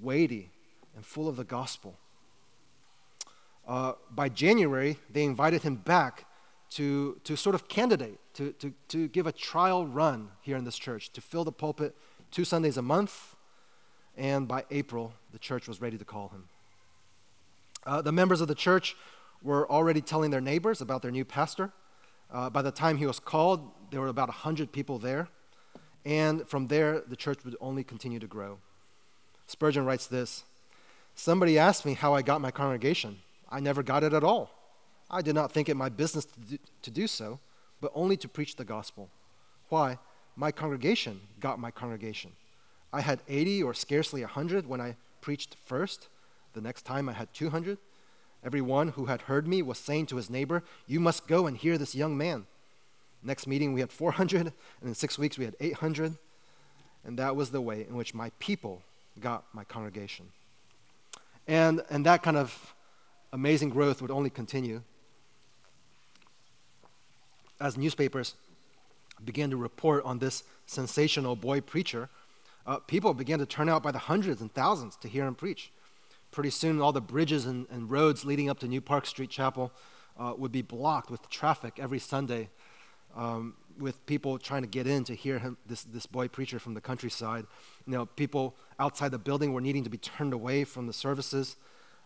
weighty, 0.00 0.48
and 0.96 1.04
full 1.04 1.28
of 1.28 1.36
the 1.36 1.44
gospel. 1.44 1.98
Uh, 3.68 3.92
by 4.10 4.30
January, 4.30 4.98
they 5.12 5.24
invited 5.24 5.62
him 5.62 5.76
back 5.76 6.24
to, 6.70 7.20
to 7.24 7.36
sort 7.36 7.54
of 7.54 7.68
candidate, 7.68 8.18
to, 8.32 8.52
to, 8.52 8.72
to 8.88 9.08
give 9.08 9.26
a 9.26 9.32
trial 9.32 9.86
run 9.86 10.30
here 10.40 10.56
in 10.56 10.64
this 10.64 10.78
church, 10.78 11.12
to 11.12 11.20
fill 11.20 11.44
the 11.44 11.52
pulpit 11.52 11.94
two 12.30 12.44
Sundays 12.44 12.78
a 12.78 12.82
month. 12.82 13.36
And 14.16 14.48
by 14.48 14.64
April, 14.70 15.12
the 15.32 15.38
church 15.38 15.68
was 15.68 15.82
ready 15.82 15.98
to 15.98 16.04
call 16.04 16.28
him. 16.28 16.48
Uh, 17.86 18.02
the 18.02 18.10
members 18.10 18.40
of 18.40 18.48
the 18.48 18.54
church 18.54 18.96
were 19.42 19.70
already 19.70 20.00
telling 20.00 20.30
their 20.30 20.40
neighbors 20.40 20.80
about 20.80 21.02
their 21.02 21.10
new 21.10 21.24
pastor. 21.24 21.70
Uh, 22.30 22.50
by 22.50 22.62
the 22.62 22.70
time 22.70 22.96
he 22.96 23.06
was 23.06 23.20
called, 23.20 23.70
there 23.90 24.00
were 24.00 24.08
about 24.08 24.28
100 24.28 24.72
people 24.72 24.98
there. 24.98 25.28
And 26.04 26.48
from 26.48 26.68
there, 26.68 27.00
the 27.00 27.16
church 27.16 27.44
would 27.44 27.56
only 27.60 27.84
continue 27.84 28.18
to 28.18 28.26
grow. 28.26 28.58
Spurgeon 29.46 29.84
writes 29.84 30.06
this 30.06 30.44
Somebody 31.14 31.58
asked 31.58 31.84
me 31.84 31.94
how 31.94 32.14
I 32.14 32.22
got 32.22 32.40
my 32.40 32.50
congregation. 32.50 33.18
I 33.48 33.60
never 33.60 33.82
got 33.82 34.04
it 34.04 34.12
at 34.12 34.24
all. 34.24 34.50
I 35.10 35.22
did 35.22 35.34
not 35.34 35.52
think 35.52 35.68
it 35.68 35.76
my 35.76 35.88
business 35.88 36.26
to 36.26 36.40
do, 36.40 36.58
to 36.82 36.90
do 36.90 37.06
so, 37.06 37.40
but 37.80 37.92
only 37.94 38.16
to 38.18 38.28
preach 38.28 38.56
the 38.56 38.64
gospel. 38.64 39.08
Why? 39.68 39.98
My 40.36 40.52
congregation 40.52 41.20
got 41.40 41.58
my 41.58 41.70
congregation. 41.70 42.32
I 42.92 43.00
had 43.00 43.20
80 43.28 43.62
or 43.62 43.74
scarcely 43.74 44.22
100 44.22 44.66
when 44.66 44.80
I 44.80 44.96
preached 45.20 45.56
first. 45.64 46.08
The 46.54 46.60
next 46.60 46.82
time 46.82 47.08
I 47.08 47.12
had 47.12 47.32
200. 47.34 47.78
Everyone 48.44 48.88
who 48.88 49.06
had 49.06 49.22
heard 49.22 49.48
me 49.48 49.62
was 49.62 49.78
saying 49.78 50.06
to 50.06 50.16
his 50.16 50.30
neighbor, 50.30 50.62
You 50.86 51.00
must 51.00 51.26
go 51.26 51.46
and 51.46 51.56
hear 51.56 51.76
this 51.76 51.94
young 51.94 52.16
man. 52.16 52.46
Next 53.22 53.46
meeting, 53.46 53.72
we 53.72 53.80
had 53.80 53.90
400, 53.90 54.40
and 54.40 54.52
in 54.82 54.94
six 54.94 55.18
weeks, 55.18 55.36
we 55.36 55.44
had 55.44 55.56
800. 55.58 56.16
And 57.04 57.18
that 57.18 57.34
was 57.34 57.50
the 57.50 57.60
way 57.60 57.84
in 57.88 57.96
which 57.96 58.14
my 58.14 58.30
people 58.38 58.82
got 59.20 59.44
my 59.52 59.64
congregation. 59.64 60.28
And, 61.46 61.82
and 61.90 62.06
that 62.06 62.22
kind 62.22 62.36
of 62.36 62.74
amazing 63.32 63.70
growth 63.70 64.00
would 64.02 64.10
only 64.10 64.30
continue 64.30 64.82
as 67.60 67.76
newspapers 67.76 68.34
began 69.24 69.50
to 69.50 69.56
report 69.56 70.04
on 70.04 70.18
this 70.18 70.44
sensational 70.66 71.34
boy 71.34 71.60
preacher. 71.60 72.08
Uh, 72.66 72.78
people 72.78 73.12
began 73.14 73.38
to 73.38 73.46
turn 73.46 73.68
out 73.68 73.82
by 73.82 73.90
the 73.90 73.98
hundreds 73.98 74.40
and 74.40 74.52
thousands 74.52 74.96
to 74.96 75.08
hear 75.08 75.26
him 75.26 75.34
preach. 75.34 75.72
Pretty 76.30 76.50
soon, 76.50 76.80
all 76.80 76.92
the 76.92 77.00
bridges 77.00 77.46
and, 77.46 77.66
and 77.70 77.90
roads 77.90 78.24
leading 78.24 78.50
up 78.50 78.58
to 78.60 78.68
New 78.68 78.80
Park 78.80 79.06
Street 79.06 79.30
Chapel 79.30 79.72
uh, 80.18 80.34
would 80.36 80.52
be 80.52 80.62
blocked 80.62 81.10
with 81.10 81.28
traffic 81.30 81.78
every 81.80 81.98
Sunday, 81.98 82.50
um, 83.16 83.54
with 83.78 84.04
people 84.06 84.38
trying 84.38 84.62
to 84.62 84.68
get 84.68 84.86
in 84.86 85.04
to 85.04 85.14
hear 85.14 85.38
him, 85.38 85.56
this, 85.66 85.84
this 85.84 86.04
boy 86.04 86.28
preacher 86.28 86.58
from 86.58 86.74
the 86.74 86.80
countryside. 86.80 87.46
You 87.86 87.92
know, 87.92 88.06
people 88.06 88.54
outside 88.78 89.10
the 89.10 89.18
building 89.18 89.52
were 89.52 89.60
needing 89.60 89.84
to 89.84 89.90
be 89.90 89.98
turned 89.98 90.34
away 90.34 90.64
from 90.64 90.86
the 90.86 90.92
services. 90.92 91.56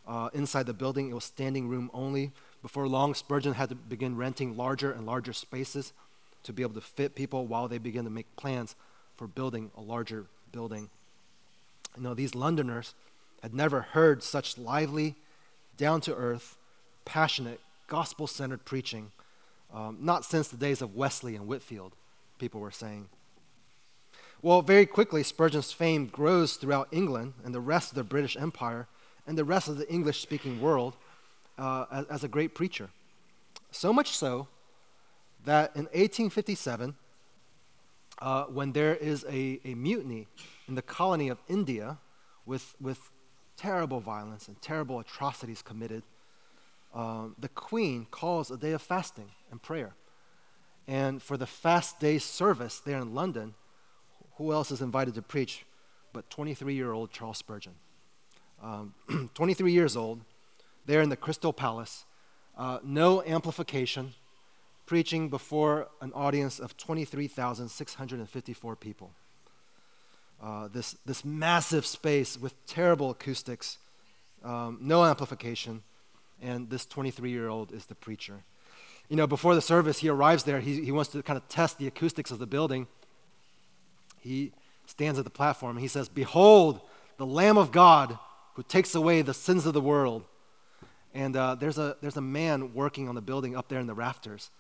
Uh, 0.07 0.31
inside 0.35 0.67
the 0.67 0.73
building, 0.73 1.11
it 1.11 1.15
was 1.15 1.25
standing 1.25 1.69
room 1.69 1.91
only. 1.95 2.33
Before 2.63 2.89
long, 2.89 3.15
Spurgeon 3.15 3.55
had 3.55 3.69
to 3.69 3.75
begin 3.75 4.17
renting 4.17 4.57
larger 4.57 4.91
and 4.91 5.07
larger 5.07 5.33
spaces 5.33 5.93
to 6.43 6.53
be 6.53 6.63
able 6.63 6.75
to 6.75 6.81
fit 6.81 7.15
people 7.15 7.47
while 7.47 7.69
they 7.69 7.79
began 7.79 8.05
to 8.05 8.11
make 8.11 8.35
plans 8.37 8.75
for 9.17 9.27
building 9.27 9.71
a 9.77 9.81
larger 9.81 10.27
building. 10.51 10.91
You 11.97 12.03
know, 12.03 12.15
these 12.15 12.35
Londoners 12.35 12.95
had 13.43 13.55
never 13.55 13.83
heard 13.83 14.23
such 14.23 14.59
lively, 14.59 15.17
down 15.77 16.01
to 16.03 16.15
earth, 16.15 16.57
passionate, 17.05 17.61
gospel 17.89 18.27
centered 18.27 18.65
preaching, 18.65 19.11
um, 19.73 19.99
not 20.01 20.25
since 20.25 20.49
the 20.49 20.57
days 20.57 20.83
of 20.83 20.95
Wesley 20.95 21.35
and 21.35 21.47
Whitefield, 21.47 21.93
people 22.39 22.61
were 22.61 22.71
saying. 22.71 23.09
Well, 24.41 24.63
very 24.63 24.87
quickly, 24.87 25.23
Spurgeon's 25.23 25.73
fame 25.73 26.07
grows 26.07 26.55
throughout 26.55 26.89
England 26.91 27.35
and 27.45 27.55
the 27.55 27.61
rest 27.61 27.91
of 27.91 27.95
the 27.95 28.05
British 28.05 28.37
Empire 28.37 28.87
and 29.27 29.39
the 29.39 29.45
rest 29.45 29.69
of 29.69 29.77
the 29.79 29.91
English 29.91 30.21
speaking 30.21 30.61
world 30.61 30.97
uh, 31.59 32.05
as, 32.11 32.25
a 32.25 32.29
great 32.29 32.55
preacher. 32.55 32.91
So 33.71 33.93
much 33.93 34.17
so 34.17 34.49
that 35.45 35.75
in 35.77 35.85
1857, 35.85 36.95
uh, 38.21 38.45
when 38.45 38.73
there 38.73 38.95
is 38.95 39.25
a, 39.29 39.61
a 39.65 39.75
mutiny 39.75 40.27
in 40.69 40.75
the 40.75 40.83
colony 40.83 41.29
of 41.29 41.39
India 41.49 41.99
with, 42.47 42.75
with 42.81 43.11
terrible 43.57 44.01
violence 44.01 44.49
and 44.49 44.61
terrible 44.61 44.99
atrocities 45.01 45.63
committed, 45.63 46.03
um, 46.95 47.35
the 47.39 47.49
queen 47.49 48.07
calls 48.11 48.51
a 48.51 48.57
day 48.57 48.73
of 48.73 48.83
fasting 48.83 49.31
and 49.51 49.63
prayer. 49.63 49.95
And 50.87 51.23
for 51.23 51.37
the 51.37 51.47
fast 51.47 52.01
day 52.01 52.19
service 52.19 52.81
there 52.81 52.99
in 52.99 53.15
London, 53.15 53.55
who 54.37 54.53
else 54.53 54.71
is 54.71 54.81
invited 54.81 55.15
to 55.15 55.23
preach 55.23 55.65
but 56.13 56.29
23 56.29 56.75
year 56.75 56.93
old 56.93 57.11
Charles 57.11 57.39
Spurgeon? 57.39 57.75
Um, 58.63 58.95
23 59.35 59.73
years 59.73 59.97
old, 59.97 60.21
there 60.87 61.01
in 61.01 61.09
the 61.09 61.17
Crystal 61.17 61.53
Palace, 61.53 62.05
uh, 62.57 62.79
no 62.85 63.25
amplification, 63.25 64.15
preaching 64.87 65.29
before 65.29 65.89
an 66.01 66.13
audience 66.13 66.61
of 66.61 66.77
23,654 66.77 68.77
people 68.77 69.11
uh, 70.43 70.69
this, 70.73 70.97
this 71.07 71.25
massive 71.25 71.87
space 71.87 72.39
with 72.39 72.55
terrible 72.67 73.11
acoustics, 73.11 73.79
um, 74.43 74.77
no 74.81 75.05
amplification, 75.05 75.83
and 76.43 76.69
this 76.69 76.85
23 76.85 77.31
year 77.31 77.49
old 77.49 77.73
is 77.73 77.87
the 77.87 77.95
preacher. 77.95 78.43
You 79.09 79.17
know, 79.17 79.27
before 79.27 79.55
the 79.55 79.63
service, 79.63 80.01
he 80.01 80.09
arrives 80.09 80.43
there, 80.43 80.59
he, 80.59 80.85
he 80.85 80.91
wants 80.91 81.13
to 81.13 81.23
kind 81.23 81.37
of 81.37 81.49
test 81.49 81.79
the 81.79 81.87
acoustics 81.87 82.33
of 82.33 82.41
the 82.41 82.47
building. 82.47 82.89
He 84.21 84.53
stands 84.87 85.19
at 85.19 85.25
the 85.25 85.31
platform 85.31 85.77
and 85.77 85.81
he 85.81 85.89
says, 85.89 86.09
Behold, 86.09 86.81
the 87.19 87.27
Lamb 87.27 87.57
of 87.57 87.71
God 87.71 88.19
who 88.55 88.63
takes 88.63 88.95
away 88.95 89.23
the 89.23 89.35
sins 89.35 89.67
of 89.67 89.75
the 89.75 89.81
world. 89.81 90.25
And 91.15 91.37
uh, 91.37 91.55
there's, 91.55 91.79
a, 91.79 91.97
there's 92.01 92.17
a 92.17 92.23
man 92.23 92.75
working 92.75 93.09
on 93.09 93.15
the 93.15 93.21
building 93.21 93.57
up 93.57 93.69
there 93.69 93.81
in 93.81 93.87
the 93.87 93.95
rafters, 93.95 94.51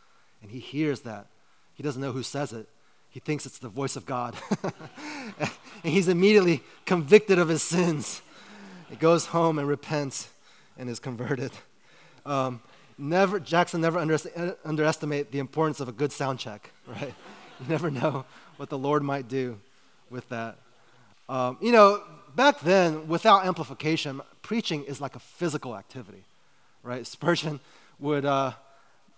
and 0.43 0.51
he 0.51 0.59
hears 0.59 1.01
that. 1.01 1.29
He 1.75 1.83
doesn't 1.83 2.01
know 2.01 2.13
who 2.13 2.23
says 2.23 2.53
it, 2.53 2.69
he 3.13 3.21
thinks 3.21 3.45
it's 3.45 3.59
the 3.59 3.69
voice 3.69 3.95
of 3.95 4.07
God. 4.07 4.35
and 5.39 5.51
he's 5.83 6.09
immediately 6.09 6.63
convicted 6.87 7.39
of 7.39 7.49
his 7.49 7.63
sins. 7.63 8.23
He 8.89 8.97
goes 8.97 9.27
home 9.27 9.59
and 9.59 9.69
repents 9.69 10.31
and 10.79 10.89
is 10.89 10.99
converted. 10.99 11.53
Um, 12.25 12.63
never, 12.97 13.39
Jackson 13.39 13.83
never 13.83 13.99
underest- 13.99 14.57
underestimate 14.65 15.31
the 15.31 15.41
importance 15.41 15.81
of 15.81 15.89
a 15.89 15.93
good 15.93 16.11
sound 16.11 16.39
check, 16.39 16.71
right? 16.87 17.15
you 17.61 17.67
never 17.69 17.91
know 17.91 18.25
what 18.57 18.71
the 18.71 18.79
Lord 18.79 19.03
might 19.03 19.29
do 19.29 19.59
with 20.09 20.29
that. 20.31 20.57
Um, 21.33 21.57
you 21.63 21.73
know, 21.73 22.03
back 22.37 22.61
then, 22.61 23.09
without 23.09 23.47
amplification, 23.47 24.21
preaching 24.43 24.85
is 24.85 25.01
like 25.01 25.17
a 25.17 25.19
physical 25.19 25.75
activity, 25.75 26.25
right? 26.83 27.07
Spurgeon 27.17 27.59
would 27.99 28.27
uh, 28.27 28.53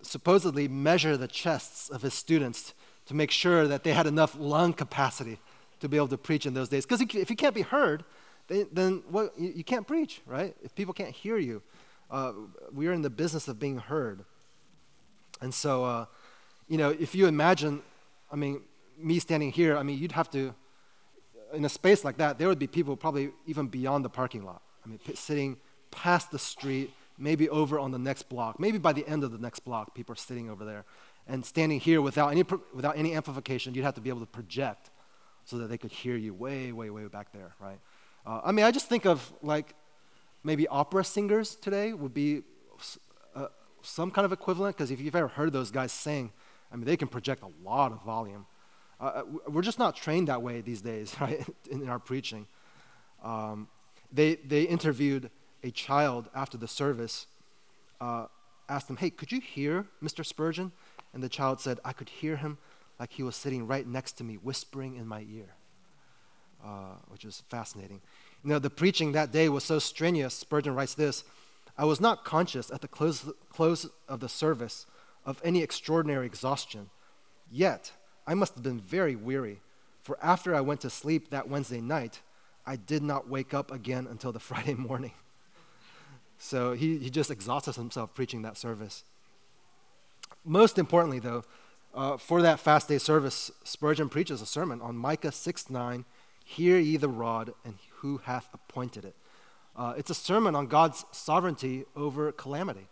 supposedly 0.00 0.68
measure 0.68 1.16
the 1.16 1.26
chests 1.26 1.90
of 1.90 2.02
his 2.02 2.14
students 2.14 2.72
to 3.06 3.14
make 3.14 3.32
sure 3.32 3.66
that 3.66 3.82
they 3.82 3.92
had 3.92 4.06
enough 4.06 4.36
lung 4.38 4.72
capacity 4.72 5.40
to 5.80 5.88
be 5.88 5.96
able 5.96 6.06
to 6.06 6.16
preach 6.16 6.46
in 6.46 6.54
those 6.54 6.68
days. 6.68 6.86
Because 6.86 7.00
if 7.00 7.30
you 7.30 7.34
can't 7.34 7.54
be 7.54 7.62
heard, 7.62 8.04
then 8.46 9.02
what, 9.10 9.36
you, 9.36 9.64
can't 9.64 9.84
preach, 9.84 10.20
right? 10.24 10.54
If 10.62 10.72
people 10.76 10.94
can't 10.94 11.10
hear 11.10 11.36
you, 11.36 11.62
uh, 12.12 12.32
we 12.72 12.86
are 12.86 12.92
in 12.92 13.02
the 13.02 13.10
business 13.10 13.48
of 13.48 13.58
being 13.58 13.78
heard. 13.78 14.24
And 15.40 15.52
so, 15.52 15.84
uh, 15.84 16.04
you 16.68 16.78
know, 16.78 16.90
if 16.90 17.16
you 17.16 17.26
imagine, 17.26 17.82
I 18.30 18.36
mean, 18.36 18.60
me 18.96 19.18
standing 19.18 19.50
here, 19.50 19.76
I 19.76 19.82
mean, 19.82 19.98
you'd 19.98 20.12
have 20.12 20.30
to, 20.30 20.54
in 21.54 21.64
a 21.64 21.68
space 21.68 22.04
like 22.04 22.16
that, 22.18 22.38
there 22.38 22.48
would 22.48 22.58
be 22.58 22.66
people 22.66 22.96
probably 22.96 23.30
even 23.46 23.68
beyond 23.68 24.04
the 24.04 24.10
parking 24.10 24.44
lot. 24.44 24.62
I 24.84 24.88
mean, 24.88 24.98
sitting 25.14 25.56
past 25.90 26.30
the 26.30 26.38
street, 26.38 26.90
maybe 27.16 27.48
over 27.48 27.78
on 27.78 27.90
the 27.90 27.98
next 27.98 28.28
block. 28.28 28.58
Maybe 28.58 28.78
by 28.78 28.92
the 28.92 29.06
end 29.06 29.24
of 29.24 29.32
the 29.32 29.38
next 29.38 29.60
block, 29.60 29.94
people 29.94 30.12
are 30.12 30.16
sitting 30.16 30.50
over 30.50 30.64
there 30.64 30.84
and 31.26 31.44
standing 31.44 31.80
here 31.80 32.02
without 32.02 32.28
any, 32.28 32.44
without 32.74 32.98
any 32.98 33.14
amplification, 33.14 33.74
you'd 33.74 33.84
have 33.84 33.94
to 33.94 34.00
be 34.00 34.10
able 34.10 34.20
to 34.20 34.26
project 34.26 34.90
so 35.44 35.58
that 35.58 35.68
they 35.68 35.78
could 35.78 35.92
hear 35.92 36.16
you 36.16 36.34
way, 36.34 36.72
way, 36.72 36.90
way 36.90 37.06
back 37.06 37.32
there, 37.32 37.54
right? 37.60 37.78
Uh, 38.26 38.40
I 38.44 38.52
mean, 38.52 38.64
I 38.64 38.70
just 38.70 38.88
think 38.88 39.06
of 39.06 39.32
like 39.42 39.74
maybe 40.42 40.66
opera 40.68 41.04
singers 41.04 41.54
today 41.54 41.92
would 41.92 42.14
be 42.14 42.42
uh, 43.34 43.46
some 43.82 44.10
kind 44.10 44.24
of 44.24 44.32
equivalent, 44.32 44.76
because 44.76 44.90
if 44.90 45.00
you've 45.00 45.16
ever 45.16 45.28
heard 45.28 45.52
those 45.52 45.70
guys 45.70 45.92
sing, 45.92 46.32
I 46.72 46.76
mean, 46.76 46.84
they 46.84 46.96
can 46.96 47.08
project 47.08 47.42
a 47.42 47.50
lot 47.68 47.92
of 47.92 48.02
volume. 48.02 48.46
Uh, 49.04 49.22
we're 49.48 49.62
just 49.62 49.78
not 49.78 49.94
trained 49.94 50.28
that 50.28 50.40
way 50.40 50.60
these 50.60 50.80
days, 50.80 51.14
right, 51.20 51.44
in 51.70 51.88
our 51.88 51.98
preaching. 51.98 52.46
Um, 53.22 53.68
they, 54.12 54.36
they 54.36 54.62
interviewed 54.62 55.30
a 55.62 55.70
child 55.70 56.28
after 56.34 56.56
the 56.56 56.68
service, 56.68 57.26
uh, 58.00 58.26
asked 58.68 58.88
him, 58.88 58.96
Hey, 58.96 59.10
could 59.10 59.32
you 59.32 59.40
hear 59.40 59.86
Mr. 60.02 60.24
Spurgeon? 60.24 60.72
And 61.12 61.22
the 61.22 61.28
child 61.28 61.60
said, 61.60 61.80
I 61.84 61.92
could 61.92 62.08
hear 62.08 62.36
him 62.36 62.58
like 62.98 63.12
he 63.12 63.22
was 63.22 63.36
sitting 63.36 63.66
right 63.66 63.86
next 63.86 64.12
to 64.12 64.24
me, 64.24 64.34
whispering 64.34 64.96
in 64.96 65.06
my 65.06 65.24
ear, 65.30 65.54
uh, 66.64 66.96
which 67.08 67.24
is 67.24 67.42
fascinating. 67.48 68.00
You 68.42 68.50
know, 68.50 68.58
the 68.58 68.70
preaching 68.70 69.12
that 69.12 69.32
day 69.32 69.48
was 69.48 69.64
so 69.64 69.78
strenuous. 69.78 70.34
Spurgeon 70.34 70.74
writes 70.74 70.94
this 70.94 71.24
I 71.76 71.84
was 71.84 72.00
not 72.00 72.24
conscious 72.24 72.70
at 72.70 72.80
the 72.80 72.88
close, 72.88 73.30
close 73.50 73.86
of 74.08 74.20
the 74.20 74.28
service 74.28 74.86
of 75.26 75.40
any 75.44 75.62
extraordinary 75.62 76.26
exhaustion. 76.26 76.90
Yet, 77.50 77.92
I 78.26 78.34
must 78.34 78.54
have 78.54 78.62
been 78.62 78.80
very 78.80 79.16
weary, 79.16 79.60
for 80.02 80.18
after 80.22 80.54
I 80.54 80.60
went 80.60 80.80
to 80.82 80.90
sleep 80.90 81.30
that 81.30 81.48
Wednesday 81.48 81.80
night, 81.80 82.20
I 82.66 82.76
did 82.76 83.02
not 83.02 83.28
wake 83.28 83.52
up 83.52 83.70
again 83.70 84.06
until 84.10 84.32
the 84.32 84.40
Friday 84.50 84.74
morning. 84.74 85.12
So 86.38 86.72
he, 86.72 86.98
he 86.98 87.10
just 87.10 87.30
exhausted 87.30 87.76
himself 87.76 88.14
preaching 88.14 88.42
that 88.42 88.56
service. 88.56 89.04
Most 90.44 90.78
importantly, 90.78 91.18
though, 91.18 91.44
uh, 91.94 92.16
for 92.16 92.42
that 92.42 92.58
fast 92.58 92.88
day 92.88 92.98
service, 92.98 93.50
Spurgeon 93.62 94.08
preaches 94.08 94.42
a 94.42 94.46
sermon 94.46 94.80
on 94.80 94.96
Micah 94.96 95.32
6 95.32 95.70
9, 95.70 96.04
Hear 96.44 96.78
ye 96.78 96.96
the 96.98 97.08
rod, 97.08 97.54
and 97.64 97.76
who 97.98 98.18
hath 98.18 98.48
appointed 98.52 99.04
it? 99.04 99.14
Uh, 99.76 99.94
it's 99.96 100.10
a 100.10 100.14
sermon 100.14 100.54
on 100.54 100.66
God's 100.66 101.04
sovereignty 101.12 101.84
over 101.96 102.30
calamity, 102.32 102.88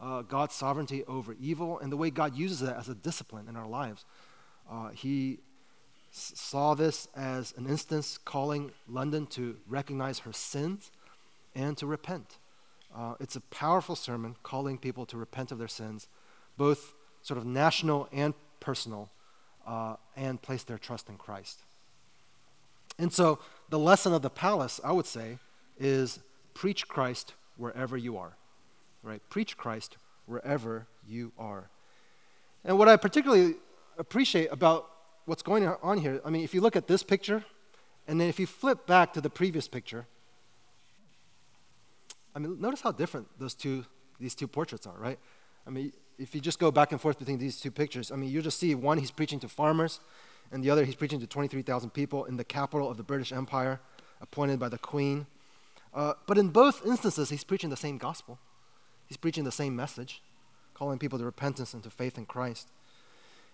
uh, 0.00 0.22
God's 0.22 0.54
sovereignty 0.54 1.04
over 1.04 1.34
evil, 1.40 1.78
and 1.78 1.90
the 1.90 1.96
way 1.96 2.10
God 2.10 2.36
uses 2.36 2.62
it 2.62 2.74
as 2.76 2.88
a 2.88 2.94
discipline 2.94 3.48
in 3.48 3.56
our 3.56 3.66
lives. 3.66 4.04
Uh, 4.70 4.90
he 4.90 5.38
saw 6.12 6.74
this 6.74 7.08
as 7.16 7.54
an 7.56 7.66
instance 7.66 8.18
calling 8.18 8.72
London 8.88 9.26
to 9.26 9.56
recognize 9.68 10.20
her 10.20 10.32
sins 10.32 10.90
and 11.54 11.76
to 11.76 11.86
repent. 11.86 12.38
Uh, 12.94 13.14
it's 13.20 13.36
a 13.36 13.40
powerful 13.40 13.96
sermon 13.96 14.36
calling 14.42 14.78
people 14.78 15.06
to 15.06 15.16
repent 15.16 15.52
of 15.52 15.58
their 15.58 15.68
sins 15.68 16.08
both 16.56 16.94
sort 17.22 17.38
of 17.38 17.46
national 17.46 18.08
and 18.12 18.34
personal, 18.60 19.08
uh, 19.66 19.96
and 20.16 20.40
place 20.42 20.62
their 20.62 20.78
trust 20.78 21.08
in 21.08 21.16
Christ. 21.16 21.60
And 22.98 23.12
so 23.12 23.38
the 23.70 23.78
lesson 23.78 24.12
of 24.12 24.22
the 24.22 24.30
palace, 24.30 24.80
I 24.84 24.92
would 24.92 25.06
say, 25.06 25.38
is 25.78 26.20
preach 26.52 26.86
Christ 26.86 27.34
wherever 27.56 27.96
you 27.96 28.18
are. 28.18 28.36
Right? 29.02 29.22
Preach 29.30 29.56
Christ 29.56 29.96
wherever 30.26 30.86
you 31.08 31.32
are. 31.38 31.70
And 32.64 32.78
what 32.78 32.88
I 32.88 32.96
particularly 32.96 33.54
appreciate 33.98 34.48
about 34.50 34.90
what's 35.26 35.42
going 35.42 35.66
on 35.66 35.98
here, 35.98 36.20
I 36.24 36.30
mean, 36.30 36.42
if 36.42 36.54
you 36.54 36.60
look 36.60 36.76
at 36.76 36.86
this 36.86 37.02
picture, 37.02 37.44
And 38.10 38.20
then 38.20 38.28
if 38.28 38.40
you 38.40 38.46
flip 38.46 38.88
back 38.88 39.12
to 39.12 39.20
the 39.20 39.30
previous 39.30 39.68
picture, 39.68 40.04
I 42.34 42.40
mean, 42.40 42.60
notice 42.60 42.80
how 42.80 42.90
different 42.90 43.28
those 43.38 43.54
two, 43.54 43.84
these 44.18 44.34
two 44.34 44.48
portraits 44.48 44.84
are, 44.84 44.98
right? 44.98 45.18
I 45.64 45.70
mean, 45.70 45.92
if 46.18 46.34
you 46.34 46.40
just 46.40 46.58
go 46.58 46.72
back 46.72 46.90
and 46.90 47.00
forth 47.00 47.20
between 47.20 47.38
these 47.38 47.60
two 47.60 47.70
pictures, 47.70 48.10
I 48.10 48.16
mean, 48.16 48.30
you 48.30 48.42
just 48.42 48.58
see 48.58 48.74
one, 48.74 48.98
he's 48.98 49.12
preaching 49.12 49.38
to 49.40 49.48
farmers, 49.48 50.00
and 50.50 50.64
the 50.64 50.70
other, 50.70 50.84
he's 50.84 50.96
preaching 50.96 51.20
to 51.20 51.26
23,000 51.28 51.90
people 51.90 52.24
in 52.24 52.36
the 52.36 52.42
capital 52.42 52.90
of 52.90 52.96
the 52.96 53.04
British 53.04 53.32
Empire, 53.32 53.78
appointed 54.20 54.58
by 54.58 54.68
the 54.68 54.78
Queen. 54.78 55.26
Uh, 55.94 56.14
but 56.26 56.36
in 56.36 56.48
both 56.48 56.84
instances, 56.84 57.30
he's 57.30 57.44
preaching 57.44 57.70
the 57.70 57.76
same 57.76 57.96
gospel. 57.96 58.40
He's 59.06 59.16
preaching 59.16 59.44
the 59.44 59.52
same 59.52 59.76
message, 59.76 60.20
calling 60.74 60.98
people 60.98 61.18
to 61.20 61.24
repentance 61.24 61.74
and 61.74 61.82
to 61.84 61.90
faith 61.90 62.18
in 62.18 62.26
Christ. 62.26 62.68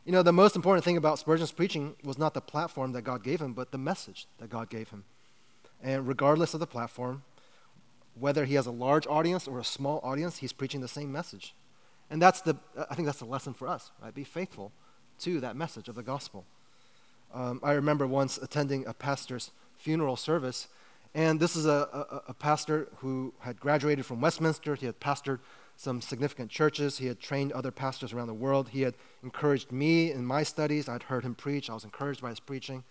You 0.07 0.13
know, 0.13 0.23
the 0.23 0.33
most 0.33 0.55
important 0.55 0.85
thing 0.85 0.97
about 0.97 1.19
Spurgeon's 1.19 1.51
preaching 1.51 1.97
was 2.05 2.17
not 2.17 2.33
the 2.33 2.41
platform 2.41 2.93
that 2.93 3.03
God 3.03 3.25
gave 3.25 3.41
him, 3.41 3.53
but 3.55 3.73
the 3.73 3.79
message 3.79 4.29
that 4.39 4.49
God 4.49 4.71
gave 4.71 4.91
him. 4.91 5.03
And 5.83 6.07
regardless 6.07 6.55
of 6.55 6.61
the 6.61 6.67
platform, 6.67 7.25
whether 8.15 8.45
he 8.45 8.55
has 8.55 8.67
a 8.67 8.71
large 8.71 9.09
audience 9.09 9.49
or 9.49 9.59
a 9.59 9.65
small 9.65 10.01
audience, 10.05 10.39
he's 10.39 10.53
preaching 10.53 10.81
the 10.81 10.87
same 10.87 11.11
message. 11.11 11.57
And 12.09 12.23
that's 12.23 12.41
the, 12.41 12.57
I 12.89 12.95
think 12.95 13.07
that's 13.07 13.19
the 13.19 13.25
lesson 13.25 13.53
for 13.53 13.67
us, 13.67 13.91
right? 14.01 14.15
Be 14.15 14.23
faithful 14.23 14.71
to 15.21 15.41
that 15.41 15.57
message 15.57 15.89
of 15.89 15.97
the 15.97 16.05
gospel. 16.05 16.45
Um, 17.35 17.59
I 17.65 17.73
remember 17.73 18.07
once 18.07 18.39
attending 18.39 18.87
a 18.87 18.95
pastor's 18.95 19.51
funeral 19.77 20.15
service, 20.15 20.69
and 21.17 21.41
this 21.41 21.57
is 21.57 21.67
a, 21.67 21.89
a, 21.93 22.23
a, 22.29 22.35
pastor 22.35 22.89
who 22.99 23.35
had 23.41 23.59
graduated 23.59 24.07
from 24.07 24.21
Westminster. 24.21 24.77
He 24.77 24.87
had 24.87 25.01
pastored 25.01 25.41
some 25.77 26.01
significant 26.01 26.51
churches. 26.51 26.99
He 26.99 27.07
had 27.07 27.20
trained 27.20 27.53
other 27.53 27.70
pastors 27.70 28.12
around 28.12 28.29
the 28.29 28.35
world. 28.35 28.70
He 28.70 28.83
had 28.83 28.95
encouraged 29.22 29.70
me 29.70 30.11
in 30.11 30.24
my 30.24 30.43
studies. 30.43 30.89
I'd 30.89 31.05
heard 31.05 31.24
him 31.24 31.35
preach. 31.35 31.68
I 31.68 31.74
was 31.74 31.85
encouraged 31.85 32.22
by 32.22 32.31
his 32.31 32.41
preaching. 32.41 32.85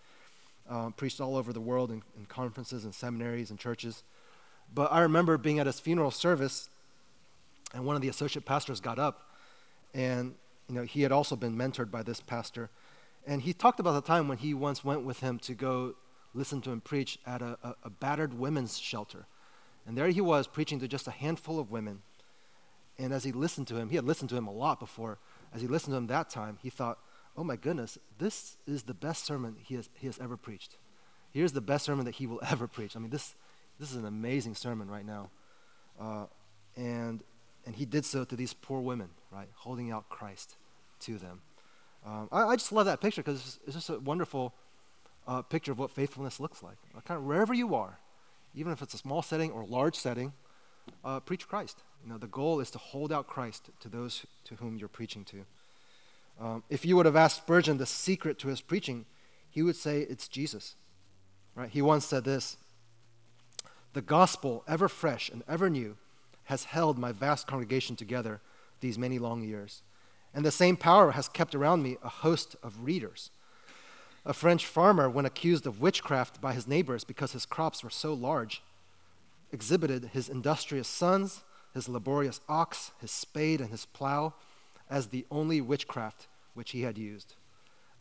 Um, 0.70 0.94
preached 0.94 1.22
all 1.22 1.36
over 1.36 1.54
the 1.54 1.62
world 1.62 1.92
in, 1.92 2.02
in 2.18 2.26
conferences 2.26 2.86
and 2.86 2.94
seminaries 2.94 3.50
and 3.50 3.60
churches. 3.60 4.04
But 4.74 4.92
I 4.92 5.02
remember 5.02 5.38
being 5.38 5.60
at 5.60 5.68
his 5.68 5.80
funeral 5.80 6.12
service, 6.12 6.70
and 7.74 7.86
one 7.86 7.96
of 7.96 8.02
the 8.02 8.08
associate 8.08 8.46
pastors 8.46 8.80
got 8.80 8.98
up, 8.98 9.30
and 9.94 10.34
you 10.68 10.76
know 10.76 10.84
he 10.84 11.04
had 11.04 11.12
also 11.12 11.36
been 11.36 11.56
mentored 11.56 11.92
by 11.92 12.02
this 12.02 12.20
pastor, 12.20 12.72
and 13.28 13.44
he 13.44 13.54
talked 13.54 13.80
about 13.80 13.94
the 13.94 14.02
time 14.02 14.28
when 14.28 14.40
he 14.40 14.56
once 14.56 14.84
went 14.84 15.04
with 15.04 15.20
him 15.20 15.38
to 15.40 15.54
go 15.54 15.94
listen 16.34 16.62
to 16.62 16.72
him 16.72 16.82
preach 16.82 17.20
at 17.26 17.42
a, 17.42 17.58
a, 17.64 17.76
a 17.84 17.90
battered 17.90 18.38
women's 18.38 18.78
shelter. 18.78 19.26
And 19.86 19.96
there 19.98 20.08
he 20.08 20.22
was 20.22 20.48
preaching 20.48 20.80
to 20.80 20.88
just 20.88 21.08
a 21.08 21.12
handful 21.12 21.60
of 21.60 21.72
women. 21.72 22.02
And 22.98 23.14
as 23.14 23.24
he 23.24 23.32
listened 23.32 23.68
to 23.68 23.76
him, 23.76 23.90
he 23.90 23.96
had 23.96 24.06
listened 24.06 24.30
to 24.30 24.38
him 24.38 24.48
a 24.48 24.54
lot 24.54 24.80
before. 24.80 25.20
As 25.54 25.62
he 25.62 25.68
listened 25.68 25.94
to 25.94 25.98
him 25.98 26.08
that 26.08 26.30
time, 26.30 26.58
he 26.62 26.70
thought, 26.70 27.00
oh 27.38 27.44
my 27.44 27.56
goodness, 27.56 27.98
this 28.18 28.58
is 28.66 28.84
the 28.84 28.94
best 28.94 29.26
sermon 29.26 29.58
he 29.62 29.76
has, 29.76 29.90
he 29.94 30.08
has 30.08 30.18
ever 30.20 30.38
preached. 30.38 30.78
Here's 31.32 31.52
the 31.52 31.62
best 31.62 31.86
sermon 31.86 32.06
that 32.06 32.16
he 32.16 32.28
will 32.28 32.42
ever 32.50 32.68
preach. 32.68 32.96
I 32.96 33.00
mean, 33.00 33.10
this, 33.10 33.36
this 33.80 33.92
is 33.92 33.98
an 33.98 34.06
amazing 34.06 34.56
sermon 34.56 34.90
right 34.90 35.06
now. 35.06 35.30
Uh, 36.00 36.26
and, 36.78 37.24
and 37.66 37.76
he 37.76 37.86
did 37.86 38.06
so 38.06 38.24
to 38.24 38.36
these 38.36 38.54
poor 38.54 38.80
women, 38.80 39.10
right, 39.32 39.50
holding 39.56 39.92
out 39.92 40.10
Christ 40.10 40.56
to 41.02 41.18
them. 41.18 41.42
Um, 42.06 42.30
I, 42.32 42.44
I, 42.44 42.56
just 42.56 42.72
love 42.72 42.86
that 42.86 43.02
picture 43.02 43.24
because 43.24 43.40
it's, 43.40 43.60
it's, 43.66 43.76
just 43.76 43.90
a 43.90 44.00
wonderful 44.00 44.54
uh, 45.28 45.42
picture 45.42 45.72
of 45.72 45.80
what 45.80 45.90
faithfulness 45.90 46.40
looks 46.40 46.62
like. 46.62 46.78
Kind 47.06 47.18
of 47.18 47.26
wherever 47.26 47.54
you 47.54 47.74
are, 47.74 48.00
even 48.54 48.72
if 48.72 48.82
it's 48.82 48.94
a 48.94 48.98
small 48.98 49.22
setting 49.24 49.52
or 49.52 49.66
large 49.66 49.96
setting, 49.96 50.34
uh, 51.04 51.20
preach 51.20 51.48
Christ. 51.48 51.84
You 52.04 52.10
know, 52.10 52.18
the 52.18 52.28
goal 52.28 52.60
is 52.60 52.70
to 52.72 52.78
hold 52.78 53.12
out 53.12 53.28
Christ 53.28 53.70
to 53.80 53.90
those 53.90 54.26
to 54.46 54.56
whom 54.56 54.78
you're 54.78 54.88
preaching 54.88 55.24
to. 55.26 55.46
Um, 56.40 56.64
if 56.70 56.86
you 56.86 56.96
would 56.96 57.06
have 57.06 57.16
asked 57.16 57.38
Spurgeon 57.38 57.78
the 57.78 57.86
secret 57.86 58.38
to 58.40 58.50
his 58.50 58.62
preaching, 58.62 59.06
he 59.50 59.62
would 59.62 59.76
say 59.76 60.02
it's 60.02 60.28
Jesus. 60.28 60.76
Right? 61.56 61.70
He 61.70 61.82
once 61.82 62.06
said 62.06 62.26
this 62.26 62.58
The 63.94 64.02
gospel, 64.02 64.64
ever 64.68 64.88
fresh 64.88 65.30
and 65.30 65.44
ever 65.48 65.70
new, 65.70 65.98
has 66.46 66.66
held 66.66 66.98
my 66.98 67.12
vast 67.12 67.48
congregation 67.48 67.96
together 67.96 68.42
these 68.82 68.98
many 68.98 69.18
long 69.18 69.44
years. 69.44 69.82
And 70.34 70.46
the 70.46 70.52
same 70.52 70.76
power 70.76 71.12
has 71.12 71.30
kept 71.30 71.56
around 71.56 71.82
me 71.82 71.98
a 72.04 72.10
host 72.10 72.56
of 72.62 72.84
readers. 72.84 73.32
A 74.26 74.34
French 74.34 74.66
farmer, 74.66 75.10
when 75.10 75.26
accused 75.26 75.66
of 75.66 75.80
witchcraft 75.80 76.42
by 76.42 76.54
his 76.54 76.68
neighbors 76.68 77.04
because 77.04 77.32
his 77.32 77.46
crops 77.46 77.84
were 77.84 77.90
so 77.90 78.14
large, 78.14 78.62
exhibited 79.56 80.10
his 80.14 80.28
industrious 80.28 80.88
sons, 80.88 81.44
his 81.74 81.88
laborious 81.88 82.42
ox, 82.50 82.92
his 83.00 83.10
spade, 83.10 83.62
and 83.62 83.72
his 83.72 83.86
plow 83.86 84.34
as 84.90 85.08
the 85.08 85.26
only 85.32 85.62
witchcraft 85.62 86.28
which 86.54 86.72
he 86.72 86.82
had 86.82 86.98
used. 86.98 87.36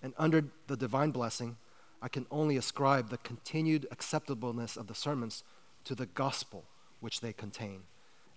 And 0.03 0.13
under 0.19 0.45
the 0.67 0.77
divine 0.77 1.13
blessing, 1.13 1.57
I 2.03 2.09
can 2.09 2.27
only 2.31 2.57
ascribe 2.57 3.09
the 3.09 3.19
continued 3.19 3.87
acceptableness 3.91 4.77
of 4.77 4.89
the 4.89 4.95
sermons 4.95 5.45
to 5.85 5.95
the 5.95 6.07
gospel 6.07 6.65
which 7.01 7.21
they 7.21 7.33
contain 7.33 7.85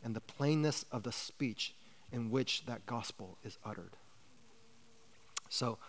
and 0.04 0.16
the 0.16 0.22
plainness 0.22 0.86
of 0.92 1.04
the 1.04 1.12
speech 1.12 1.74
in 2.12 2.30
which 2.30 2.66
that 2.68 2.86
gospel 2.86 3.38
is 3.44 3.58
uttered. 3.66 3.98
So, 5.50 5.80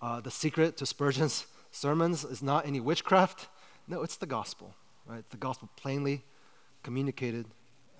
uh, 0.00 0.20
the 0.20 0.30
secret 0.30 0.76
to 0.78 0.86
Spurgeon's 0.86 1.46
sermons 1.70 2.24
is 2.24 2.42
not 2.42 2.66
any 2.66 2.80
witchcraft. 2.80 3.48
No, 3.86 4.02
it's 4.02 4.16
the 4.16 4.26
gospel, 4.26 4.74
right? 5.06 5.28
The 5.30 5.36
gospel 5.36 5.68
plainly 5.76 6.24
communicated 6.82 7.46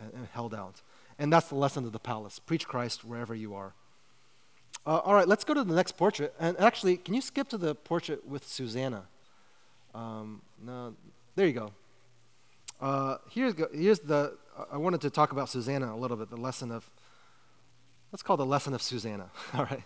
and, 0.00 0.26
held 0.32 0.54
out. 0.54 0.82
And 1.18 1.32
that's 1.32 1.48
the 1.48 1.56
lesson 1.56 1.84
of 1.84 1.92
the 1.92 1.98
palace. 1.98 2.38
Preach 2.38 2.66
Christ 2.66 3.04
wherever 3.04 3.34
you 3.34 3.54
are. 3.54 3.72
Uh, 4.86 4.98
all 4.98 5.14
right, 5.14 5.26
let's 5.26 5.44
go 5.44 5.54
to 5.54 5.64
the 5.64 5.74
next 5.74 5.96
portrait. 5.96 6.32
And 6.38 6.58
actually, 6.60 6.96
can 6.96 7.14
you 7.14 7.20
skip 7.20 7.48
to 7.48 7.58
the 7.58 7.74
portrait 7.74 8.26
with 8.26 8.46
Susanna? 8.46 9.04
Um, 9.94 10.42
no, 10.64 10.94
there 11.34 11.46
you 11.46 11.52
go. 11.52 11.72
Uh, 12.80 13.16
here's, 13.30 13.54
here's 13.72 13.98
the, 13.98 14.36
I 14.70 14.76
wanted 14.76 15.00
to 15.00 15.10
talk 15.10 15.32
about 15.32 15.48
Susanna 15.48 15.92
a 15.92 15.96
little 15.96 16.16
bit, 16.16 16.30
the 16.30 16.36
lesson 16.36 16.70
of 16.70 16.88
Let's 18.12 18.22
call 18.22 18.38
the 18.38 18.46
lesson 18.46 18.72
of 18.72 18.80
Susanna. 18.82 19.30
All 19.54 19.64
right. 19.66 19.82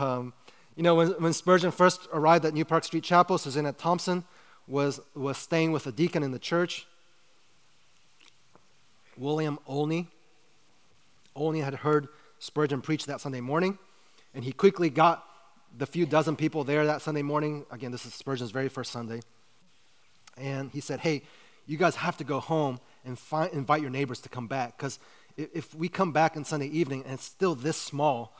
Um, 0.00 0.32
you 0.76 0.82
know, 0.82 0.94
when, 0.94 1.08
when 1.20 1.32
Spurgeon 1.32 1.70
first 1.70 2.08
arrived 2.12 2.44
at 2.44 2.54
New 2.54 2.64
Park 2.64 2.84
Street 2.84 3.04
Chapel, 3.04 3.36
Susanna 3.36 3.72
Thompson 3.72 4.24
was, 4.66 5.00
was 5.14 5.36
staying 5.36 5.72
with 5.72 5.86
a 5.86 5.92
deacon 5.92 6.22
in 6.22 6.30
the 6.30 6.38
church, 6.38 6.86
William 9.18 9.58
Olney. 9.66 10.08
Olney 11.34 11.60
had 11.60 11.74
heard 11.74 12.08
Spurgeon 12.38 12.80
preach 12.80 13.06
that 13.06 13.20
Sunday 13.20 13.40
morning, 13.40 13.78
and 14.34 14.44
he 14.44 14.52
quickly 14.52 14.90
got 14.90 15.24
the 15.76 15.86
few 15.86 16.06
dozen 16.06 16.36
people 16.36 16.64
there 16.64 16.86
that 16.86 17.02
Sunday 17.02 17.22
morning. 17.22 17.66
Again, 17.70 17.90
this 17.92 18.06
is 18.06 18.14
Spurgeon's 18.14 18.50
very 18.50 18.68
first 18.68 18.90
Sunday. 18.92 19.20
And 20.36 20.70
he 20.70 20.80
said, 20.80 21.00
Hey, 21.00 21.22
you 21.66 21.76
guys 21.76 21.96
have 21.96 22.16
to 22.18 22.24
go 22.24 22.40
home 22.40 22.80
and 23.04 23.18
invite 23.52 23.82
your 23.82 23.90
neighbors 23.90 24.20
to 24.20 24.28
come 24.28 24.46
back 24.46 24.76
because 24.76 24.98
if 25.36 25.74
we 25.74 25.88
come 25.88 26.12
back 26.12 26.36
on 26.36 26.44
Sunday 26.44 26.66
evening 26.66 27.02
and 27.04 27.14
it's 27.14 27.24
still 27.24 27.54
this 27.54 27.76
small, 27.76 28.36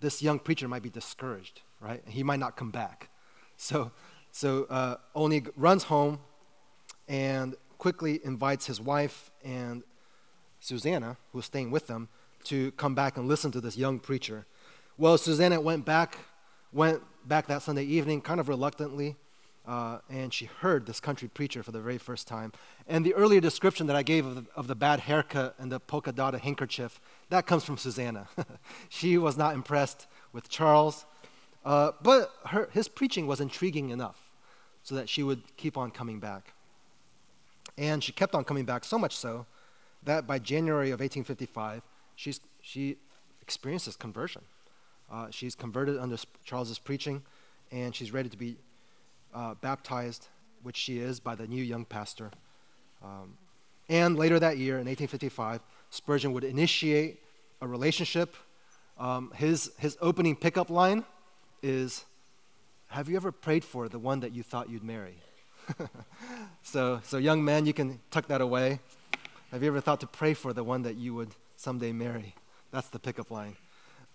this 0.00 0.22
young 0.22 0.38
preacher 0.38 0.66
might 0.66 0.82
be 0.82 0.90
discouraged, 0.90 1.60
right? 1.80 2.02
He 2.08 2.22
might 2.22 2.40
not 2.40 2.56
come 2.56 2.70
back. 2.70 3.08
So, 3.56 3.92
so 4.32 4.64
uh, 4.64 4.96
Olney 5.14 5.42
runs 5.56 5.84
home 5.84 6.18
and 7.08 7.54
quickly 7.78 8.20
invites 8.24 8.66
his 8.66 8.80
wife 8.80 9.30
and 9.44 9.82
Susanna, 10.60 11.16
who 11.32 11.38
was 11.38 11.46
staying 11.46 11.70
with 11.70 11.86
them, 11.86 12.08
to 12.44 12.70
come 12.72 12.94
back 12.94 13.16
and 13.16 13.26
listen 13.26 13.50
to 13.52 13.60
this 13.60 13.76
young 13.76 13.98
preacher. 13.98 14.46
Well, 14.96 15.18
Susanna 15.18 15.60
went 15.60 15.84
back, 15.84 16.18
went 16.72 17.02
back 17.26 17.46
that 17.48 17.62
Sunday 17.62 17.84
evening, 17.84 18.20
kind 18.20 18.40
of 18.40 18.48
reluctantly, 18.48 19.16
uh, 19.66 19.98
and 20.08 20.32
she 20.32 20.46
heard 20.46 20.86
this 20.86 21.00
country 21.00 21.28
preacher 21.28 21.62
for 21.62 21.70
the 21.70 21.80
very 21.80 21.98
first 21.98 22.26
time. 22.26 22.52
And 22.86 23.04
the 23.04 23.14
earlier 23.14 23.40
description 23.40 23.86
that 23.88 23.96
I 23.96 24.02
gave 24.02 24.26
of 24.26 24.34
the, 24.36 24.44
of 24.56 24.66
the 24.66 24.74
bad 24.74 25.00
haircut 25.00 25.54
and 25.58 25.70
the 25.70 25.80
polka 25.80 26.12
dotted 26.12 26.40
handkerchief, 26.40 27.00
that 27.28 27.46
comes 27.46 27.64
from 27.64 27.76
Susanna. 27.76 28.28
she 28.88 29.18
was 29.18 29.36
not 29.36 29.54
impressed 29.54 30.06
with 30.32 30.48
Charles, 30.48 31.04
uh, 31.64 31.92
but 32.02 32.32
her, 32.46 32.68
his 32.72 32.88
preaching 32.88 33.26
was 33.26 33.40
intriguing 33.40 33.90
enough 33.90 34.30
so 34.82 34.94
that 34.94 35.08
she 35.08 35.22
would 35.22 35.56
keep 35.56 35.76
on 35.76 35.90
coming 35.90 36.20
back. 36.20 36.54
And 37.76 38.02
she 38.02 38.12
kept 38.12 38.34
on 38.34 38.44
coming 38.44 38.64
back, 38.64 38.84
so 38.84 38.98
much 38.98 39.16
so 39.16 39.46
that 40.04 40.26
by 40.26 40.38
January 40.38 40.88
of 40.88 41.00
1855, 41.00 41.82
she's, 42.16 42.40
she 42.62 42.96
experiences 43.42 43.96
conversion. 43.96 44.42
Uh, 45.10 45.28
she's 45.30 45.54
converted 45.54 45.98
under 45.98 46.16
Charles's 46.44 46.78
preaching, 46.78 47.22
and 47.72 47.94
she's 47.94 48.12
ready 48.12 48.28
to 48.28 48.36
be 48.36 48.56
uh, 49.34 49.54
baptized, 49.54 50.28
which 50.62 50.76
she 50.76 50.98
is, 50.98 51.20
by 51.20 51.34
the 51.34 51.46
new 51.46 51.62
young 51.62 51.84
pastor. 51.84 52.30
Um, 53.02 53.36
and 53.88 54.16
later 54.16 54.38
that 54.38 54.56
year, 54.56 54.74
in 54.74 54.86
1855, 54.86 55.60
Spurgeon 55.90 56.32
would 56.32 56.44
initiate 56.44 57.20
a 57.60 57.66
relationship. 57.66 58.36
Um, 58.98 59.32
his, 59.34 59.72
his 59.78 59.98
opening 60.00 60.36
pickup 60.36 60.70
line 60.70 61.04
is 61.62 62.04
Have 62.88 63.08
you 63.08 63.16
ever 63.16 63.32
prayed 63.32 63.64
for 63.64 63.88
the 63.88 63.98
one 63.98 64.20
that 64.20 64.32
you 64.32 64.42
thought 64.42 64.70
you'd 64.70 64.84
marry? 64.84 65.16
so, 66.62 67.00
so, 67.04 67.16
young 67.18 67.44
men, 67.44 67.66
you 67.66 67.72
can 67.72 68.00
tuck 68.10 68.28
that 68.28 68.40
away. 68.40 68.80
Have 69.50 69.64
you 69.64 69.68
ever 69.68 69.80
thought 69.80 69.98
to 70.00 70.06
pray 70.06 70.34
for 70.34 70.52
the 70.52 70.62
one 70.62 70.82
that 70.82 70.96
you 70.96 71.12
would 71.14 71.30
someday 71.56 71.90
marry? 71.90 72.36
That's 72.70 72.88
the 72.88 73.00
pickup 73.00 73.32
line. 73.32 73.56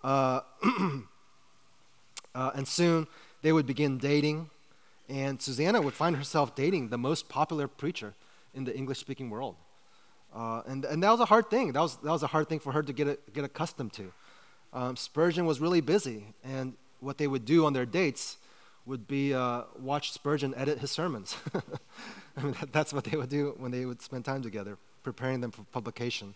Uh, 0.02 0.40
uh, 2.34 2.52
and 2.54 2.66
soon 2.66 3.06
they 3.42 3.52
would 3.52 3.66
begin 3.66 3.98
dating 3.98 4.48
And 5.08 5.40
Susanna 5.40 5.82
would 5.82 5.94
find 5.94 6.16
herself 6.16 6.54
dating 6.54 6.88
the 6.88 6.96
most 6.96 7.28
popular 7.28 7.68
preacher 7.68 8.14
in 8.54 8.64
the 8.64 8.74
English 8.74 8.98
speaking 8.98 9.28
world. 9.28 9.56
Uh, 10.34 10.62
and, 10.66 10.84
and 10.86 11.02
that 11.02 11.10
was 11.10 11.20
a 11.20 11.26
hard 11.26 11.50
thing. 11.50 11.72
That 11.72 11.80
was, 11.80 11.96
that 11.98 12.10
was 12.10 12.22
a 12.22 12.28
hard 12.28 12.48
thing 12.48 12.58
for 12.58 12.72
her 12.72 12.82
to 12.82 12.92
get, 12.92 13.06
a, 13.06 13.18
get 13.32 13.44
accustomed 13.44 13.92
to. 13.92 14.12
Um, 14.72 14.96
Spurgeon 14.96 15.46
was 15.46 15.60
really 15.60 15.80
busy, 15.80 16.34
and 16.42 16.74
what 17.00 17.18
they 17.18 17.26
would 17.26 17.44
do 17.44 17.66
on 17.66 17.72
their 17.72 17.86
dates 17.86 18.38
would 18.84 19.06
be 19.06 19.32
uh, 19.34 19.62
watch 19.78 20.12
Spurgeon 20.12 20.54
edit 20.56 20.78
his 20.78 20.90
sermons. 20.90 21.36
I 22.36 22.42
mean, 22.42 22.56
that, 22.60 22.72
that's 22.72 22.92
what 22.92 23.04
they 23.04 23.16
would 23.16 23.28
do 23.28 23.54
when 23.58 23.70
they 23.70 23.84
would 23.84 24.02
spend 24.02 24.24
time 24.24 24.42
together, 24.42 24.76
preparing 25.06 25.40
them 25.40 25.52
for 25.52 25.62
publication. 25.70 26.34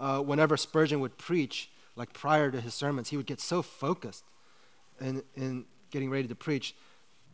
Uh, 0.00 0.18
whenever 0.20 0.56
Spurgeon 0.56 1.00
would 1.00 1.18
preach, 1.18 1.68
like 1.94 2.14
prior 2.14 2.50
to 2.50 2.58
his 2.58 2.72
sermons, 2.72 3.10
he 3.10 3.18
would 3.18 3.26
get 3.26 3.38
so 3.38 3.60
focused 3.60 4.24
in, 4.98 5.22
in 5.36 5.66
getting 5.90 6.08
ready 6.08 6.26
to 6.26 6.34
preach 6.34 6.74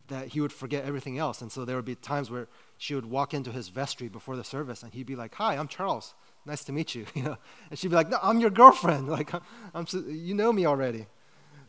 that 0.09 0.27
he 0.27 0.41
would 0.41 0.51
forget 0.51 0.83
everything 0.83 1.17
else. 1.17 1.41
And 1.41 1.49
so 1.49 1.63
there 1.63 1.77
would 1.77 1.85
be 1.85 1.95
times 1.95 2.29
where 2.29 2.47
she 2.77 2.93
would 2.93 3.05
walk 3.05 3.33
into 3.33 3.53
his 3.53 3.69
vestry 3.69 4.09
before 4.09 4.35
the 4.35 4.43
service 4.43 4.83
and 4.83 4.93
he'd 4.93 5.05
be 5.05 5.15
like, 5.15 5.33
Hi, 5.35 5.55
I'm 5.55 5.69
Charles. 5.69 6.13
Nice 6.45 6.65
to 6.65 6.73
meet 6.73 6.93
you. 6.93 7.05
you 7.15 7.23
know? 7.23 7.37
And 7.69 7.79
she'd 7.79 7.87
be 7.87 7.95
like, 7.95 8.09
No, 8.09 8.19
I'm 8.21 8.41
your 8.41 8.49
girlfriend. 8.49 9.07
Like, 9.17 9.31
I'm, 9.73 9.87
so, 9.87 9.99
you 9.99 10.33
know 10.33 10.51
me 10.51 10.65
already. 10.65 11.05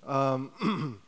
Um, 0.04 0.98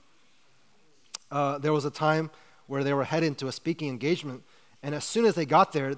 uh, 1.33 1.59
there 1.59 1.73
was 1.73 1.85
a 1.85 1.91
time 1.91 2.31
where 2.69 2.85
they 2.85 2.95
were 2.95 3.05
heading 3.05 3.35
to 3.35 3.49
a 3.49 3.53
speaking 3.53 3.89
engagement, 3.89 4.45
and 4.85 4.95
as 4.95 5.03
soon 5.03 5.25
as 5.25 5.35
they 5.35 5.45
got 5.45 5.73
there, 5.73 5.97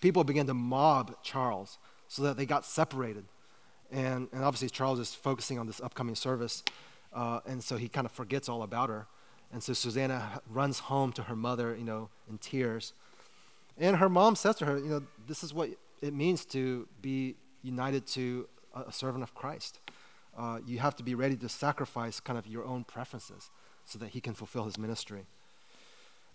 people 0.00 0.24
began 0.24 0.46
to 0.46 0.54
mob 0.54 1.22
Charles 1.22 1.78
so 2.06 2.22
that 2.22 2.36
they 2.36 2.46
got 2.46 2.64
separated. 2.64 3.24
And, 3.90 4.28
and 4.32 4.44
obviously, 4.44 4.68
Charles 4.68 4.98
is 4.98 5.14
focusing 5.14 5.58
on 5.58 5.66
this 5.66 5.80
upcoming 5.80 6.14
service, 6.14 6.62
uh, 7.12 7.40
and 7.46 7.62
so 7.62 7.76
he 7.76 7.88
kind 7.88 8.04
of 8.04 8.12
forgets 8.12 8.48
all 8.48 8.62
about 8.62 8.90
her. 8.90 9.06
And 9.52 9.62
so 9.62 9.72
Susanna 9.72 10.42
runs 10.48 10.78
home 10.78 11.12
to 11.12 11.22
her 11.22 11.36
mother, 11.36 11.74
you 11.74 11.84
know, 11.84 12.10
in 12.28 12.38
tears. 12.38 12.92
And 13.78 13.96
her 13.96 14.08
mom 14.08 14.36
says 14.36 14.56
to 14.56 14.66
her, 14.66 14.78
you 14.78 14.88
know, 14.88 15.02
this 15.26 15.42
is 15.42 15.54
what 15.54 15.70
it 16.02 16.12
means 16.12 16.44
to 16.46 16.86
be 17.00 17.36
united 17.62 18.06
to 18.08 18.48
a, 18.74 18.92
servant 18.92 19.22
of 19.22 19.34
Christ. 19.34 19.78
Uh, 20.36 20.58
you 20.66 20.78
have 20.78 20.94
to 20.96 21.02
be 21.02 21.14
ready 21.14 21.36
to 21.36 21.48
sacrifice 21.48 22.20
kind 22.20 22.38
of 22.38 22.46
your 22.46 22.64
own 22.64 22.84
preferences 22.84 23.50
so 23.84 23.98
that 23.98 24.10
he 24.10 24.20
can 24.20 24.34
fulfill 24.34 24.64
his 24.64 24.78
ministry. 24.78 25.26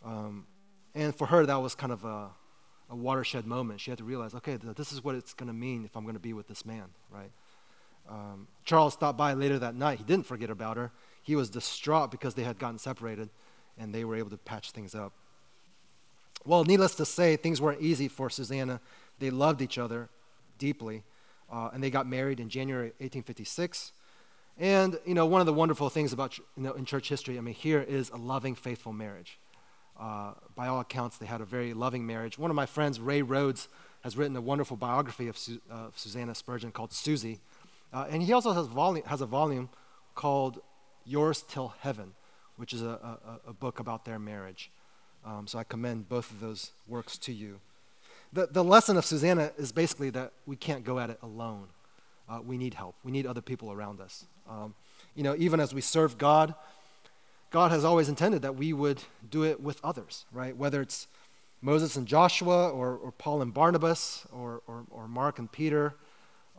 Um, 0.03 0.47
and 0.95 1.15
for 1.15 1.28
her, 1.28 1.45
that 1.45 1.61
was 1.61 1.76
kind 1.76 1.91
of 1.91 2.03
a, 2.03 2.30
a 2.90 2.96
watershed 2.96 3.46
moment. 3.46 3.80
She 3.80 3.92
had 3.92 3.98
to 3.98 4.04
realize, 4.04 4.34
okay, 4.36 4.58
th- 4.58 4.76
this 4.76 4.92
is 4.92 5.04
what 5.04 5.16
it's 5.16 5.34
going 5.34 5.48
to 5.48 5.54
mean 5.54 5.86
if 5.86 5.96
I'm 5.96 6.04
going 6.04 6.16
to 6.16 6.20
be 6.20 6.34
with 6.34 6.48
this 6.48 6.66
man, 6.66 6.86
right? 7.10 7.32
Um, 8.10 8.48
Charles 8.66 8.94
stopped 8.94 9.18
by 9.18 9.34
later 9.34 9.60
that 9.60 9.76
night. 9.76 9.98
He 9.98 10.04
didn't 10.04 10.26
forget 10.26 10.50
about 10.50 10.78
her. 10.78 10.92
He 11.22 11.36
was 11.36 11.50
distraught 11.50 12.12
because 12.12 12.36
they 12.36 12.44
had 12.44 12.60
gotten 12.60 12.78
separated 12.78 13.30
and 13.78 13.94
they 13.94 14.04
were 14.04 14.16
able 14.16 14.30
to 14.30 14.38
patch 14.38 14.72
things 14.72 14.94
up. 14.94 15.14
Well, 16.46 16.66
needless 16.66 16.96
to 16.96 17.06
say, 17.06 17.38
things 17.38 17.62
weren't 17.62 17.82
easy 17.82 18.08
for 18.08 18.30
Susanna. 18.30 18.82
They 19.20 19.30
loved 19.30 19.62
each 19.62 19.78
other 19.78 20.10
deeply, 20.58 21.04
uh, 21.52 21.70
and 21.74 21.82
they 21.82 21.90
got 21.90 22.06
married 22.06 22.40
in 22.40 22.50
January 22.50 22.88
1856. 23.00 23.94
And, 24.58 25.00
you 25.06 25.14
know, 25.14 25.26
one 25.26 25.40
of 25.40 25.48
the 25.48 25.54
wonderful 25.54 25.90
things 25.90 26.14
about, 26.14 26.38
you 26.38 26.46
know, 26.58 26.74
in 26.74 26.86
church 26.86 27.10
history, 27.10 27.38
I 27.38 27.42
mean, 27.42 27.56
here 27.56 27.82
is 27.82 28.10
a 28.10 28.18
loving, 28.18 28.56
faithful 28.56 28.94
marriage. 28.94 29.40
Uh, 30.00 30.34
by 30.56 30.68
all 30.68 30.80
accounts, 30.80 31.18
they 31.18 31.26
had 31.26 31.41
a 31.41 31.46
very 31.46 31.74
loving 31.74 32.06
marriage. 32.06 32.38
One 32.38 32.50
of 32.50 32.56
my 32.56 32.66
friends, 32.66 33.00
Ray 33.00 33.22
Rhodes, 33.22 33.68
has 34.02 34.18
written 34.18 34.36
a 34.36 34.41
wonderful 34.41 34.76
biography 34.76 35.28
of 35.28 35.38
Su- 35.38 35.62
uh, 35.72 35.88
Susanna 35.96 36.36
Spurgeon 36.36 36.72
called 36.72 36.91
Susie. 36.91 37.39
Uh, 37.94 38.08
and 38.10 38.24
he 38.24 38.34
also 38.34 38.52
has, 38.52 38.68
volume, 38.68 39.06
has 39.06 39.22
a 39.22 39.26
volume 39.26 39.70
called 40.16 40.60
Yours 41.06 41.44
Till 41.48 41.74
Heaven, 41.80 42.14
which 42.58 42.74
is 42.74 42.82
a, 42.82 43.20
a, 43.46 43.50
a 43.50 43.54
book 43.54 43.80
about 43.80 44.04
their 44.06 44.20
marriage. 44.20 44.72
Um, 45.26 45.48
so 45.48 45.60
I 45.60 45.64
commend 45.64 46.10
both 46.10 46.32
of 46.32 46.39
those 46.39 46.72
works 46.88 47.18
to 47.20 47.32
you. 47.32 47.60
The, 48.34 48.48
the 48.48 48.64
lesson 48.64 48.98
of 48.98 49.06
Susanna 49.06 49.52
is 49.58 49.72
basically 49.72 50.10
that 50.12 50.34
we 50.46 50.56
can't 50.56 50.84
go 50.84 51.00
at 51.00 51.10
it 51.10 51.20
alone. 51.22 51.68
Uh, 52.28 52.39
we 52.46 52.58
need 52.58 52.74
help. 52.74 52.96
We 53.04 53.12
need 53.12 53.26
other 53.26 53.41
people 53.41 53.72
around 53.72 54.02
us. 54.02 54.26
Um, 54.50 54.74
you 55.16 55.24
know, 55.24 55.36
even 55.38 55.60
as 55.60 55.74
we 55.74 55.82
serve 55.82 56.18
God, 56.18 56.56
God 57.54 57.70
has 57.70 57.86
always 57.86 58.10
intended 58.10 58.41
that 58.41 58.56
we 58.56 58.74
would 58.74 59.04
do 59.30 59.43
it 59.43 59.62
with 59.62 59.80
others, 59.84 60.26
right? 60.32 60.58
Whether 60.58 60.82
it's 60.82 61.06
Moses 61.62 61.95
and 61.95 62.08
Joshua, 62.08 62.72
or, 62.72 62.95
or 62.95 63.12
Paul 63.12 63.43
and 63.43 63.54
Barnabas, 63.54 64.26
or, 64.34 64.64
or, 64.66 64.86
or 64.89 65.08
Mark 65.08 65.38
and 65.38 65.49
Peter, 65.51 65.93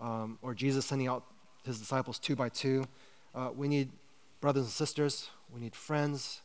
um, 0.00 0.38
or 0.40 0.54
Jesus 0.54 0.86
sending 0.86 1.08
out 1.08 1.24
his 1.64 1.80
disciples 1.80 2.20
two 2.20 2.36
by 2.36 2.48
two. 2.48 2.84
Uh, 3.34 3.50
we 3.54 3.66
need 3.66 3.90
brothers 4.40 4.62
and 4.62 4.72
sisters. 4.72 5.30
We 5.52 5.60
need 5.60 5.74
friends. 5.74 6.42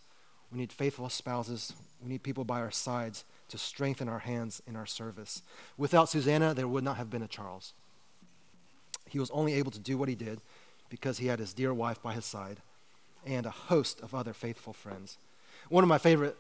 We 0.52 0.58
need 0.58 0.74
faithful 0.74 1.08
spouses. 1.10 1.74
We 2.02 2.10
need 2.10 2.24
people 2.24 2.44
by 2.44 2.60
our 2.60 2.72
sides 2.72 3.26
to 3.50 3.58
strengthen 3.60 4.10
our 4.10 4.20
hands 4.20 4.64
in 4.66 4.76
our 4.76 4.88
service. 4.88 5.44
Without 5.78 6.10
Susanna, 6.10 6.56
there 6.56 6.68
would 6.68 6.84
not 6.84 6.98
have 6.98 7.12
been 7.12 7.22
a 7.22 7.28
Charles. 7.28 7.74
He 9.08 9.20
was 9.20 9.30
only 9.30 9.54
able 9.54 9.70
to 9.70 9.80
do 9.80 9.96
what 9.96 10.10
he 10.10 10.16
did 10.16 10.42
because 10.90 11.20
he 11.20 11.28
had 11.28 11.38
his 11.38 11.54
dear 11.54 11.72
wife 11.72 12.02
by 12.02 12.14
his 12.14 12.26
side 12.26 12.62
and 13.26 13.46
a 13.46 13.52
host 13.52 14.02
of 14.02 14.14
other 14.14 14.34
faithful 14.34 14.74
friends. 14.74 15.18
One 15.70 15.84
of 15.84 15.88
my 15.88 15.98
favorite 15.98 16.38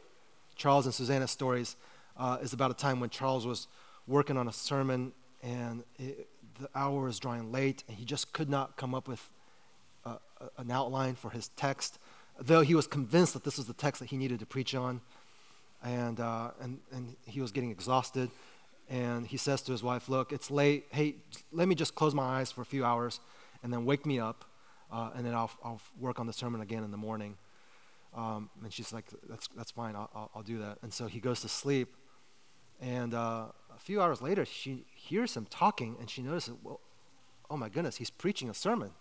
Charles 0.55 0.85
and 0.85 0.93
Susanna 0.93 1.27
stories 1.27 1.75
uh, 2.17 2.37
is 2.41 2.53
about 2.53 2.71
a 2.71 2.73
time 2.73 2.99
when 2.99 3.09
Charles 3.09 3.45
was 3.45 3.67
working 4.07 4.37
on 4.37 4.47
a 4.47 4.53
sermon 4.53 5.13
and 5.41 5.83
it, 5.97 6.27
the 6.59 6.69
hour 6.75 7.05
was 7.05 7.19
drawing 7.19 7.51
late 7.51 7.83
and 7.87 7.97
he 7.97 8.05
just 8.05 8.33
could 8.33 8.49
not 8.49 8.75
come 8.75 8.93
up 8.93 9.07
with 9.07 9.29
a, 10.05 10.17
an 10.57 10.71
outline 10.71 11.15
for 11.15 11.29
his 11.29 11.49
text, 11.49 11.99
though 12.39 12.61
he 12.61 12.75
was 12.75 12.87
convinced 12.87 13.33
that 13.33 13.43
this 13.43 13.57
was 13.57 13.67
the 13.67 13.73
text 13.73 13.99
that 13.99 14.09
he 14.09 14.17
needed 14.17 14.39
to 14.39 14.45
preach 14.45 14.75
on. 14.75 15.01
And, 15.81 16.19
uh, 16.19 16.51
and, 16.59 16.79
and 16.91 17.15
he 17.25 17.39
was 17.39 17.51
getting 17.51 17.71
exhausted. 17.71 18.29
And 18.89 19.25
he 19.27 19.37
says 19.37 19.61
to 19.63 19.71
his 19.71 19.83
wife, 19.83 20.09
Look, 20.09 20.33
it's 20.33 20.51
late. 20.51 20.87
Hey, 20.89 21.15
let 21.51 21.67
me 21.67 21.75
just 21.75 21.95
close 21.95 22.13
my 22.13 22.23
eyes 22.23 22.51
for 22.51 22.61
a 22.61 22.65
few 22.65 22.83
hours 22.83 23.19
and 23.63 23.71
then 23.71 23.85
wake 23.85 24.05
me 24.05 24.19
up, 24.19 24.45
uh, 24.91 25.11
and 25.15 25.25
then 25.25 25.33
I'll, 25.33 25.51
I'll 25.63 25.81
work 25.99 26.19
on 26.19 26.27
the 26.27 26.33
sermon 26.33 26.61
again 26.61 26.83
in 26.83 26.91
the 26.91 26.97
morning. 26.97 27.37
Um, 28.15 28.49
and 28.63 28.73
she's 28.73 28.91
like, 28.91 29.05
That's, 29.29 29.47
that's 29.55 29.71
fine, 29.71 29.95
I'll, 29.95 30.31
I'll, 30.35 30.43
do 30.43 30.59
that. 30.59 30.79
And 30.81 30.91
so 30.91 31.07
he 31.07 31.19
goes 31.19 31.41
to 31.41 31.49
sleep. 31.49 31.95
And 32.81 33.13
uh, 33.13 33.45
a 33.75 33.79
few 33.79 34.01
hours 34.01 34.21
later, 34.21 34.45
she 34.45 34.85
hears 34.95 35.35
him 35.35 35.45
talking, 35.49 35.95
and 35.99 36.09
she 36.09 36.21
notices, 36.21 36.55
Well, 36.63 36.79
oh 37.49 37.57
my 37.57 37.69
goodness, 37.69 37.97
he's 37.97 38.09
preaching 38.09 38.49
a 38.49 38.53
sermon. 38.53 38.91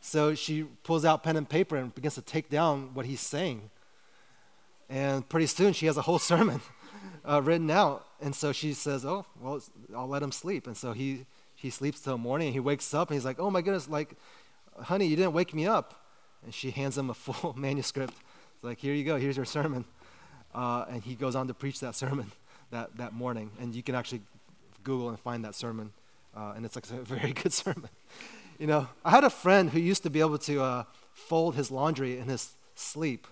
So 0.00 0.34
she 0.34 0.64
pulls 0.82 1.04
out 1.04 1.22
pen 1.22 1.36
and 1.36 1.48
paper 1.48 1.76
and 1.76 1.94
begins 1.94 2.14
to 2.16 2.22
take 2.22 2.50
down 2.50 2.92
what 2.92 3.06
he's 3.06 3.20
saying. 3.20 3.70
And 4.90 5.26
pretty 5.26 5.46
soon 5.46 5.72
she 5.72 5.86
has 5.86 5.96
a 5.96 6.02
whole 6.02 6.18
sermon 6.32 6.60
uh, 7.24 7.40
written 7.42 7.70
out. 7.70 8.06
And 8.20 8.34
so 8.34 8.52
she 8.52 8.74
says, 8.74 9.04
Oh, 9.04 9.24
well, 9.40 9.62
I'll 9.96 10.08
let 10.08 10.22
him 10.22 10.32
sleep. 10.32 10.66
And 10.66 10.76
so 10.76 10.92
he, 10.92 11.26
he 11.54 11.70
sleeps 11.70 12.00
till 12.00 12.18
morning 12.18 12.48
and 12.48 12.54
he 12.54 12.60
wakes 12.60 12.92
up 12.92 13.08
and 13.08 13.16
he's 13.16 13.24
like, 13.24 13.38
Oh 13.38 13.50
my 13.50 13.62
goodness, 13.62 13.88
like, 13.88 14.14
honey, 14.80 15.06
you 15.06 15.16
didn't 15.16 15.32
wake 15.32 15.54
me 15.54 15.66
up. 15.66 16.00
And 16.44 16.52
she 16.52 16.70
hands 16.70 16.98
him 16.98 17.10
a 17.10 17.14
full 17.14 17.52
manuscript. 17.56 18.14
It's 18.54 18.64
like, 18.64 18.78
Here 18.78 18.94
you 18.94 19.04
go, 19.04 19.16
here's 19.16 19.36
your 19.36 19.46
sermon. 19.46 19.84
Uh, 20.54 20.84
and 20.88 21.02
he 21.02 21.14
goes 21.14 21.34
on 21.34 21.48
to 21.48 21.54
preach 21.54 21.80
that 21.80 21.94
sermon 21.94 22.30
that, 22.70 22.96
that 22.96 23.12
morning. 23.12 23.50
And 23.60 23.74
you 23.74 23.82
can 23.82 23.94
actually 23.94 24.22
Google 24.84 25.08
and 25.08 25.18
find 25.18 25.44
that 25.44 25.54
sermon. 25.54 25.92
Uh, 26.36 26.52
and 26.56 26.64
it's 26.64 26.76
like 26.76 26.88
a 26.90 27.02
very 27.02 27.32
good 27.32 27.52
sermon. 27.52 27.88
You 28.58 28.66
know, 28.66 28.88
I 29.04 29.10
had 29.10 29.24
a 29.24 29.30
friend 29.30 29.70
who 29.70 29.80
used 29.80 30.02
to 30.04 30.10
be 30.10 30.20
able 30.20 30.38
to 30.38 30.62
uh, 30.62 30.84
fold 31.12 31.56
his 31.56 31.70
laundry 31.70 32.18
in 32.18 32.28
his 32.28 32.54
sleep, 32.74 33.26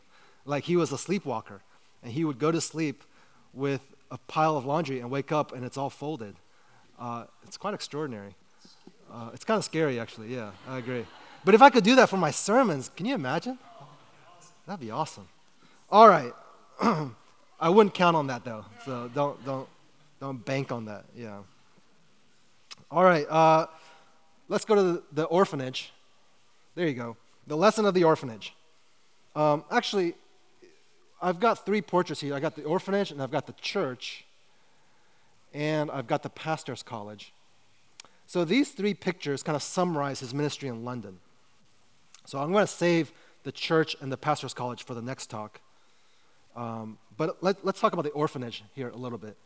like 0.44 0.64
he 0.64 0.76
was 0.76 0.90
a 0.90 0.98
sleepwalker. 0.98 1.62
And 2.02 2.12
he 2.12 2.24
would 2.24 2.40
go 2.40 2.50
to 2.50 2.60
sleep 2.60 3.04
with 3.52 3.82
a 4.10 4.18
pile 4.18 4.56
of 4.56 4.64
laundry 4.64 4.98
and 4.98 5.10
wake 5.10 5.30
up 5.30 5.52
and 5.52 5.64
it's 5.64 5.76
all 5.76 5.90
folded. 5.90 6.34
Uh, 6.98 7.24
it's 7.44 7.56
quite 7.56 7.74
extraordinary. 7.74 8.34
Uh, 9.12 9.30
it's 9.34 9.44
kind 9.44 9.58
of 9.58 9.64
scary, 9.64 10.00
actually. 10.00 10.34
Yeah, 10.34 10.50
I 10.68 10.78
agree. 10.78 11.04
But 11.44 11.54
if 11.54 11.62
I 11.62 11.70
could 11.70 11.84
do 11.84 11.96
that 11.96 12.08
for 12.08 12.16
my 12.16 12.30
sermons, 12.30 12.90
can 12.94 13.06
you 13.06 13.14
imagine? 13.14 13.58
That'd 14.66 14.80
be 14.80 14.90
awesome. 14.90 15.28
All 15.90 16.08
right. 16.08 16.32
I 17.60 17.68
wouldn't 17.68 17.94
count 17.94 18.16
on 18.16 18.28
that 18.28 18.44
though, 18.44 18.64
so 18.84 19.10
don't 19.14 19.44
don't 19.44 19.68
don't 20.20 20.44
bank 20.44 20.72
on 20.72 20.86
that. 20.86 21.04
Yeah. 21.16 21.38
All 22.90 23.04
right. 23.04 23.26
Uh, 23.28 23.66
let's 24.48 24.64
go 24.64 24.74
to 24.74 24.82
the, 24.82 25.02
the, 25.12 25.24
orphanage. 25.24 25.92
There 26.74 26.86
you 26.86 26.94
go. 26.94 27.16
The 27.46 27.56
lesson 27.56 27.86
of 27.86 27.94
the 27.94 28.04
orphanage. 28.04 28.54
Um, 29.34 29.64
actually, 29.70 30.14
I've 31.20 31.40
got 31.40 31.64
three 31.64 31.82
portraits 31.82 32.20
here. 32.20 32.34
I 32.34 32.40
got 32.40 32.54
the 32.54 32.64
orphanage, 32.64 33.10
and 33.10 33.22
I've 33.22 33.30
got 33.30 33.46
the 33.46 33.54
church, 33.54 34.24
and 35.54 35.90
I've 35.90 36.06
got 36.06 36.22
the 36.22 36.30
pastor's 36.30 36.82
college. 36.82 37.32
So 38.26 38.44
these 38.44 38.70
three 38.70 38.94
pictures 38.94 39.42
kind 39.42 39.56
of 39.56 39.62
summarize 39.62 40.20
his 40.20 40.32
ministry 40.32 40.68
in 40.68 40.84
London. 40.84 41.18
So 42.24 42.38
I'm 42.38 42.52
going 42.52 42.66
to 42.66 42.72
save 42.72 43.12
the 43.42 43.52
church 43.52 43.96
and 44.00 44.12
the 44.12 44.16
pastor's 44.16 44.54
college 44.54 44.84
for 44.84 44.94
the 44.94 45.02
next 45.02 45.28
talk. 45.30 45.60
Um, 46.54 46.98
but 47.16 47.42
let, 47.42 47.64
us 47.64 47.80
talk 47.80 47.92
about 47.92 48.04
the 48.04 48.10
orphanage 48.10 48.62
here 48.74 48.88
a 48.88 48.96
little 48.96 49.18
bit. 49.18 49.36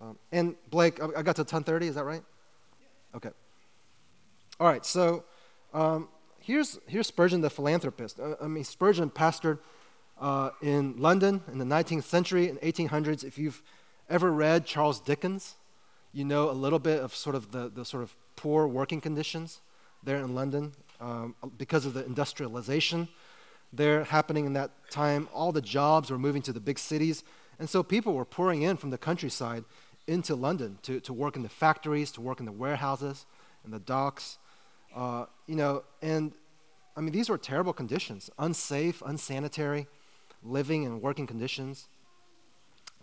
Um, 0.00 0.18
and 0.30 0.54
Blake, 0.70 1.02
I, 1.02 1.08
I 1.18 1.22
got 1.22 1.36
to 1.36 1.44
10:30. 1.44 1.82
Is 1.82 1.94
that 1.96 2.04
right? 2.04 2.22
Okay. 3.14 3.30
All 4.60 4.66
right, 4.66 4.84
so 4.84 5.24
um, 5.72 6.08
here's, 6.40 6.78
here's 6.86 7.06
Spurgeon 7.06 7.40
the 7.40 7.50
philanthropist. 7.50 8.18
Uh, 8.18 8.34
I 8.40 8.46
mean, 8.48 8.64
Spurgeon 8.64 9.10
pastored 9.10 9.58
Uh, 10.20 10.50
in 10.60 10.96
London 10.98 11.42
in 11.52 11.58
the 11.58 11.64
19th 11.64 12.02
century 12.02 12.48
and 12.48 12.58
1800s, 12.60 13.22
if 13.22 13.38
you've 13.38 13.62
ever 14.08 14.32
read 14.32 14.66
Charles 14.66 15.00
Dickens, 15.00 15.54
you 16.12 16.24
know 16.24 16.50
a 16.50 16.56
little 16.64 16.80
bit 16.80 16.98
of 17.00 17.14
sort 17.14 17.36
of 17.36 17.52
the, 17.52 17.68
the 17.68 17.84
sort 17.84 18.02
of 18.02 18.16
poor 18.34 18.66
working 18.66 19.00
conditions 19.00 19.60
there 20.02 20.18
in 20.18 20.34
London 20.34 20.72
um, 21.00 21.34
because 21.56 21.86
of 21.86 21.94
the 21.94 22.04
industrialization 22.04 23.08
there 23.72 24.04
happening 24.04 24.46
in 24.46 24.54
that 24.54 24.70
time. 24.90 25.28
All 25.32 25.52
the 25.52 25.60
jobs 25.60 26.10
were 26.10 26.18
moving 26.18 26.42
to 26.42 26.52
the 26.52 26.60
big 26.60 26.78
cities. 26.78 27.22
And 27.58 27.68
so 27.68 27.82
people 27.82 28.14
were 28.14 28.24
pouring 28.24 28.62
in 28.62 28.76
from 28.76 28.90
the 28.90 28.98
countryside 28.98 29.64
into 30.06 30.34
London 30.34 30.78
to, 30.82 31.00
to 31.00 31.12
work 31.12 31.36
in 31.36 31.42
the 31.42 31.48
factories, 31.48 32.10
to 32.12 32.20
work 32.20 32.40
in 32.40 32.46
the 32.46 32.52
warehouses 32.52 33.26
and 33.64 33.72
the 33.72 33.78
docks. 33.78 34.38
Uh, 34.94 35.26
you 35.46 35.56
know, 35.56 35.84
and 36.00 36.32
I 36.96 37.00
mean, 37.00 37.12
these 37.12 37.28
were 37.28 37.38
terrible 37.38 37.72
conditions 37.72 38.30
unsafe, 38.38 39.02
unsanitary, 39.04 39.86
living 40.42 40.86
and 40.86 41.02
working 41.02 41.26
conditions. 41.26 41.88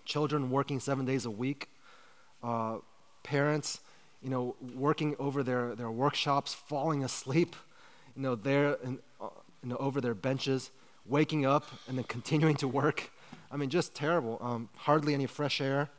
Children 0.03 0.49
working 0.51 0.79
seven 0.79 1.05
days 1.05 1.25
a 1.25 1.31
week. 1.31 1.69
Uh, 2.43 2.77
parents, 3.23 3.81
you 4.21 4.29
know, 4.29 4.55
working 4.75 5.15
over 5.19 5.43
their, 5.43 5.75
their 5.75 5.91
workshops, 5.91 6.53
falling 6.53 7.03
asleep, 7.03 7.55
you 8.15 8.21
know, 8.21 8.35
there 8.35 8.77
in, 8.83 8.99
uh, 9.21 9.27
you 9.63 9.69
know, 9.69 9.77
over 9.77 10.01
their 10.01 10.13
benches, 10.13 10.71
waking 11.05 11.45
up 11.45 11.65
and 11.87 11.97
then 11.97 12.05
continuing 12.05 12.55
to 12.57 12.67
work. 12.67 13.11
I 13.51 13.57
mean, 13.57 13.69
just 13.69 13.93
terrible. 13.93 14.39
Um, 14.41 14.69
hardly 14.75 15.13
any 15.13 15.27
fresh 15.27 15.61
air, 15.61 15.89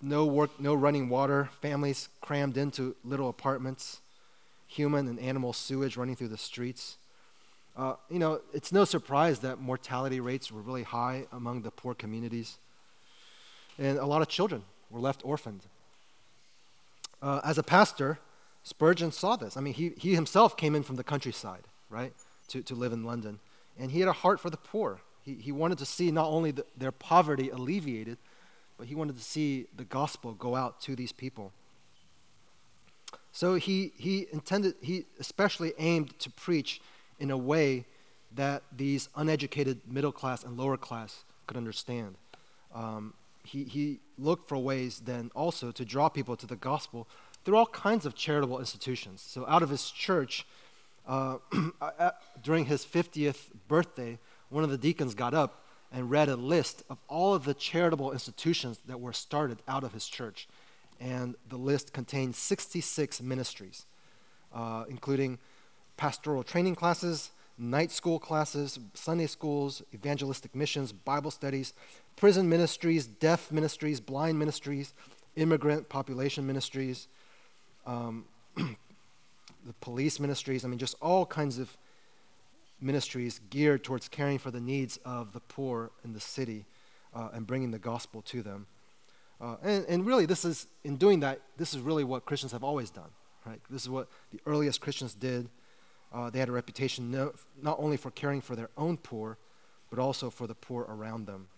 no 0.00 0.26
work, 0.26 0.60
no 0.60 0.74
running 0.74 1.08
water. 1.08 1.48
Families 1.60 2.08
crammed 2.20 2.56
into 2.56 2.94
little 3.04 3.28
apartments, 3.28 4.00
human 4.66 5.08
and 5.08 5.18
animal 5.18 5.52
sewage 5.52 5.96
running 5.96 6.16
through 6.16 6.28
the 6.28 6.38
streets. 6.38 6.96
Uh, 7.76 7.94
you 8.10 8.18
know, 8.18 8.40
it's 8.54 8.72
no 8.72 8.84
surprise 8.84 9.40
that 9.40 9.60
mortality 9.60 10.18
rates 10.18 10.50
were 10.50 10.62
really 10.62 10.82
high 10.82 11.26
among 11.32 11.62
the 11.62 11.70
poor 11.70 11.94
communities, 11.94 12.58
and 13.78 13.98
a 13.98 14.06
lot 14.06 14.22
of 14.22 14.28
children 14.28 14.62
were 14.90 15.00
left 15.00 15.22
orphaned. 15.24 15.62
Uh, 17.20 17.40
as 17.44 17.58
a 17.58 17.62
pastor, 17.62 18.18
Spurgeon 18.66 19.12
saw 19.12 19.36
this. 19.36 19.56
I 19.56 19.60
mean, 19.60 19.74
he, 19.74 19.92
he 19.96 20.16
himself 20.16 20.56
came 20.56 20.74
in 20.74 20.82
from 20.82 20.96
the 20.96 21.04
countryside, 21.04 21.68
right, 21.88 22.12
to, 22.48 22.62
to 22.64 22.74
live 22.74 22.92
in 22.92 23.04
London. 23.04 23.38
And 23.78 23.92
he 23.92 24.00
had 24.00 24.08
a 24.08 24.12
heart 24.12 24.40
for 24.40 24.50
the 24.50 24.56
poor. 24.56 24.98
He, 25.22 25.34
he 25.34 25.52
wanted 25.52 25.78
to 25.78 25.86
see 25.86 26.10
not 26.10 26.26
only 26.26 26.50
the, 26.50 26.66
their 26.76 26.90
poverty 26.90 27.48
alleviated, 27.48 28.18
but 28.76 28.88
he 28.88 28.96
wanted 28.96 29.16
to 29.18 29.22
see 29.22 29.68
the 29.76 29.84
gospel 29.84 30.32
go 30.32 30.56
out 30.56 30.80
to 30.80 30.96
these 30.96 31.12
people. 31.12 31.52
So 33.30 33.54
he, 33.54 33.92
he 33.96 34.26
intended, 34.32 34.74
he 34.82 35.04
especially 35.20 35.72
aimed 35.78 36.18
to 36.18 36.30
preach 36.30 36.80
in 37.20 37.30
a 37.30 37.36
way 37.36 37.84
that 38.34 38.64
these 38.76 39.08
uneducated 39.14 39.80
middle 39.88 40.10
class 40.10 40.42
and 40.42 40.56
lower 40.58 40.76
class 40.76 41.22
could 41.46 41.56
understand. 41.56 42.16
Um, 42.74 43.14
he, 43.44 43.62
he 43.62 44.00
looked 44.18 44.48
for 44.48 44.58
ways 44.58 45.02
then 45.04 45.30
also 45.36 45.70
to 45.70 45.84
draw 45.84 46.08
people 46.08 46.34
to 46.36 46.48
the 46.48 46.56
gospel 46.56 47.06
through 47.46 47.56
all 47.56 47.66
kinds 47.66 48.04
of 48.04 48.16
charitable 48.16 48.58
institutions. 48.58 49.24
So 49.24 49.46
out 49.46 49.62
of 49.62 49.70
his 49.70 49.88
church, 49.92 50.44
uh, 51.06 51.38
during 52.42 52.64
his 52.64 52.84
50th 52.84 53.50
birthday, 53.68 54.18
one 54.48 54.64
of 54.64 54.70
the 54.70 54.76
deacons 54.76 55.14
got 55.14 55.32
up 55.32 55.64
and 55.92 56.10
read 56.10 56.28
a 56.28 56.34
list 56.34 56.82
of 56.90 56.98
all 57.06 57.34
of 57.34 57.44
the 57.44 57.54
charitable 57.54 58.10
institutions 58.10 58.80
that 58.88 59.00
were 59.00 59.12
started 59.12 59.62
out 59.68 59.84
of 59.84 59.92
his 59.92 60.08
church. 60.08 60.48
And 60.98 61.36
the 61.48 61.56
list 61.56 61.92
contained 61.92 62.34
66 62.34 63.22
ministries, 63.22 63.86
uh, 64.52 64.82
including 64.88 65.38
pastoral 65.96 66.42
training 66.42 66.74
classes, 66.74 67.30
night 67.56 67.92
school 67.92 68.18
classes, 68.18 68.80
Sunday 68.94 69.28
schools, 69.28 69.82
evangelistic 69.94 70.52
missions, 70.52 70.90
Bible 70.90 71.30
studies, 71.30 71.74
prison 72.16 72.48
ministries, 72.48 73.06
deaf 73.06 73.52
ministries, 73.52 74.00
blind 74.00 74.36
ministries, 74.36 74.94
immigrant 75.36 75.88
population 75.88 76.44
ministries, 76.44 77.06
um, 77.86 78.24
the 78.56 79.72
police 79.80 80.20
ministries. 80.20 80.64
I 80.64 80.68
mean, 80.68 80.78
just 80.78 80.96
all 81.00 81.24
kinds 81.24 81.58
of 81.58 81.76
ministries 82.80 83.40
geared 83.50 83.82
towards 83.84 84.08
caring 84.08 84.38
for 84.38 84.50
the 84.50 84.60
needs 84.60 84.98
of 85.04 85.32
the 85.32 85.40
poor 85.40 85.90
in 86.04 86.12
the 86.12 86.20
city 86.20 86.66
uh, 87.14 87.30
and 87.32 87.46
bringing 87.46 87.70
the 87.70 87.78
gospel 87.78 88.22
to 88.22 88.42
them. 88.42 88.66
Uh, 89.40 89.56
and, 89.62 89.84
and 89.86 90.06
really, 90.06 90.26
this 90.26 90.44
is, 90.44 90.66
in 90.84 90.96
doing 90.96 91.20
that, 91.20 91.40
this 91.56 91.74
is 91.74 91.80
really 91.80 92.04
what 92.04 92.24
Christians 92.24 92.52
have 92.52 92.64
always 92.64 92.90
done, 92.90 93.10
right? 93.44 93.60
This 93.70 93.82
is 93.82 93.88
what 93.88 94.08
the 94.32 94.40
earliest 94.46 94.80
Christians 94.80 95.14
did. 95.14 95.48
Uh, 96.12 96.30
they 96.30 96.38
had 96.38 96.48
a 96.48 96.52
reputation 96.52 97.10
no, 97.10 97.32
not 97.60 97.76
only 97.78 97.96
for 97.96 98.10
caring 98.10 98.40
for 98.40 98.56
their 98.56 98.70
own 98.78 98.96
poor, 98.96 99.36
but 99.90 99.98
also 99.98 100.30
for 100.30 100.46
the 100.46 100.54
poor 100.54 100.86
around 100.88 101.26
them. 101.26 101.48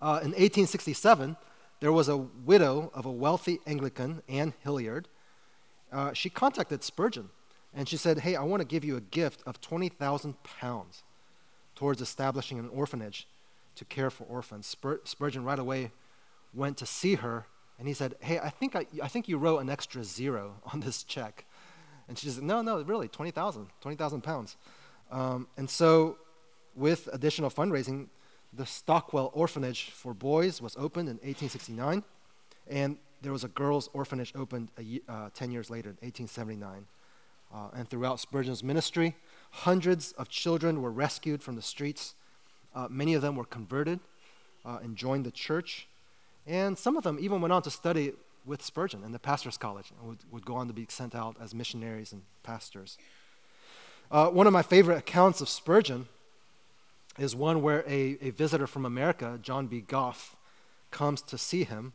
Uh, 0.00 0.20
in 0.22 0.30
1867, 0.30 1.36
there 1.84 1.92
was 1.92 2.08
a 2.08 2.16
widow 2.16 2.90
of 2.94 3.04
a 3.04 3.10
wealthy 3.10 3.60
Anglican, 3.66 4.22
Anne 4.26 4.54
Hillyard. 4.64 5.04
Uh, 5.92 6.14
she 6.14 6.30
contacted 6.30 6.82
Spurgeon 6.82 7.28
and 7.74 7.86
she 7.86 7.98
said, 7.98 8.20
Hey, 8.20 8.36
I 8.36 8.42
want 8.42 8.62
to 8.62 8.66
give 8.66 8.86
you 8.86 8.96
a 8.96 9.02
gift 9.02 9.42
of 9.44 9.60
20,000 9.60 10.34
pounds 10.44 11.02
towards 11.74 12.00
establishing 12.00 12.58
an 12.58 12.70
orphanage 12.70 13.28
to 13.74 13.84
care 13.84 14.08
for 14.08 14.24
orphans. 14.24 14.66
Spur- 14.66 15.02
Spurgeon 15.04 15.44
right 15.44 15.58
away 15.58 15.90
went 16.54 16.78
to 16.78 16.86
see 16.86 17.16
her 17.16 17.44
and 17.78 17.86
he 17.86 17.92
said, 17.92 18.14
Hey, 18.20 18.38
I 18.38 18.48
think, 18.48 18.74
I, 18.74 18.86
I 19.02 19.08
think 19.08 19.28
you 19.28 19.36
wrote 19.36 19.58
an 19.58 19.68
extra 19.68 20.04
zero 20.04 20.54
on 20.72 20.80
this 20.80 21.02
check. 21.02 21.44
And 22.08 22.18
she 22.18 22.30
said, 22.30 22.44
No, 22.44 22.62
no, 22.62 22.80
really, 22.80 23.08
20,000, 23.08 23.66
20,000 23.82 24.22
pounds. 24.22 24.56
Um, 25.10 25.48
and 25.58 25.68
so, 25.68 26.16
with 26.74 27.10
additional 27.12 27.50
fundraising, 27.50 28.06
the 28.56 28.66
Stockwell 28.66 29.30
Orphanage 29.34 29.90
for 29.90 30.14
Boys 30.14 30.60
was 30.60 30.76
opened 30.76 31.08
in 31.08 31.16
1869, 31.16 32.04
and 32.68 32.96
there 33.22 33.32
was 33.32 33.44
a 33.44 33.48
girls' 33.48 33.88
orphanage 33.92 34.32
opened 34.36 34.68
uh, 35.08 35.30
10 35.34 35.50
years 35.50 35.70
later 35.70 35.90
in 35.90 35.96
1879. 35.96 36.86
Uh, 37.52 37.68
and 37.74 37.88
throughout 37.88 38.20
Spurgeon's 38.20 38.62
ministry, 38.62 39.16
hundreds 39.50 40.12
of 40.12 40.28
children 40.28 40.82
were 40.82 40.90
rescued 40.90 41.42
from 41.42 41.56
the 41.56 41.62
streets. 41.62 42.14
Uh, 42.74 42.88
many 42.90 43.14
of 43.14 43.22
them 43.22 43.36
were 43.36 43.44
converted 43.44 44.00
uh, 44.64 44.78
and 44.82 44.96
joined 44.96 45.24
the 45.24 45.30
church. 45.30 45.86
And 46.46 46.76
some 46.76 46.96
of 46.96 47.04
them 47.04 47.18
even 47.20 47.40
went 47.40 47.52
on 47.52 47.62
to 47.62 47.70
study 47.70 48.12
with 48.44 48.62
Spurgeon 48.62 49.04
in 49.04 49.12
the 49.12 49.18
pastor's 49.18 49.56
college 49.56 49.90
and 49.98 50.08
would, 50.08 50.18
would 50.30 50.44
go 50.44 50.56
on 50.56 50.66
to 50.66 50.74
be 50.74 50.86
sent 50.88 51.14
out 51.14 51.36
as 51.40 51.54
missionaries 51.54 52.12
and 52.12 52.22
pastors. 52.42 52.98
Uh, 54.10 54.28
one 54.28 54.46
of 54.46 54.52
my 54.52 54.62
favorite 54.62 54.98
accounts 54.98 55.40
of 55.40 55.48
Spurgeon 55.48 56.08
is 57.18 57.36
one 57.36 57.62
where 57.62 57.84
a, 57.86 58.18
a 58.20 58.30
visitor 58.30 58.66
from 58.66 58.84
America, 58.84 59.38
John 59.42 59.66
B. 59.66 59.80
Gough, 59.80 60.36
comes 60.90 61.22
to 61.22 61.38
see 61.38 61.64
him. 61.64 61.92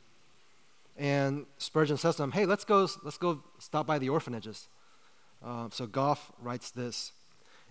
And 0.97 1.45
Spurgeon 1.57 1.97
says 1.97 2.17
to 2.17 2.23
him, 2.23 2.31
Hey, 2.31 2.45
let's 2.45 2.65
go, 2.65 2.87
let's 3.03 3.17
go 3.17 3.41
stop 3.57 3.87
by 3.87 3.99
the 3.99 4.09
orphanages. 4.09 4.67
Uh, 5.43 5.69
so 5.71 5.87
Gough 5.87 6.31
writes 6.41 6.71
this 6.71 7.13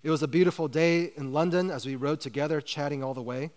It 0.02 0.10
was 0.10 0.22
a 0.22 0.28
beautiful 0.28 0.68
day 0.68 1.12
in 1.16 1.32
London 1.32 1.70
as 1.70 1.84
we 1.84 1.96
rode 1.96 2.20
together, 2.20 2.60
chatting 2.60 3.04
all 3.04 3.14
the 3.14 3.22
way. 3.22 3.50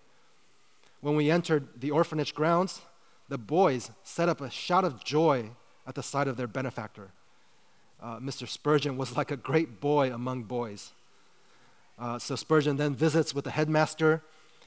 When 1.00 1.16
we 1.16 1.32
entered 1.32 1.68
the 1.80 1.92
orphanage 1.92 2.36
grounds, 2.36 2.82
the 3.30 3.38
boys 3.38 3.92
set 4.04 4.30
up 4.30 4.42
a 4.42 4.50
shout 4.50 4.84
of 4.84 5.04
joy 5.04 5.52
at 5.88 5.96
the 5.96 6.04
sight 6.04 6.28
of 6.28 6.38
their 6.38 6.48
benefactor. 6.48 7.12
Uh, 8.02 8.20
Mr. 8.20 8.48
Spurgeon 8.48 8.98
was 8.98 9.16
like 9.16 9.32
a 9.32 9.38
great 9.38 9.80
boy 9.80 10.14
among 10.14 10.44
boys. 10.44 10.92
Uh, 12.02 12.18
so 12.18 12.36
Spurgeon 12.36 12.78
then 12.78 12.96
visits 12.96 13.36
with 13.36 13.46
the 13.46 13.52
headmaster. 13.52 14.24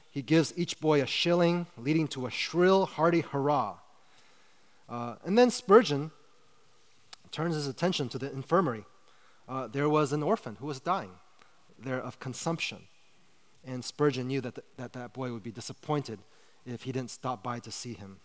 He 0.09 0.21
gives 0.21 0.53
each 0.55 0.79
boy 0.79 1.01
a 1.01 1.05
shilling, 1.05 1.67
leading 1.77 2.07
to 2.09 2.25
a 2.25 2.31
shrill, 2.31 2.85
hearty 2.85 3.19
hurrah. 3.19 3.75
Uh, 4.87 5.15
and 5.25 5.37
then 5.37 5.51
Spurgeon 5.51 6.11
turns 7.31 7.55
his 7.55 7.67
attention 7.67 8.07
to 8.07 8.17
the 8.17 8.31
infirmary. 8.31 8.85
Uh, 9.49 9.67
there 9.67 9.89
was 9.89 10.13
an 10.13 10.23
orphan 10.23 10.55
who 10.61 10.65
was 10.65 10.79
dying 10.79 11.11
there 11.77 11.99
of 11.99 12.21
consumption. 12.21 12.83
And 13.67 13.83
Spurgeon 13.83 14.27
knew 14.27 14.39
that, 14.39 14.55
the, 14.55 14.63
that 14.77 14.93
that 14.93 15.11
boy 15.11 15.33
would 15.33 15.43
be 15.43 15.51
disappointed 15.51 16.19
if 16.65 16.83
he 16.83 16.93
didn't 16.93 17.11
stop 17.11 17.43
by 17.43 17.59
to 17.59 17.71
see 17.71 17.93
him. 17.93 18.17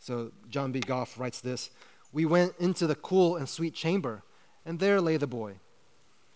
So 0.00 0.32
John 0.50 0.72
B. 0.72 0.80
Gough 0.80 1.20
writes 1.20 1.40
this 1.40 1.70
We 2.12 2.24
went 2.24 2.54
into 2.58 2.88
the 2.88 2.96
cool 2.96 3.36
and 3.36 3.48
sweet 3.48 3.74
chamber, 3.74 4.24
and 4.66 4.80
there 4.80 5.00
lay 5.00 5.18
the 5.18 5.28
boy 5.28 5.54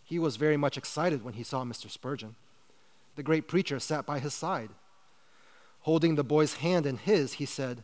he 0.07 0.21
was 0.21 0.37
very 0.37 0.57
much 0.57 0.79
excited 0.79 1.25
when 1.25 1.35
he 1.35 1.43
saw 1.43 1.65
Mr. 1.65 1.91
Spurgeon. 1.91 2.37
The 3.17 3.25
great 3.25 3.49
preacher 3.49 3.81
sat 3.81 4.07
by 4.07 4.21
his 4.21 4.33
side. 4.33 4.71
Holding 5.81 6.15
the 6.15 6.23
boy's 6.23 6.55
hand 6.55 6.87
in 6.87 6.97
his, 6.97 7.35
he 7.35 7.45
said, 7.45 7.83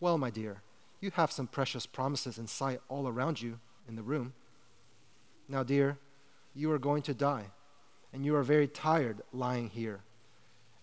Well, 0.00 0.16
my 0.16 0.30
dear, 0.30 0.62
you 1.00 1.10
have 1.10 1.30
some 1.30 1.46
precious 1.46 1.84
promises 1.84 2.38
in 2.38 2.46
sight 2.46 2.80
all 2.88 3.06
around 3.06 3.42
you 3.42 3.58
in 3.86 3.96
the 3.96 4.02
room. 4.02 4.32
Now, 5.46 5.62
dear, 5.62 5.98
you 6.54 6.72
are 6.72 6.78
going 6.78 7.02
to 7.02 7.14
die, 7.14 7.50
and 8.14 8.24
you 8.24 8.34
are 8.34 8.42
very 8.42 8.66
tired 8.66 9.20
lying 9.30 9.68
here. 9.68 10.00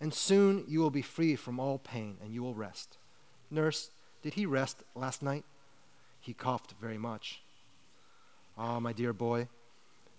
And 0.00 0.14
soon 0.14 0.64
you 0.68 0.78
will 0.78 0.90
be 0.90 1.02
free 1.02 1.34
from 1.34 1.58
all 1.58 1.78
pain, 1.78 2.16
and 2.22 2.32
you 2.32 2.44
will 2.44 2.54
rest. 2.54 2.96
Nurse, 3.50 3.90
did 4.22 4.34
he 4.34 4.46
rest 4.46 4.84
last 4.94 5.20
night? 5.20 5.44
He 6.20 6.32
coughed 6.32 6.74
very 6.80 6.98
much. 6.98 7.42
Ah, 8.56 8.78
my 8.78 8.92
dear 8.92 9.12
boy, 9.12 9.48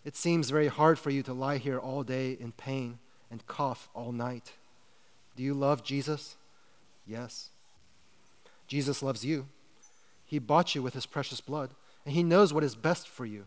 it 0.03 0.15
seems 0.15 0.49
very 0.49 0.67
hard 0.67 0.97
for 0.97 1.09
you 1.09 1.21
to 1.23 1.33
lie 1.33 1.57
here 1.57 1.77
all 1.77 2.03
day 2.03 2.37
in 2.39 2.51
pain 2.51 2.99
and 3.29 3.45
cough 3.45 3.89
all 3.93 4.11
night. 4.11 4.53
Do 5.35 5.43
you 5.43 5.53
love 5.53 5.83
Jesus? 5.83 6.35
Yes. 7.05 7.49
Jesus 8.67 9.03
loves 9.03 9.23
you. 9.23 9.47
He 10.25 10.39
bought 10.39 10.75
you 10.75 10.81
with 10.81 10.93
his 10.93 11.05
precious 11.05 11.41
blood, 11.41 11.71
and 12.05 12.15
he 12.15 12.23
knows 12.23 12.53
what 12.53 12.63
is 12.63 12.75
best 12.75 13.07
for 13.07 13.25
you. 13.25 13.45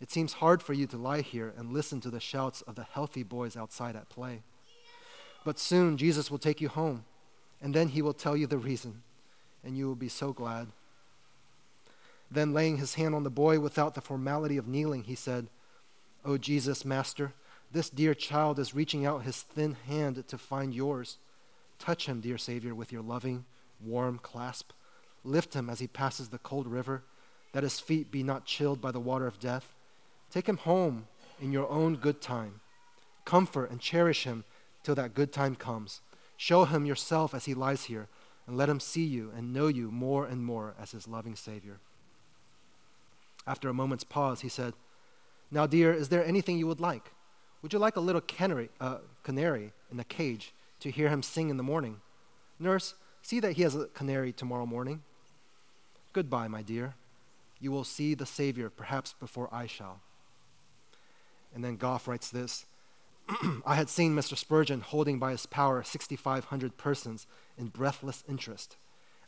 It 0.00 0.10
seems 0.10 0.34
hard 0.34 0.62
for 0.62 0.72
you 0.72 0.86
to 0.88 0.96
lie 0.96 1.20
here 1.20 1.52
and 1.56 1.72
listen 1.72 2.00
to 2.00 2.10
the 2.10 2.20
shouts 2.20 2.62
of 2.62 2.74
the 2.74 2.84
healthy 2.84 3.22
boys 3.22 3.56
outside 3.56 3.96
at 3.96 4.08
play. 4.08 4.42
But 5.44 5.58
soon 5.58 5.96
Jesus 5.96 6.30
will 6.30 6.38
take 6.38 6.60
you 6.60 6.68
home, 6.68 7.04
and 7.60 7.74
then 7.74 7.88
he 7.88 8.02
will 8.02 8.14
tell 8.14 8.36
you 8.36 8.46
the 8.46 8.58
reason, 8.58 9.02
and 9.62 9.76
you 9.76 9.86
will 9.86 9.94
be 9.94 10.08
so 10.08 10.32
glad. 10.32 10.68
Then, 12.30 12.54
laying 12.54 12.76
his 12.76 12.94
hand 12.94 13.14
on 13.14 13.24
the 13.24 13.30
boy 13.30 13.58
without 13.58 13.94
the 13.94 14.00
formality 14.00 14.56
of 14.56 14.68
kneeling, 14.68 15.02
he 15.02 15.16
said, 15.16 15.48
O 16.24 16.36
Jesus, 16.36 16.84
Master, 16.84 17.32
this 17.72 17.88
dear 17.88 18.14
child 18.14 18.58
is 18.58 18.74
reaching 18.74 19.06
out 19.06 19.22
his 19.22 19.42
thin 19.42 19.76
hand 19.86 20.22
to 20.26 20.38
find 20.38 20.74
yours. 20.74 21.18
Touch 21.78 22.06
him, 22.06 22.20
dear 22.20 22.36
Savior, 22.36 22.74
with 22.74 22.92
your 22.92 23.02
loving, 23.02 23.44
warm 23.82 24.18
clasp. 24.18 24.72
Lift 25.24 25.54
him 25.54 25.70
as 25.70 25.78
he 25.78 25.86
passes 25.86 26.28
the 26.28 26.38
cold 26.38 26.66
river, 26.66 27.02
that 27.52 27.62
his 27.62 27.80
feet 27.80 28.10
be 28.10 28.22
not 28.22 28.44
chilled 28.44 28.80
by 28.80 28.90
the 28.90 29.00
water 29.00 29.26
of 29.26 29.40
death. 29.40 29.74
Take 30.30 30.48
him 30.48 30.58
home 30.58 31.06
in 31.40 31.52
your 31.52 31.68
own 31.68 31.96
good 31.96 32.20
time. 32.20 32.60
Comfort 33.24 33.70
and 33.70 33.80
cherish 33.80 34.24
him 34.24 34.44
till 34.82 34.94
that 34.96 35.14
good 35.14 35.32
time 35.32 35.54
comes. 35.54 36.00
Show 36.36 36.64
him 36.64 36.86
yourself 36.86 37.34
as 37.34 37.44
he 37.44 37.54
lies 37.54 37.84
here, 37.84 38.08
and 38.46 38.56
let 38.56 38.68
him 38.68 38.80
see 38.80 39.04
you 39.04 39.32
and 39.36 39.52
know 39.52 39.68
you 39.68 39.90
more 39.90 40.26
and 40.26 40.44
more 40.44 40.74
as 40.80 40.92
his 40.92 41.08
loving 41.08 41.36
Savior. 41.36 41.78
After 43.46 43.68
a 43.68 43.74
moment's 43.74 44.04
pause, 44.04 44.40
he 44.40 44.48
said, 44.48 44.74
Now, 45.50 45.66
dear, 45.66 45.92
is 45.92 46.08
there 46.08 46.24
anything 46.24 46.58
you 46.58 46.66
would 46.66 46.80
like? 46.80 47.10
Would 47.62 47.72
you 47.72 47.78
like 47.78 47.96
a 47.96 48.00
little 48.00 48.20
canary, 48.20 48.70
uh, 48.80 48.98
canary 49.22 49.72
in 49.90 50.00
a 50.00 50.04
cage 50.04 50.54
to 50.80 50.90
hear 50.90 51.08
him 51.08 51.22
sing 51.22 51.50
in 51.50 51.56
the 51.56 51.62
morning? 51.62 52.00
Nurse, 52.58 52.94
see 53.22 53.40
that 53.40 53.54
he 53.54 53.62
has 53.62 53.74
a 53.74 53.86
canary 53.86 54.32
tomorrow 54.32 54.66
morning. 54.66 55.02
Goodbye, 56.12 56.48
my 56.48 56.62
dear. 56.62 56.94
You 57.58 57.72
will 57.72 57.84
see 57.84 58.14
the 58.14 58.26
Savior 58.26 58.70
perhaps 58.70 59.14
before 59.18 59.48
I 59.52 59.66
shall. 59.66 60.00
And 61.54 61.64
then 61.64 61.76
Gough 61.76 62.08
writes 62.08 62.30
this 62.30 62.64
I 63.66 63.74
had 63.74 63.88
seen 63.88 64.14
Mr. 64.14 64.36
Spurgeon 64.36 64.80
holding 64.80 65.18
by 65.18 65.32
his 65.32 65.46
power 65.46 65.82
6,500 65.82 66.76
persons 66.76 67.26
in 67.58 67.66
breathless 67.66 68.24
interest. 68.28 68.76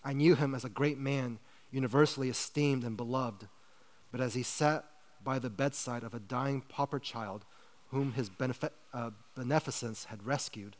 I 0.04 0.12
knew 0.12 0.34
him 0.34 0.54
as 0.54 0.64
a 0.64 0.70
great 0.70 0.98
man, 0.98 1.38
universally 1.70 2.28
esteemed 2.28 2.84
and 2.84 2.96
beloved. 2.96 3.48
But 4.10 4.20
as 4.20 4.34
he 4.34 4.42
sat 4.42 4.84
by 5.24 5.38
the 5.38 5.50
bedside 5.50 6.02
of 6.02 6.14
a 6.14 6.20
dying 6.20 6.62
pauper 6.68 6.98
child 6.98 7.44
whom 7.90 8.12
his 8.12 8.30
uh, 8.92 9.10
beneficence 9.34 10.04
had 10.04 10.26
rescued, 10.26 10.76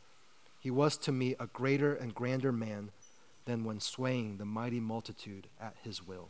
he 0.59 0.71
was 0.71 0.97
to 0.97 1.11
me 1.11 1.35
a 1.39 1.47
greater 1.47 1.93
and 1.93 2.15
grander 2.15 2.51
man 2.51 2.91
than 3.45 3.63
when 3.63 3.79
swaying 3.79 4.37
the 4.37 4.45
mighty 4.45 4.79
multitude 4.79 5.47
at 5.61 5.75
his 5.83 6.05
will. 6.05 6.29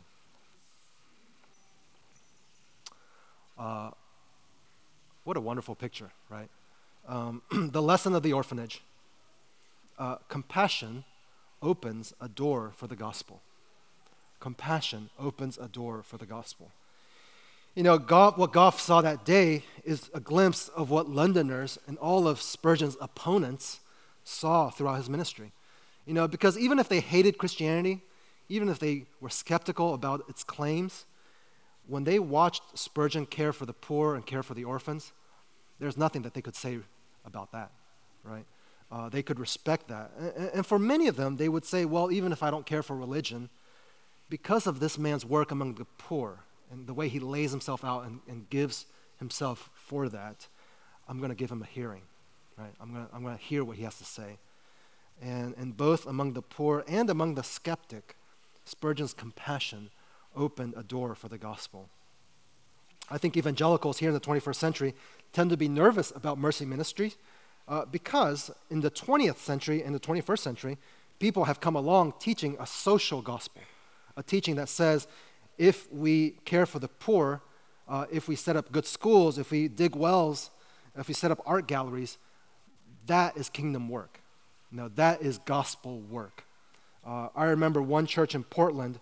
Uh, 3.58 3.90
what 5.22 5.36
a 5.36 5.40
wonderful 5.40 5.74
picture, 5.74 6.10
right? 6.28 6.50
Um, 7.06 7.42
the 7.50 7.82
lesson 7.82 8.14
of 8.14 8.22
the 8.22 8.32
orphanage 8.32 8.82
uh, 9.98 10.16
compassion 10.28 11.04
opens 11.62 12.12
a 12.20 12.28
door 12.28 12.72
for 12.74 12.86
the 12.86 12.96
gospel. 12.96 13.40
Compassion 14.40 15.10
opens 15.18 15.56
a 15.56 15.68
door 15.68 16.02
for 16.02 16.18
the 16.18 16.26
gospel. 16.26 16.72
You 17.74 17.82
know, 17.82 17.98
Gough, 17.98 18.38
what 18.38 18.52
Gough 18.52 18.80
saw 18.80 19.00
that 19.00 19.24
day 19.24 19.64
is 19.82 20.08
a 20.14 20.20
glimpse 20.20 20.68
of 20.68 20.90
what 20.90 21.08
Londoners 21.08 21.76
and 21.88 21.98
all 21.98 22.28
of 22.28 22.40
Spurgeon's 22.40 22.96
opponents 23.00 23.80
saw 24.22 24.70
throughout 24.70 24.98
his 24.98 25.10
ministry. 25.10 25.50
You 26.06 26.14
know, 26.14 26.28
because 26.28 26.56
even 26.56 26.78
if 26.78 26.88
they 26.88 27.00
hated 27.00 27.36
Christianity, 27.36 28.02
even 28.48 28.68
if 28.68 28.78
they 28.78 29.06
were 29.20 29.28
skeptical 29.28 29.92
about 29.92 30.24
its 30.28 30.44
claims, 30.44 31.04
when 31.88 32.04
they 32.04 32.20
watched 32.20 32.62
Spurgeon 32.78 33.26
care 33.26 33.52
for 33.52 33.66
the 33.66 33.72
poor 33.72 34.14
and 34.14 34.24
care 34.24 34.44
for 34.44 34.54
the 34.54 34.64
orphans, 34.64 35.12
there's 35.80 35.96
nothing 35.96 36.22
that 36.22 36.32
they 36.32 36.42
could 36.42 36.54
say 36.54 36.78
about 37.24 37.50
that, 37.50 37.72
right? 38.22 38.44
Uh, 38.92 39.08
they 39.08 39.22
could 39.22 39.40
respect 39.40 39.88
that. 39.88 40.12
And, 40.16 40.50
and 40.54 40.66
for 40.66 40.78
many 40.78 41.08
of 41.08 41.16
them, 41.16 41.38
they 41.38 41.48
would 41.48 41.64
say, 41.64 41.84
well, 41.84 42.12
even 42.12 42.30
if 42.30 42.40
I 42.40 42.52
don't 42.52 42.66
care 42.66 42.84
for 42.84 42.94
religion, 42.94 43.50
because 44.30 44.68
of 44.68 44.78
this 44.78 44.96
man's 44.96 45.26
work 45.26 45.50
among 45.50 45.74
the 45.74 45.86
poor 45.98 46.43
and 46.70 46.86
the 46.86 46.94
way 46.94 47.08
he 47.08 47.18
lays 47.18 47.50
himself 47.50 47.84
out 47.84 48.04
and, 48.04 48.20
and 48.28 48.48
gives 48.50 48.86
himself 49.18 49.70
for 49.74 50.08
that, 50.08 50.48
I'm 51.08 51.18
going 51.18 51.30
to 51.30 51.36
give 51.36 51.50
him 51.50 51.62
a 51.62 51.66
hearing, 51.66 52.02
right? 52.56 52.72
I'm 52.80 52.92
going 52.92 53.06
to 53.06 53.14
I'm 53.14 53.24
to 53.24 53.36
hear 53.36 53.64
what 53.64 53.76
he 53.76 53.84
has 53.84 53.98
to 53.98 54.04
say. 54.04 54.38
And, 55.22 55.54
and 55.56 55.76
both 55.76 56.06
among 56.06 56.32
the 56.32 56.42
poor 56.42 56.84
and 56.88 57.08
among 57.08 57.34
the 57.34 57.42
skeptic, 57.42 58.16
Spurgeon's 58.64 59.14
compassion 59.14 59.90
opened 60.34 60.74
a 60.76 60.82
door 60.82 61.14
for 61.14 61.28
the 61.28 61.38
gospel. 61.38 61.88
I 63.10 63.18
think 63.18 63.36
evangelicals 63.36 63.98
here 63.98 64.08
in 64.08 64.14
the 64.14 64.20
21st 64.20 64.56
century 64.56 64.94
tend 65.32 65.50
to 65.50 65.56
be 65.56 65.68
nervous 65.68 66.12
about 66.14 66.38
mercy 66.38 66.64
ministry 66.64 67.14
uh, 67.68 67.84
because 67.84 68.50
in 68.70 68.80
the 68.80 68.90
20th 68.90 69.38
century 69.38 69.82
and 69.82 69.94
the 69.94 70.00
21st 70.00 70.38
century, 70.38 70.78
people 71.18 71.44
have 71.44 71.60
come 71.60 71.76
along 71.76 72.14
teaching 72.18 72.56
a 72.58 72.66
social 72.66 73.22
gospel, 73.22 73.62
a 74.16 74.22
teaching 74.22 74.56
that 74.56 74.68
says 74.68 75.06
if 75.58 75.90
we 75.92 76.30
care 76.44 76.66
for 76.66 76.78
the 76.78 76.88
poor, 76.88 77.42
uh, 77.88 78.06
if 78.10 78.28
we 78.28 78.36
set 78.36 78.56
up 78.56 78.72
good 78.72 78.86
schools, 78.86 79.38
if 79.38 79.50
we 79.50 79.68
dig 79.68 79.94
wells, 79.94 80.50
if 80.96 81.08
we 81.08 81.14
set 81.14 81.30
up 81.30 81.40
art 81.46 81.66
galleries, 81.66 82.18
that 83.06 83.36
is 83.36 83.48
kingdom 83.48 83.88
work. 83.88 84.20
No, 84.70 84.88
that 84.88 85.22
is 85.22 85.38
gospel 85.38 86.00
work. 86.00 86.44
Uh, 87.06 87.28
I 87.36 87.44
remember 87.44 87.82
one 87.82 88.06
church 88.06 88.34
in 88.34 88.44
Portland 88.44 88.98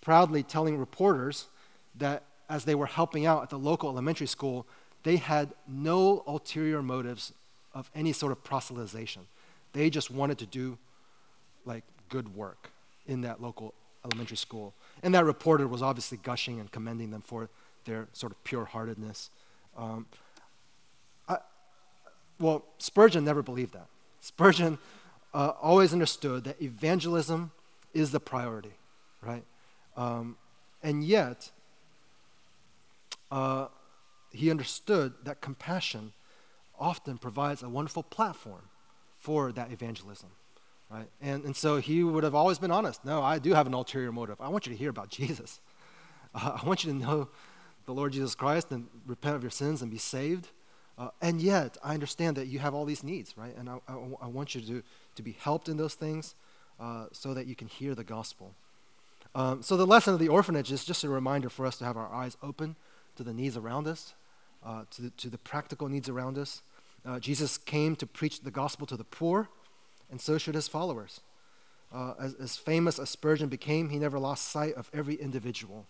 proudly 0.00 0.42
telling 0.42 0.78
reporters 0.78 1.46
that 1.96 2.24
as 2.48 2.64
they 2.64 2.74
were 2.74 2.86
helping 2.86 3.26
out 3.26 3.42
at 3.42 3.50
the 3.50 3.58
local 3.58 3.88
elementary 3.88 4.26
school, 4.26 4.66
they 5.02 5.16
had 5.16 5.52
no 5.68 6.22
ulterior 6.26 6.82
motives 6.82 7.32
of 7.74 7.90
any 7.94 8.12
sort 8.12 8.32
of 8.32 8.42
proselytization. 8.42 9.26
They 9.72 9.90
just 9.90 10.10
wanted 10.10 10.38
to 10.38 10.46
do 10.46 10.78
like 11.64 11.84
good 12.08 12.34
work 12.34 12.70
in 13.06 13.22
that 13.22 13.40
local 13.40 13.74
elementary 14.04 14.36
school. 14.36 14.74
And 15.02 15.14
that 15.14 15.24
reporter 15.24 15.66
was 15.66 15.82
obviously 15.82 16.18
gushing 16.22 16.60
and 16.60 16.70
commending 16.70 17.10
them 17.10 17.20
for 17.20 17.50
their 17.84 18.08
sort 18.12 18.32
of 18.32 18.42
pure 18.44 18.64
heartedness. 18.64 19.30
Um, 19.76 20.06
well, 22.38 22.64
Spurgeon 22.78 23.24
never 23.24 23.42
believed 23.42 23.74
that. 23.74 23.86
Spurgeon 24.20 24.78
uh, 25.32 25.52
always 25.60 25.92
understood 25.92 26.44
that 26.44 26.60
evangelism 26.60 27.52
is 27.92 28.10
the 28.10 28.20
priority, 28.20 28.74
right? 29.22 29.44
Um, 29.96 30.36
and 30.82 31.04
yet, 31.04 31.50
uh, 33.30 33.68
he 34.30 34.50
understood 34.50 35.14
that 35.24 35.40
compassion 35.40 36.12
often 36.78 37.18
provides 37.18 37.62
a 37.62 37.68
wonderful 37.68 38.02
platform 38.02 38.68
for 39.16 39.52
that 39.52 39.70
evangelism. 39.70 40.30
Right? 40.90 41.08
And, 41.20 41.44
and 41.44 41.56
so 41.56 41.78
he 41.78 42.04
would 42.04 42.24
have 42.24 42.34
always 42.34 42.58
been 42.58 42.70
honest. 42.70 43.04
No, 43.04 43.22
I 43.22 43.38
do 43.38 43.52
have 43.54 43.66
an 43.66 43.74
ulterior 43.74 44.12
motive. 44.12 44.40
I 44.40 44.48
want 44.48 44.66
you 44.66 44.72
to 44.72 44.78
hear 44.78 44.90
about 44.90 45.08
Jesus. 45.20 45.60
Uh, 46.34 46.58
I 46.62 46.66
want 46.66 46.84
you 46.84 46.92
to 46.92 46.98
know 46.98 47.28
the 47.86 47.92
Lord 47.92 48.12
Jesus 48.12 48.34
Christ 48.34 48.70
and 48.70 48.86
repent 49.06 49.36
of 49.36 49.42
your 49.42 49.50
sins 49.50 49.82
and 49.82 49.90
be 49.90 49.98
saved. 49.98 50.48
Uh, 50.96 51.08
and 51.20 51.40
yet, 51.40 51.76
I 51.82 51.94
understand 51.94 52.36
that 52.36 52.46
you 52.46 52.60
have 52.60 52.74
all 52.74 52.84
these 52.84 53.02
needs, 53.02 53.36
right? 53.36 53.54
And 53.56 53.68
I, 53.68 53.78
I, 53.88 53.94
I 54.22 54.26
want 54.28 54.54
you 54.54 54.60
to, 54.60 54.82
to 55.16 55.22
be 55.22 55.32
helped 55.40 55.68
in 55.68 55.76
those 55.76 55.94
things 55.94 56.34
uh, 56.78 57.06
so 57.12 57.34
that 57.34 57.46
you 57.46 57.56
can 57.56 57.66
hear 57.66 57.94
the 57.94 58.04
gospel. 58.04 58.54
Um, 59.34 59.62
so, 59.62 59.76
the 59.76 59.86
lesson 59.86 60.14
of 60.14 60.20
the 60.20 60.28
orphanage 60.28 60.70
is 60.70 60.84
just 60.84 61.02
a 61.02 61.08
reminder 61.08 61.48
for 61.48 61.66
us 61.66 61.76
to 61.78 61.84
have 61.84 61.96
our 61.96 62.12
eyes 62.12 62.36
open 62.42 62.76
to 63.16 63.24
the 63.24 63.32
needs 63.32 63.56
around 63.56 63.88
us, 63.88 64.14
uh, 64.64 64.84
to, 64.92 65.02
the, 65.02 65.10
to 65.10 65.28
the 65.28 65.38
practical 65.38 65.88
needs 65.88 66.08
around 66.08 66.38
us. 66.38 66.62
Uh, 67.04 67.18
Jesus 67.18 67.58
came 67.58 67.96
to 67.96 68.06
preach 68.06 68.42
the 68.42 68.50
gospel 68.50 68.86
to 68.86 68.96
the 68.96 69.04
poor, 69.04 69.48
and 70.14 70.20
so 70.20 70.38
should 70.38 70.54
his 70.54 70.68
followers. 70.68 71.22
Uh, 71.92 72.14
as, 72.20 72.34
as, 72.34 72.56
famous 72.56 73.00
as 73.00 73.10
Spurgeon 73.10 73.48
became, 73.48 73.88
he 73.88 73.98
never 73.98 74.16
lost 74.16 74.46
sight 74.46 74.72
of 74.74 74.88
every 74.94 75.16
individual. 75.16 75.86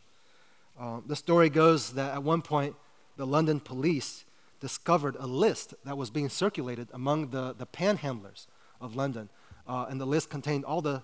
Uh, 0.80 1.00
the 1.06 1.14
story 1.14 1.50
goes 1.50 1.92
that 1.92 2.14
at 2.14 2.22
one 2.22 2.40
point, 2.40 2.74
the 3.18 3.26
London 3.26 3.60
police 3.60 4.24
discovered 4.60 5.14
a 5.18 5.26
list 5.26 5.74
that 5.84 5.98
was 5.98 6.08
being 6.08 6.30
circulated 6.30 6.88
among 6.94 7.32
the, 7.32 7.52
the 7.52 7.66
panhandlers 7.66 8.46
of 8.80 8.96
London. 8.96 9.28
Uh, 9.68 9.84
and 9.90 10.00
the 10.00 10.06
list 10.06 10.30
contained 10.30 10.64
all 10.64 10.80
the, 10.80 11.02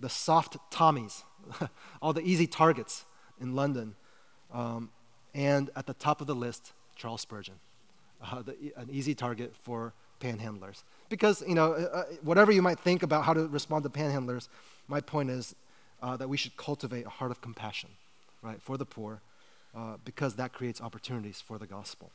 the 0.00 0.08
soft 0.08 0.56
Tommies, 0.72 1.22
all 2.02 2.12
the 2.12 2.22
easy 2.22 2.48
targets 2.48 3.04
in 3.40 3.54
London. 3.54 3.94
Um, 4.52 4.90
and 5.32 5.70
at 5.76 5.86
the 5.86 5.94
top 5.94 6.20
of 6.20 6.26
the 6.26 6.34
list, 6.34 6.72
Charles 6.96 7.20
Spurgeon, 7.20 7.60
uh, 8.20 8.42
the, 8.42 8.56
an 8.76 8.88
easy 8.90 9.14
target 9.14 9.54
for 9.62 9.94
panhandlers. 10.20 10.82
Because, 11.08 11.42
you 11.46 11.54
know, 11.54 11.72
uh, 11.72 11.76
uh, 11.76 12.04
whatever 12.22 12.52
you 12.52 12.62
might 12.62 12.78
think 12.80 13.02
about 13.02 13.24
how 13.24 13.34
to 13.34 13.46
respond 13.46 13.84
to 13.84 13.90
panhandlers, 13.90 14.48
my 14.88 15.00
point 15.00 15.30
is 15.30 15.54
uh, 16.02 16.16
that 16.16 16.28
we 16.28 16.36
should 16.36 16.56
cultivate 16.56 17.06
a 17.06 17.08
heart 17.08 17.30
of 17.30 17.40
compassion, 17.40 17.90
right, 18.42 18.60
for 18.60 18.76
the 18.76 18.84
poor, 18.84 19.20
uh, 19.76 19.96
because 20.04 20.34
that 20.36 20.52
creates 20.52 20.80
opportunities 20.80 21.40
for 21.40 21.58
the 21.58 21.66
gospel. 21.66 22.10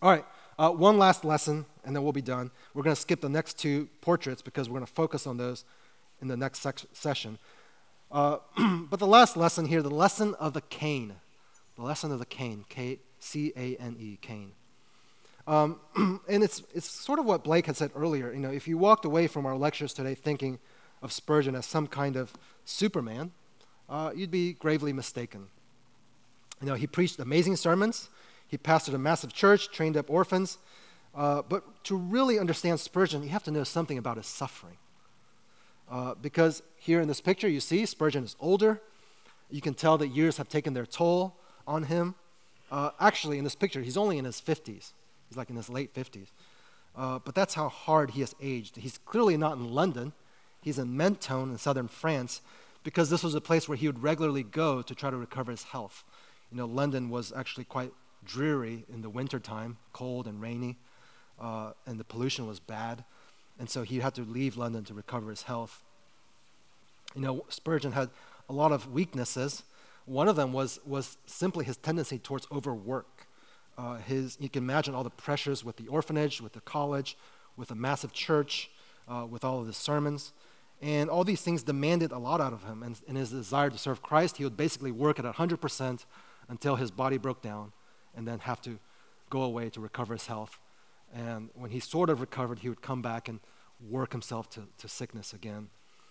All 0.00 0.10
right, 0.10 0.24
Uh, 0.58 0.70
one 0.70 0.98
last 0.98 1.24
lesson, 1.24 1.66
and 1.84 1.94
then 1.94 2.02
we'll 2.02 2.12
be 2.12 2.20
done. 2.20 2.50
We're 2.74 2.82
going 2.82 2.96
to 2.96 3.00
skip 3.00 3.20
the 3.20 3.28
next 3.28 3.58
two 3.58 3.88
portraits 4.00 4.42
because 4.42 4.68
we're 4.68 4.78
going 4.78 4.86
to 4.86 4.92
focus 4.92 5.24
on 5.24 5.36
those 5.36 5.64
in 6.20 6.26
the 6.26 6.36
next 6.36 6.66
session. 6.92 7.38
Uh, 8.10 8.38
but 8.90 8.98
the 8.98 9.06
last 9.06 9.36
lesson 9.36 9.66
here, 9.66 9.82
the 9.82 9.90
lesson 9.90 10.34
of 10.34 10.54
the 10.54 10.60
cane, 10.62 11.14
the 11.76 11.82
lesson 11.82 12.10
of 12.10 12.18
the 12.18 12.26
cane, 12.26 12.64
K 12.68 12.98
C 13.20 13.52
A 13.56 13.76
N 13.76 13.96
E, 14.00 14.18
cane. 14.20 14.52
Um, 15.48 15.80
and 16.28 16.44
it's, 16.44 16.62
it's 16.74 16.88
sort 16.88 17.18
of 17.18 17.24
what 17.24 17.42
Blake 17.42 17.66
had 17.66 17.76
said 17.76 17.90
earlier. 17.96 18.30
You 18.32 18.38
know, 18.38 18.50
if 18.50 18.68
you 18.68 18.76
walked 18.76 19.06
away 19.06 19.26
from 19.26 19.46
our 19.46 19.56
lectures 19.56 19.94
today 19.94 20.14
thinking 20.14 20.58
of 21.02 21.10
Spurgeon 21.10 21.54
as 21.54 21.64
some 21.64 21.86
kind 21.86 22.16
of 22.16 22.34
Superman, 22.66 23.32
uh, 23.88 24.12
you'd 24.14 24.30
be 24.30 24.52
gravely 24.52 24.92
mistaken. 24.92 25.46
You 26.60 26.66
know, 26.66 26.74
he 26.74 26.86
preached 26.86 27.18
amazing 27.18 27.56
sermons. 27.56 28.10
He 28.46 28.58
pastored 28.58 28.92
a 28.92 28.98
massive 28.98 29.32
church, 29.32 29.70
trained 29.70 29.96
up 29.96 30.10
orphans. 30.10 30.58
Uh, 31.14 31.40
but 31.40 31.82
to 31.84 31.96
really 31.96 32.38
understand 32.38 32.78
Spurgeon, 32.78 33.22
you 33.22 33.30
have 33.30 33.44
to 33.44 33.50
know 33.50 33.64
something 33.64 33.96
about 33.96 34.18
his 34.18 34.26
suffering. 34.26 34.76
Uh, 35.90 36.14
because 36.20 36.62
here 36.76 37.00
in 37.00 37.08
this 37.08 37.22
picture, 37.22 37.48
you 37.48 37.60
see 37.60 37.86
Spurgeon 37.86 38.24
is 38.24 38.36
older. 38.38 38.82
You 39.50 39.62
can 39.62 39.72
tell 39.72 39.96
that 39.96 40.08
years 40.08 40.36
have 40.36 40.50
taken 40.50 40.74
their 40.74 40.84
toll 40.84 41.36
on 41.66 41.84
him. 41.84 42.16
Uh, 42.70 42.90
actually, 43.00 43.38
in 43.38 43.44
this 43.44 43.54
picture, 43.54 43.80
he's 43.80 43.96
only 43.96 44.18
in 44.18 44.26
his 44.26 44.42
50s. 44.42 44.92
He's 45.28 45.36
like 45.36 45.50
in 45.50 45.56
his 45.56 45.68
late 45.68 45.94
50s. 45.94 46.28
Uh, 46.96 47.18
but 47.24 47.34
that's 47.34 47.54
how 47.54 47.68
hard 47.68 48.12
he 48.12 48.20
has 48.20 48.34
aged. 48.40 48.76
He's 48.76 48.98
clearly 48.98 49.36
not 49.36 49.56
in 49.56 49.72
London. 49.72 50.12
He's 50.60 50.78
in 50.78 50.96
Mentone 50.96 51.50
in 51.50 51.58
southern 51.58 51.88
France 51.88 52.40
because 52.82 53.10
this 53.10 53.22
was 53.22 53.34
a 53.34 53.40
place 53.40 53.68
where 53.68 53.76
he 53.76 53.86
would 53.86 54.02
regularly 54.02 54.42
go 54.42 54.82
to 54.82 54.94
try 54.94 55.10
to 55.10 55.16
recover 55.16 55.50
his 55.50 55.64
health. 55.64 56.04
You 56.50 56.56
know, 56.56 56.66
London 56.66 57.10
was 57.10 57.32
actually 57.32 57.64
quite 57.64 57.92
dreary 58.24 58.84
in 58.92 59.02
the 59.02 59.10
wintertime, 59.10 59.76
cold 59.92 60.26
and 60.26 60.40
rainy, 60.40 60.76
uh, 61.40 61.72
and 61.86 62.00
the 62.00 62.04
pollution 62.04 62.46
was 62.46 62.58
bad. 62.58 63.04
And 63.58 63.68
so 63.68 63.82
he 63.82 64.00
had 64.00 64.14
to 64.14 64.22
leave 64.22 64.56
London 64.56 64.84
to 64.84 64.94
recover 64.94 65.30
his 65.30 65.42
health. 65.42 65.82
You 67.14 67.22
know, 67.22 67.44
Spurgeon 67.48 67.92
had 67.92 68.10
a 68.48 68.52
lot 68.52 68.72
of 68.72 68.92
weaknesses. 68.92 69.62
One 70.06 70.28
of 70.28 70.36
them 70.36 70.52
was, 70.52 70.80
was 70.86 71.16
simply 71.26 71.64
his 71.64 71.76
tendency 71.76 72.18
towards 72.18 72.46
overwork. 72.50 73.27
Uh, 73.78 73.96
his, 73.98 74.36
you 74.40 74.48
can 74.48 74.64
imagine 74.64 74.94
all 74.94 75.04
the 75.04 75.10
pressures 75.10 75.64
with 75.64 75.76
the 75.76 75.86
orphanage, 75.86 76.40
with 76.40 76.52
the 76.52 76.60
college, 76.60 77.16
with 77.56 77.70
a 77.70 77.76
massive 77.76 78.12
church, 78.12 78.70
uh, 79.06 79.24
with 79.30 79.44
all 79.44 79.60
of 79.60 79.66
his 79.68 79.76
sermons. 79.76 80.32
And 80.82 81.08
all 81.08 81.24
these 81.24 81.40
things 81.40 81.62
demanded 81.62 82.10
a 82.10 82.18
lot 82.18 82.40
out 82.40 82.52
of 82.52 82.64
him. 82.64 82.82
And 82.82 83.00
in 83.06 83.14
his 83.16 83.30
desire 83.30 83.70
to 83.70 83.78
serve 83.78 84.02
Christ, 84.02 84.36
he 84.36 84.44
would 84.44 84.56
basically 84.56 84.90
work 84.90 85.18
at 85.18 85.24
100% 85.24 86.04
until 86.48 86.76
his 86.76 86.90
body 86.90 87.18
broke 87.18 87.40
down 87.40 87.72
and 88.16 88.26
then 88.26 88.40
have 88.40 88.60
to 88.62 88.78
go 89.30 89.42
away 89.42 89.70
to 89.70 89.80
recover 89.80 90.14
his 90.14 90.26
health. 90.26 90.58
And 91.14 91.50
when 91.54 91.70
he 91.70 91.80
sort 91.80 92.10
of 92.10 92.20
recovered, 92.20 92.60
he 92.60 92.68
would 92.68 92.82
come 92.82 93.00
back 93.00 93.28
and 93.28 93.40
work 93.88 94.12
himself 94.12 94.50
to, 94.50 94.64
to 94.78 94.88
sickness 94.88 95.32
again. 95.32 95.68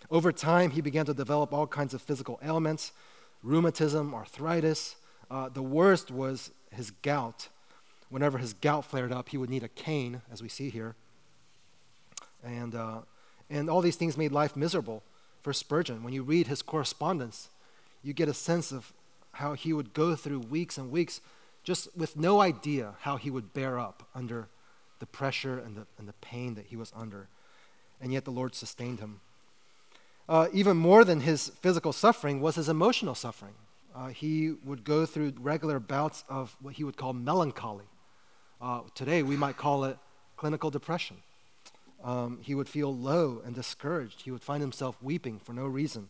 Over 0.10 0.32
time, 0.32 0.72
he 0.72 0.82
began 0.82 1.06
to 1.06 1.14
develop 1.14 1.54
all 1.54 1.68
kinds 1.68 1.94
of 1.94 2.02
physical 2.02 2.40
ailments 2.44 2.94
rheumatism, 3.44 4.16
arthritis. 4.16 4.96
Uh, 5.30 5.48
the 5.48 5.62
worst 5.62 6.10
was 6.10 6.52
his 6.72 6.92
gout. 6.92 7.50
Whenever 8.10 8.38
his 8.38 8.54
gout 8.54 8.86
flared 8.86 9.12
up, 9.12 9.30
he 9.30 9.38
would 9.38 9.50
need 9.50 9.64
a 9.64 9.68
cane, 9.68 10.22
as 10.32 10.42
we 10.42 10.50
see 10.50 10.70
here. 10.70 10.96
And, 12.44 12.74
uh, 12.74 13.00
and 13.50 13.70
all 13.70 13.82
these 13.82 13.96
things 13.96 14.18
made 14.18 14.32
life 14.32 14.56
miserable 14.56 15.04
for 15.42 15.54
Spurgeon. 15.54 16.04
When 16.04 16.14
you 16.14 16.24
read 16.24 16.48
his 16.48 16.62
correspondence, 16.62 17.50
you 18.04 18.14
get 18.14 18.30
a 18.30 18.34
sense 18.34 18.72
of 18.72 18.94
how 19.34 19.54
he 19.54 19.74
would 19.74 19.94
go 19.94 20.16
through 20.16 20.40
weeks 20.40 20.78
and 20.78 20.92
weeks 20.92 21.22
just 21.64 21.90
with 21.98 22.16
no 22.16 22.40
idea 22.40 22.96
how 23.02 23.18
he 23.18 23.30
would 23.30 23.54
bear 23.54 23.78
up 23.78 24.08
under 24.16 24.48
the 25.00 25.06
pressure 25.06 25.60
and 25.60 25.76
the, 25.76 25.86
and 25.98 26.08
the 26.08 26.14
pain 26.14 26.56
that 26.56 26.68
he 26.68 26.78
was 26.78 26.94
under. 26.96 27.28
And 28.02 28.14
yet 28.14 28.26
the 28.26 28.32
Lord 28.32 28.56
sustained 28.56 29.00
him. 29.00 29.20
Uh, 30.30 30.48
even 30.54 30.78
more 30.78 31.04
than 31.04 31.22
his 31.22 31.50
physical 31.50 31.94
suffering 31.94 32.42
was 32.42 32.56
his 32.56 32.70
emotional 32.70 33.16
suffering. 33.16 33.54
Uh, 33.96 34.08
he 34.08 34.54
would 34.64 34.84
go 34.84 35.06
through 35.06 35.34
regular 35.40 35.80
bouts 35.80 36.24
of 36.30 36.56
what 36.62 36.76
he 36.76 36.84
would 36.84 36.98
call 36.98 37.14
melancholy. 37.14 37.86
Uh, 38.60 38.82
today, 38.96 39.22
we 39.22 39.38
might 39.38 39.58
call 39.58 39.84
it 39.84 39.98
clinical 40.36 40.72
depression. 40.72 41.18
Um, 42.04 42.40
he 42.42 42.56
would 42.56 42.70
feel 42.70 42.96
low 42.96 43.42
and 43.46 43.54
discouraged. 43.54 44.22
He 44.22 44.32
would 44.32 44.44
find 44.44 44.62
himself 44.62 44.98
weeping 45.02 45.40
for 45.40 45.54
no 45.54 45.66
reason. 45.66 46.10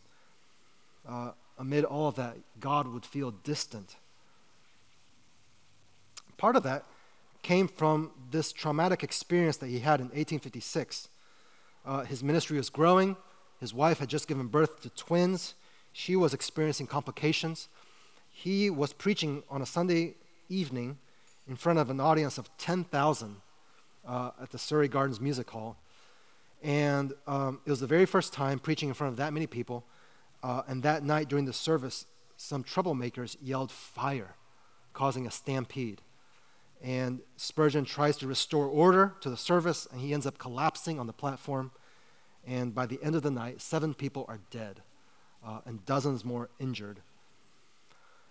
Uh, 1.08 1.32
amid 1.58 1.84
all 1.84 2.08
of 2.08 2.16
that, 2.16 2.38
God 2.60 2.88
would 2.88 3.06
feel 3.06 3.32
distant. 3.32 3.96
Part 6.38 6.56
of 6.56 6.64
that 6.64 6.86
came 7.42 7.68
from 7.68 8.12
this 8.32 8.52
traumatic 8.52 9.04
experience 9.04 9.58
that 9.58 9.68
he 9.68 9.80
had 9.80 10.00
in 10.00 10.08
1856. 10.08 11.10
Uh, 11.86 12.04
his 12.04 12.24
ministry 12.24 12.58
was 12.58 12.70
growing. 12.70 13.16
His 13.60 13.74
wife 13.74 14.00
had 14.00 14.10
just 14.10 14.28
given 14.28 14.48
birth 14.48 14.82
to 14.82 14.90
twins. 14.90 15.56
She 15.94 16.16
was 16.16 16.34
experiencing 16.34 16.88
complications. 16.88 17.70
He 18.30 18.70
was 18.70 18.94
preaching 18.94 19.44
on 19.50 19.62
a 19.62 19.66
Sunday 19.66 20.16
evening 20.48 21.00
in 21.48 21.56
front 21.56 21.80
of 21.80 21.90
an 21.90 22.00
audience 22.00 22.38
of 22.38 22.56
10,000 22.58 23.38
uh, 24.08 24.32
at 24.42 24.52
the 24.52 24.58
Surrey 24.58 24.88
Gardens 24.88 25.20
Music 25.20 25.50
Hall. 25.50 25.78
And 26.64 27.14
um, 27.28 27.60
it 27.66 27.70
was 27.70 27.80
the 27.80 27.88
very 27.88 28.06
first 28.06 28.34
time 28.34 28.60
preaching 28.60 28.90
in 28.90 28.96
front 28.96 29.12
of 29.12 29.18
that 29.18 29.34
many 29.34 29.48
people. 29.48 29.86
Uh, 30.44 30.64
and 30.68 30.84
that 30.84 31.04
night 31.04 31.28
during 31.28 31.46
the 31.46 31.54
service, 31.54 32.06
some 32.36 32.64
troublemakers 32.64 33.36
yelled 33.42 33.72
fire, 33.72 34.36
causing 34.94 35.26
a 35.26 35.32
stampede. 35.32 36.02
And 36.84 37.22
Spurgeon 37.38 37.86
tries 37.86 38.18
to 38.18 38.28
restore 38.28 38.68
order 38.68 39.16
to 39.22 39.30
the 39.30 39.38
service, 39.38 39.88
and 39.92 40.02
he 40.02 40.14
ends 40.14 40.28
up 40.28 40.38
collapsing 40.38 41.00
on 41.00 41.08
the 41.08 41.14
platform. 41.14 41.72
And 42.46 42.74
by 42.74 42.86
the 42.86 43.00
end 43.02 43.16
of 43.16 43.24
the 43.24 43.32
night, 43.32 43.62
seven 43.62 43.94
people 43.94 44.26
are 44.28 44.40
dead 44.52 44.82
uh, 45.46 45.60
and 45.66 45.86
dozens 45.86 46.24
more 46.24 46.50
injured. 46.60 47.00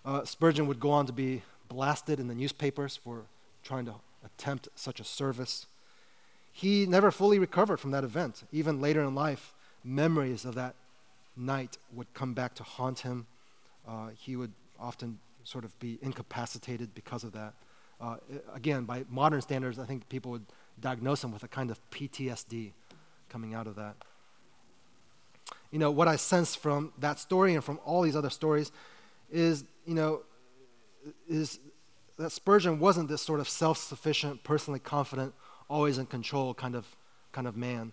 Uh, 0.05 0.25
Spurgeon 0.25 0.69
would 0.69 0.79
go 0.79 0.91
on 0.91 1.07
to 1.07 1.12
be 1.12 1.43
blasted 1.69 2.21
in 2.21 2.29
the 2.29 2.35
newspapers 2.35 2.97
for 2.97 3.25
trying 3.62 3.87
to 3.87 3.95
attempt 4.25 4.69
such 4.75 5.01
a 5.01 5.05
service. 5.05 5.67
He 6.53 6.87
never 6.87 7.11
fully 7.11 7.39
recovered 7.39 7.79
from 7.79 7.91
that 7.91 8.05
event. 8.05 8.45
Even 8.53 8.81
later 8.81 9.03
in 9.03 9.14
life, 9.14 9.55
memories 9.85 10.45
of 10.45 10.55
that 10.55 10.75
night 11.37 11.77
would 11.93 12.12
come 12.14 12.33
back 12.35 12.55
to 12.55 12.62
haunt 12.62 13.01
him. 13.01 13.27
Uh, 13.87 14.09
he 14.19 14.37
would 14.37 14.53
often 14.81 15.19
sort 15.45 15.64
of 15.64 15.79
be 15.79 15.99
incapacitated 16.03 16.95
because 16.95 17.25
of 17.25 17.33
that. 17.33 17.55
Uh, 18.01 18.17
again, 18.55 18.85
by 18.85 19.05
modern 19.09 19.41
standards, 19.41 19.79
I 19.79 19.85
think 19.85 20.09
people 20.09 20.31
would 20.33 20.45
diagnose 20.81 21.23
him 21.25 21.33
with 21.33 21.43
a 21.43 21.49
kind 21.49 21.71
of 21.71 21.79
PTSD 21.91 22.73
coming 23.29 23.55
out 23.55 23.67
of 23.67 23.77
that. 23.77 23.95
You 25.71 25.79
know, 25.79 25.91
what 25.91 26.09
I 26.09 26.17
sense 26.17 26.55
from 26.55 26.93
that 26.99 27.19
story 27.19 27.55
and 27.55 27.62
from 27.62 27.81
all 27.85 28.03
these 28.03 28.17
other 28.17 28.31
stories 28.31 28.73
is, 29.31 29.64
you 29.87 29.95
know, 29.95 30.23
is 31.29 31.59
that 32.19 32.31
Spurgeon 32.31 32.79
wasn't 32.79 33.09
this 33.09 33.23
sort 33.23 33.41
of 33.41 33.49
self-sufficient, 33.49 34.43
personally 34.43 34.81
confident, 34.81 35.35
always 35.69 35.99
in 35.99 36.07
control 36.07 36.55
kind 36.55 36.75
of 36.75 36.87
kind 37.33 37.47
of 37.47 37.57
man. 37.57 37.93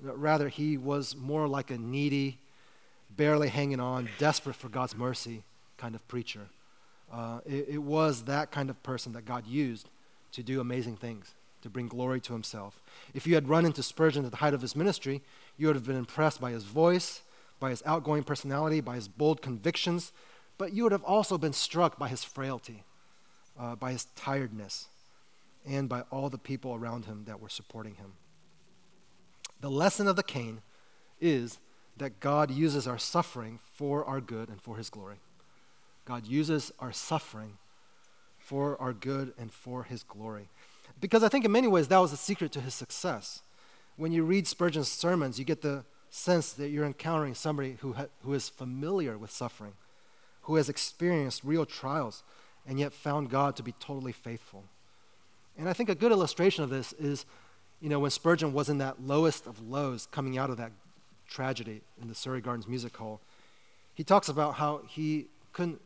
Rather, 0.00 0.48
he 0.48 0.76
was 0.76 1.16
more 1.16 1.48
like 1.48 1.70
a 1.70 1.78
needy, 1.78 2.38
barely 3.16 3.48
hanging 3.48 3.80
on, 3.80 4.08
desperate 4.18 4.56
for 4.56 4.68
God's 4.68 4.96
mercy 4.96 5.42
kind 5.78 5.94
of 5.94 6.06
preacher. 6.08 6.46
Uh, 7.12 7.40
it, 7.46 7.66
it 7.70 7.82
was 7.82 8.24
that 8.24 8.50
kind 8.50 8.70
of 8.70 8.82
person 8.82 9.12
that 9.12 9.24
God 9.24 9.46
used 9.46 9.88
to 10.32 10.42
do 10.42 10.60
amazing 10.60 10.96
things, 10.96 11.34
to 11.62 11.68
bring 11.68 11.86
glory 11.86 12.20
to 12.20 12.32
himself. 12.32 12.80
If 13.14 13.26
you 13.26 13.34
had 13.34 13.48
run 13.48 13.64
into 13.64 13.82
Spurgeon 13.82 14.24
at 14.24 14.30
the 14.30 14.38
height 14.38 14.54
of 14.54 14.62
his 14.62 14.74
ministry, 14.74 15.22
you 15.56 15.66
would 15.66 15.76
have 15.76 15.86
been 15.86 15.96
impressed 15.96 16.40
by 16.40 16.50
his 16.50 16.64
voice, 16.64 17.22
by 17.60 17.70
his 17.70 17.82
outgoing 17.86 18.24
personality, 18.24 18.80
by 18.80 18.96
his 18.96 19.08
bold 19.08 19.42
convictions, 19.42 20.12
but 20.58 20.72
you 20.72 20.82
would 20.82 20.92
have 20.92 21.04
also 21.04 21.38
been 21.38 21.52
struck 21.52 21.98
by 21.98 22.08
his 22.08 22.24
frailty, 22.24 22.84
uh, 23.58 23.74
by 23.74 23.92
his 23.92 24.06
tiredness, 24.16 24.88
and 25.66 25.88
by 25.88 26.02
all 26.10 26.28
the 26.28 26.38
people 26.38 26.74
around 26.74 27.06
him 27.06 27.24
that 27.26 27.40
were 27.40 27.48
supporting 27.48 27.94
him. 27.96 28.12
The 29.60 29.70
lesson 29.70 30.06
of 30.06 30.16
the 30.16 30.22
cane 30.22 30.60
is 31.20 31.58
that 31.96 32.20
God 32.20 32.50
uses 32.50 32.86
our 32.86 32.98
suffering 32.98 33.60
for 33.72 34.04
our 34.04 34.20
good 34.20 34.48
and 34.48 34.60
for 34.60 34.76
his 34.76 34.90
glory. 34.90 35.16
God 36.04 36.26
uses 36.26 36.72
our 36.80 36.92
suffering 36.92 37.58
for 38.38 38.80
our 38.80 38.92
good 38.92 39.32
and 39.38 39.50
for 39.52 39.84
his 39.84 40.02
glory. 40.02 40.48
Because 41.00 41.22
I 41.22 41.28
think 41.28 41.44
in 41.44 41.52
many 41.52 41.66
ways 41.66 41.88
that 41.88 41.98
was 41.98 42.10
the 42.10 42.16
secret 42.16 42.52
to 42.52 42.60
his 42.60 42.74
success. 42.74 43.42
When 43.96 44.12
you 44.12 44.24
read 44.24 44.46
Spurgeon's 44.46 44.88
sermons, 44.88 45.38
you 45.38 45.44
get 45.44 45.62
the 45.62 45.84
sense 46.10 46.52
that 46.52 46.68
you're 46.68 46.84
encountering 46.84 47.34
somebody 47.34 47.78
who, 47.80 47.94
ha- 47.94 48.06
who 48.22 48.34
is 48.34 48.48
familiar 48.48 49.16
with 49.16 49.30
suffering, 49.30 49.72
who 50.44 50.56
has 50.56 50.68
experienced 50.68 51.42
real 51.44 51.66
trials, 51.66 52.22
and 52.66 52.78
yet 52.78 52.92
found 52.92 53.30
God 53.30 53.56
to 53.56 53.62
be 53.62 53.72
totally 53.72 54.12
faithful. 54.12 54.64
And 55.58 55.68
I 55.68 55.72
think 55.72 55.88
a 55.88 55.94
good 55.94 56.12
illustration 56.12 56.64
of 56.64 56.70
this 56.70 56.92
is, 56.94 57.26
you 57.80 57.88
know, 57.88 57.98
when 57.98 58.10
Spurgeon 58.10 58.52
was 58.52 58.68
in 58.68 58.78
that 58.78 59.02
lowest 59.02 59.46
of 59.46 59.60
lows 59.60 60.06
coming 60.06 60.38
out 60.38 60.50
of 60.50 60.56
that 60.56 60.72
tragedy 61.28 61.82
in 62.00 62.08
the 62.08 62.14
Surrey 62.14 62.40
Gardens 62.40 62.66
Music 62.66 62.96
Hall, 62.96 63.20
he 63.94 64.02
talks 64.02 64.28
about 64.28 64.54
how 64.54 64.82
he 64.88 65.26
couldn't 65.52 65.80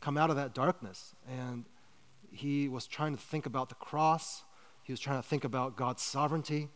come 0.00 0.16
out 0.16 0.30
of 0.30 0.36
that 0.36 0.54
darkness. 0.54 1.14
And 1.28 1.64
he 2.30 2.68
was 2.68 2.86
trying 2.86 3.16
to 3.16 3.20
think 3.20 3.46
about 3.46 3.68
the 3.68 3.74
cross. 3.74 4.44
He 4.82 4.92
was 4.92 5.00
trying 5.00 5.20
to 5.20 5.26
think 5.26 5.44
about 5.44 5.76
God's 5.76 6.02
sovereignty. 6.02 6.68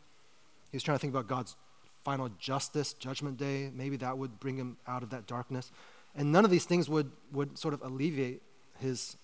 He 0.70 0.76
was 0.76 0.82
trying 0.82 0.96
to 0.96 1.00
think 1.00 1.12
about 1.12 1.28
God's 1.28 1.56
final 2.02 2.30
justice, 2.38 2.92
judgment 2.94 3.36
day. 3.36 3.70
Maybe 3.72 3.96
that 3.98 4.18
would 4.18 4.40
bring 4.40 4.56
him 4.56 4.76
out 4.88 5.02
of 5.02 5.10
that 5.10 5.26
darkness. 5.26 5.70
And 6.14 6.32
none 6.32 6.44
of 6.44 6.50
these 6.50 6.64
things 6.64 6.88
would, 6.88 7.10
would 7.32 7.58
sort 7.58 7.74
of 7.74 7.82
alleviate 7.82 8.42
his, 8.78 9.16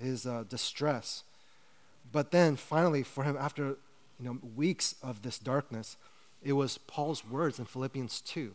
his 0.00 0.26
uh, 0.26 0.44
distress. 0.48 1.22
But 2.12 2.30
then 2.30 2.56
finally, 2.56 3.02
for 3.02 3.24
him, 3.24 3.36
after 3.38 3.76
you 4.18 4.26
know, 4.26 4.38
weeks 4.56 4.94
of 5.02 5.22
this 5.22 5.38
darkness, 5.38 5.96
it 6.42 6.52
was 6.52 6.78
Paul's 6.78 7.26
words 7.26 7.58
in 7.58 7.64
Philippians 7.64 8.20
2 8.20 8.54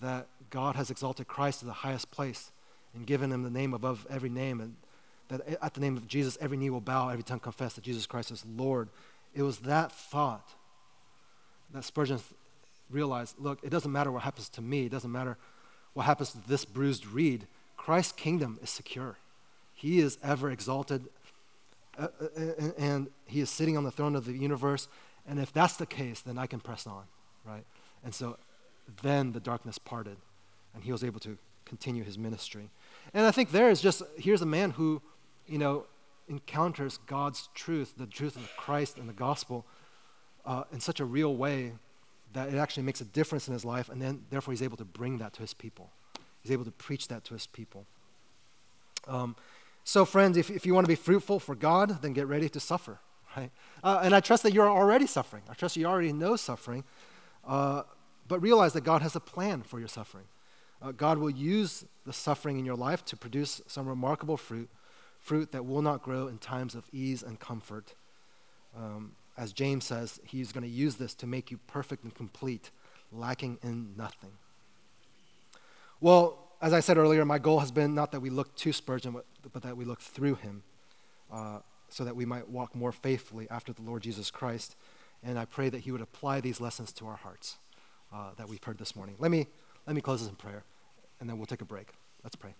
that 0.00 0.26
God 0.50 0.76
has 0.76 0.90
exalted 0.90 1.28
Christ 1.28 1.60
to 1.60 1.66
the 1.66 1.72
highest 1.72 2.10
place 2.10 2.50
and 2.94 3.06
given 3.06 3.32
him 3.32 3.42
the 3.42 3.50
name 3.50 3.72
above 3.72 4.06
every 4.10 4.28
name, 4.28 4.60
and 4.60 4.76
that 5.28 5.40
at 5.62 5.74
the 5.74 5.80
name 5.80 5.96
of 5.96 6.06
Jesus, 6.06 6.36
every 6.40 6.56
knee 6.56 6.70
will 6.70 6.80
bow, 6.80 7.08
every 7.08 7.22
tongue 7.22 7.40
confess 7.40 7.74
that 7.74 7.84
Jesus 7.84 8.06
Christ 8.06 8.30
is 8.30 8.44
Lord. 8.44 8.88
It 9.34 9.42
was 9.42 9.60
that 9.60 9.92
thought 9.92 10.48
that 11.72 11.84
Spurgeon 11.84 12.20
realized 12.90 13.36
look, 13.38 13.58
it 13.62 13.70
doesn't 13.70 13.90
matter 13.90 14.12
what 14.12 14.22
happens 14.22 14.48
to 14.50 14.62
me, 14.62 14.86
it 14.86 14.92
doesn't 14.92 15.10
matter 15.10 15.38
what 15.94 16.06
happens 16.06 16.32
to 16.32 16.38
this 16.48 16.64
bruised 16.64 17.06
reed. 17.06 17.46
Christ's 17.76 18.12
kingdom 18.12 18.58
is 18.62 18.70
secure. 18.70 19.16
He 19.74 19.98
is 19.98 20.18
ever 20.22 20.50
exalted, 20.50 21.06
uh, 21.98 22.08
uh, 22.20 22.70
and 22.78 23.08
he 23.26 23.40
is 23.40 23.50
sitting 23.50 23.76
on 23.76 23.84
the 23.84 23.90
throne 23.90 24.14
of 24.14 24.24
the 24.24 24.32
universe. 24.32 24.88
And 25.26 25.38
if 25.38 25.52
that's 25.52 25.76
the 25.76 25.86
case, 25.86 26.20
then 26.20 26.38
I 26.38 26.46
can 26.46 26.60
press 26.60 26.86
on, 26.86 27.04
right? 27.44 27.64
And 28.04 28.14
so 28.14 28.38
then 29.02 29.32
the 29.32 29.40
darkness 29.40 29.78
parted, 29.78 30.16
and 30.74 30.84
he 30.84 30.92
was 30.92 31.02
able 31.04 31.20
to 31.20 31.36
continue 31.64 32.04
his 32.04 32.18
ministry. 32.18 32.70
And 33.14 33.26
I 33.26 33.30
think 33.30 33.50
there 33.50 33.70
is 33.70 33.80
just 33.80 34.02
here's 34.16 34.42
a 34.42 34.46
man 34.46 34.70
who, 34.70 35.02
you 35.46 35.58
know, 35.58 35.86
encounters 36.28 36.98
God's 37.06 37.48
truth, 37.54 37.94
the 37.96 38.06
truth 38.06 38.36
of 38.36 38.48
Christ 38.56 38.98
and 38.98 39.08
the 39.08 39.12
gospel, 39.14 39.66
uh, 40.44 40.64
in 40.72 40.80
such 40.80 41.00
a 41.00 41.04
real 41.04 41.34
way 41.36 41.72
that 42.32 42.52
it 42.52 42.56
actually 42.56 42.84
makes 42.84 43.00
a 43.00 43.04
difference 43.04 43.48
in 43.48 43.54
his 43.54 43.64
life, 43.64 43.88
and 43.88 44.00
then 44.00 44.24
therefore 44.30 44.52
he's 44.52 44.62
able 44.62 44.76
to 44.76 44.84
bring 44.84 45.18
that 45.18 45.32
to 45.34 45.40
his 45.40 45.54
people. 45.54 45.90
He's 46.40 46.52
able 46.52 46.64
to 46.64 46.70
preach 46.72 47.08
that 47.08 47.24
to 47.24 47.34
his 47.34 47.46
people. 47.46 47.86
Um, 49.06 49.36
so, 49.84 50.04
friends, 50.04 50.36
if, 50.36 50.50
if 50.50 50.64
you 50.64 50.74
want 50.74 50.84
to 50.84 50.88
be 50.88 50.94
fruitful 50.94 51.40
for 51.40 51.54
God, 51.54 52.02
then 52.02 52.12
get 52.12 52.26
ready 52.26 52.48
to 52.48 52.60
suffer, 52.60 53.00
right? 53.36 53.50
Uh, 53.82 54.00
and 54.02 54.14
I 54.14 54.20
trust 54.20 54.42
that 54.44 54.52
you're 54.52 54.68
already 54.68 55.06
suffering. 55.06 55.42
I 55.48 55.54
trust 55.54 55.76
you 55.76 55.86
already 55.86 56.12
know 56.12 56.36
suffering. 56.36 56.84
Uh, 57.44 57.82
but 58.28 58.40
realize 58.40 58.72
that 58.72 58.84
God 58.84 59.02
has 59.02 59.16
a 59.16 59.20
plan 59.20 59.62
for 59.62 59.78
your 59.78 59.88
suffering. 59.88 60.26
Uh, 60.80 60.92
God 60.92 61.18
will 61.18 61.30
use 61.30 61.84
the 62.04 62.12
suffering 62.12 62.58
in 62.58 62.64
your 62.64 62.76
life 62.76 63.04
to 63.06 63.16
produce 63.16 63.60
some 63.66 63.86
remarkable 63.86 64.36
fruit, 64.36 64.70
fruit 65.18 65.52
that 65.52 65.64
will 65.64 65.82
not 65.82 66.02
grow 66.02 66.28
in 66.28 66.38
times 66.38 66.74
of 66.74 66.86
ease 66.92 67.22
and 67.22 67.38
comfort. 67.38 67.94
Um, 68.76 69.12
as 69.36 69.52
James 69.52 69.84
says, 69.84 70.20
he's 70.24 70.52
going 70.52 70.64
to 70.64 70.70
use 70.70 70.96
this 70.96 71.14
to 71.16 71.26
make 71.26 71.50
you 71.50 71.58
perfect 71.66 72.04
and 72.04 72.14
complete, 72.14 72.70
lacking 73.10 73.58
in 73.62 73.96
nothing. 73.96 74.32
Well, 76.00 76.38
as 76.60 76.72
I 76.72 76.80
said 76.80 76.98
earlier, 76.98 77.24
my 77.24 77.38
goal 77.38 77.60
has 77.60 77.70
been 77.70 77.94
not 77.94 78.12
that 78.12 78.20
we 78.20 78.30
look 78.30 78.54
to 78.56 78.72
Spurgeon, 78.72 79.16
but 79.52 79.62
that 79.62 79.76
we 79.76 79.84
look 79.84 80.00
through 80.00 80.36
him 80.36 80.62
uh, 81.32 81.58
so 81.88 82.04
that 82.04 82.14
we 82.14 82.24
might 82.24 82.48
walk 82.48 82.74
more 82.74 82.92
faithfully 82.92 83.48
after 83.50 83.72
the 83.72 83.82
Lord 83.82 84.02
Jesus 84.02 84.30
Christ. 84.30 84.76
And 85.22 85.38
I 85.38 85.44
pray 85.44 85.68
that 85.68 85.80
he 85.80 85.92
would 85.92 86.00
apply 86.00 86.40
these 86.40 86.60
lessons 86.60 86.92
to 86.94 87.06
our 87.06 87.16
hearts 87.16 87.56
uh, 88.12 88.30
that 88.36 88.48
we've 88.48 88.62
heard 88.62 88.78
this 88.78 88.94
morning. 88.94 89.16
Let 89.18 89.30
me, 89.30 89.46
let 89.86 89.96
me 89.96 90.02
close 90.02 90.20
this 90.20 90.28
in 90.28 90.36
prayer, 90.36 90.64
and 91.20 91.28
then 91.28 91.38
we'll 91.38 91.46
take 91.46 91.62
a 91.62 91.66
break. 91.66 91.88
Let's 92.22 92.36
pray. 92.36 92.54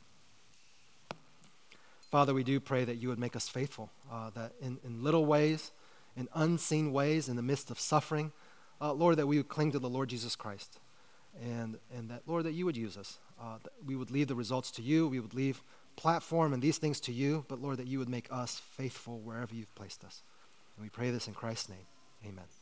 Father, 2.10 2.34
we 2.34 2.44
do 2.44 2.60
pray 2.60 2.84
that 2.84 2.96
you 2.96 3.08
would 3.08 3.18
make 3.18 3.36
us 3.36 3.48
faithful, 3.48 3.90
uh, 4.10 4.30
that 4.30 4.52
in, 4.60 4.78
in 4.84 5.02
little 5.02 5.24
ways, 5.24 5.72
in 6.16 6.28
unseen 6.34 6.92
ways, 6.92 7.28
in 7.28 7.36
the 7.36 7.42
midst 7.42 7.70
of 7.70 7.80
suffering, 7.80 8.32
uh, 8.80 8.92
Lord, 8.92 9.16
that 9.16 9.26
we 9.26 9.36
would 9.36 9.48
cling 9.48 9.72
to 9.72 9.78
the 9.78 9.88
Lord 9.88 10.08
Jesus 10.08 10.36
Christ. 10.36 10.78
And, 11.42 11.78
and 11.96 12.10
that, 12.10 12.22
Lord, 12.26 12.44
that 12.44 12.52
you 12.52 12.66
would 12.66 12.76
use 12.76 12.96
us 12.96 13.18
uh, 13.42 13.58
we 13.84 13.96
would 13.96 14.10
leave 14.10 14.28
the 14.28 14.34
results 14.34 14.70
to 14.72 14.82
you. 14.82 15.08
We 15.08 15.20
would 15.20 15.34
leave 15.34 15.62
platform 15.96 16.52
and 16.52 16.62
these 16.62 16.78
things 16.78 17.00
to 17.00 17.12
you. 17.12 17.44
But 17.48 17.60
Lord, 17.60 17.78
that 17.78 17.86
you 17.86 17.98
would 17.98 18.08
make 18.08 18.28
us 18.30 18.60
faithful 18.76 19.18
wherever 19.18 19.54
you've 19.54 19.74
placed 19.74 20.04
us. 20.04 20.22
And 20.76 20.84
we 20.84 20.90
pray 20.90 21.10
this 21.10 21.26
in 21.26 21.34
Christ's 21.34 21.68
name. 21.68 21.86
Amen. 22.24 22.61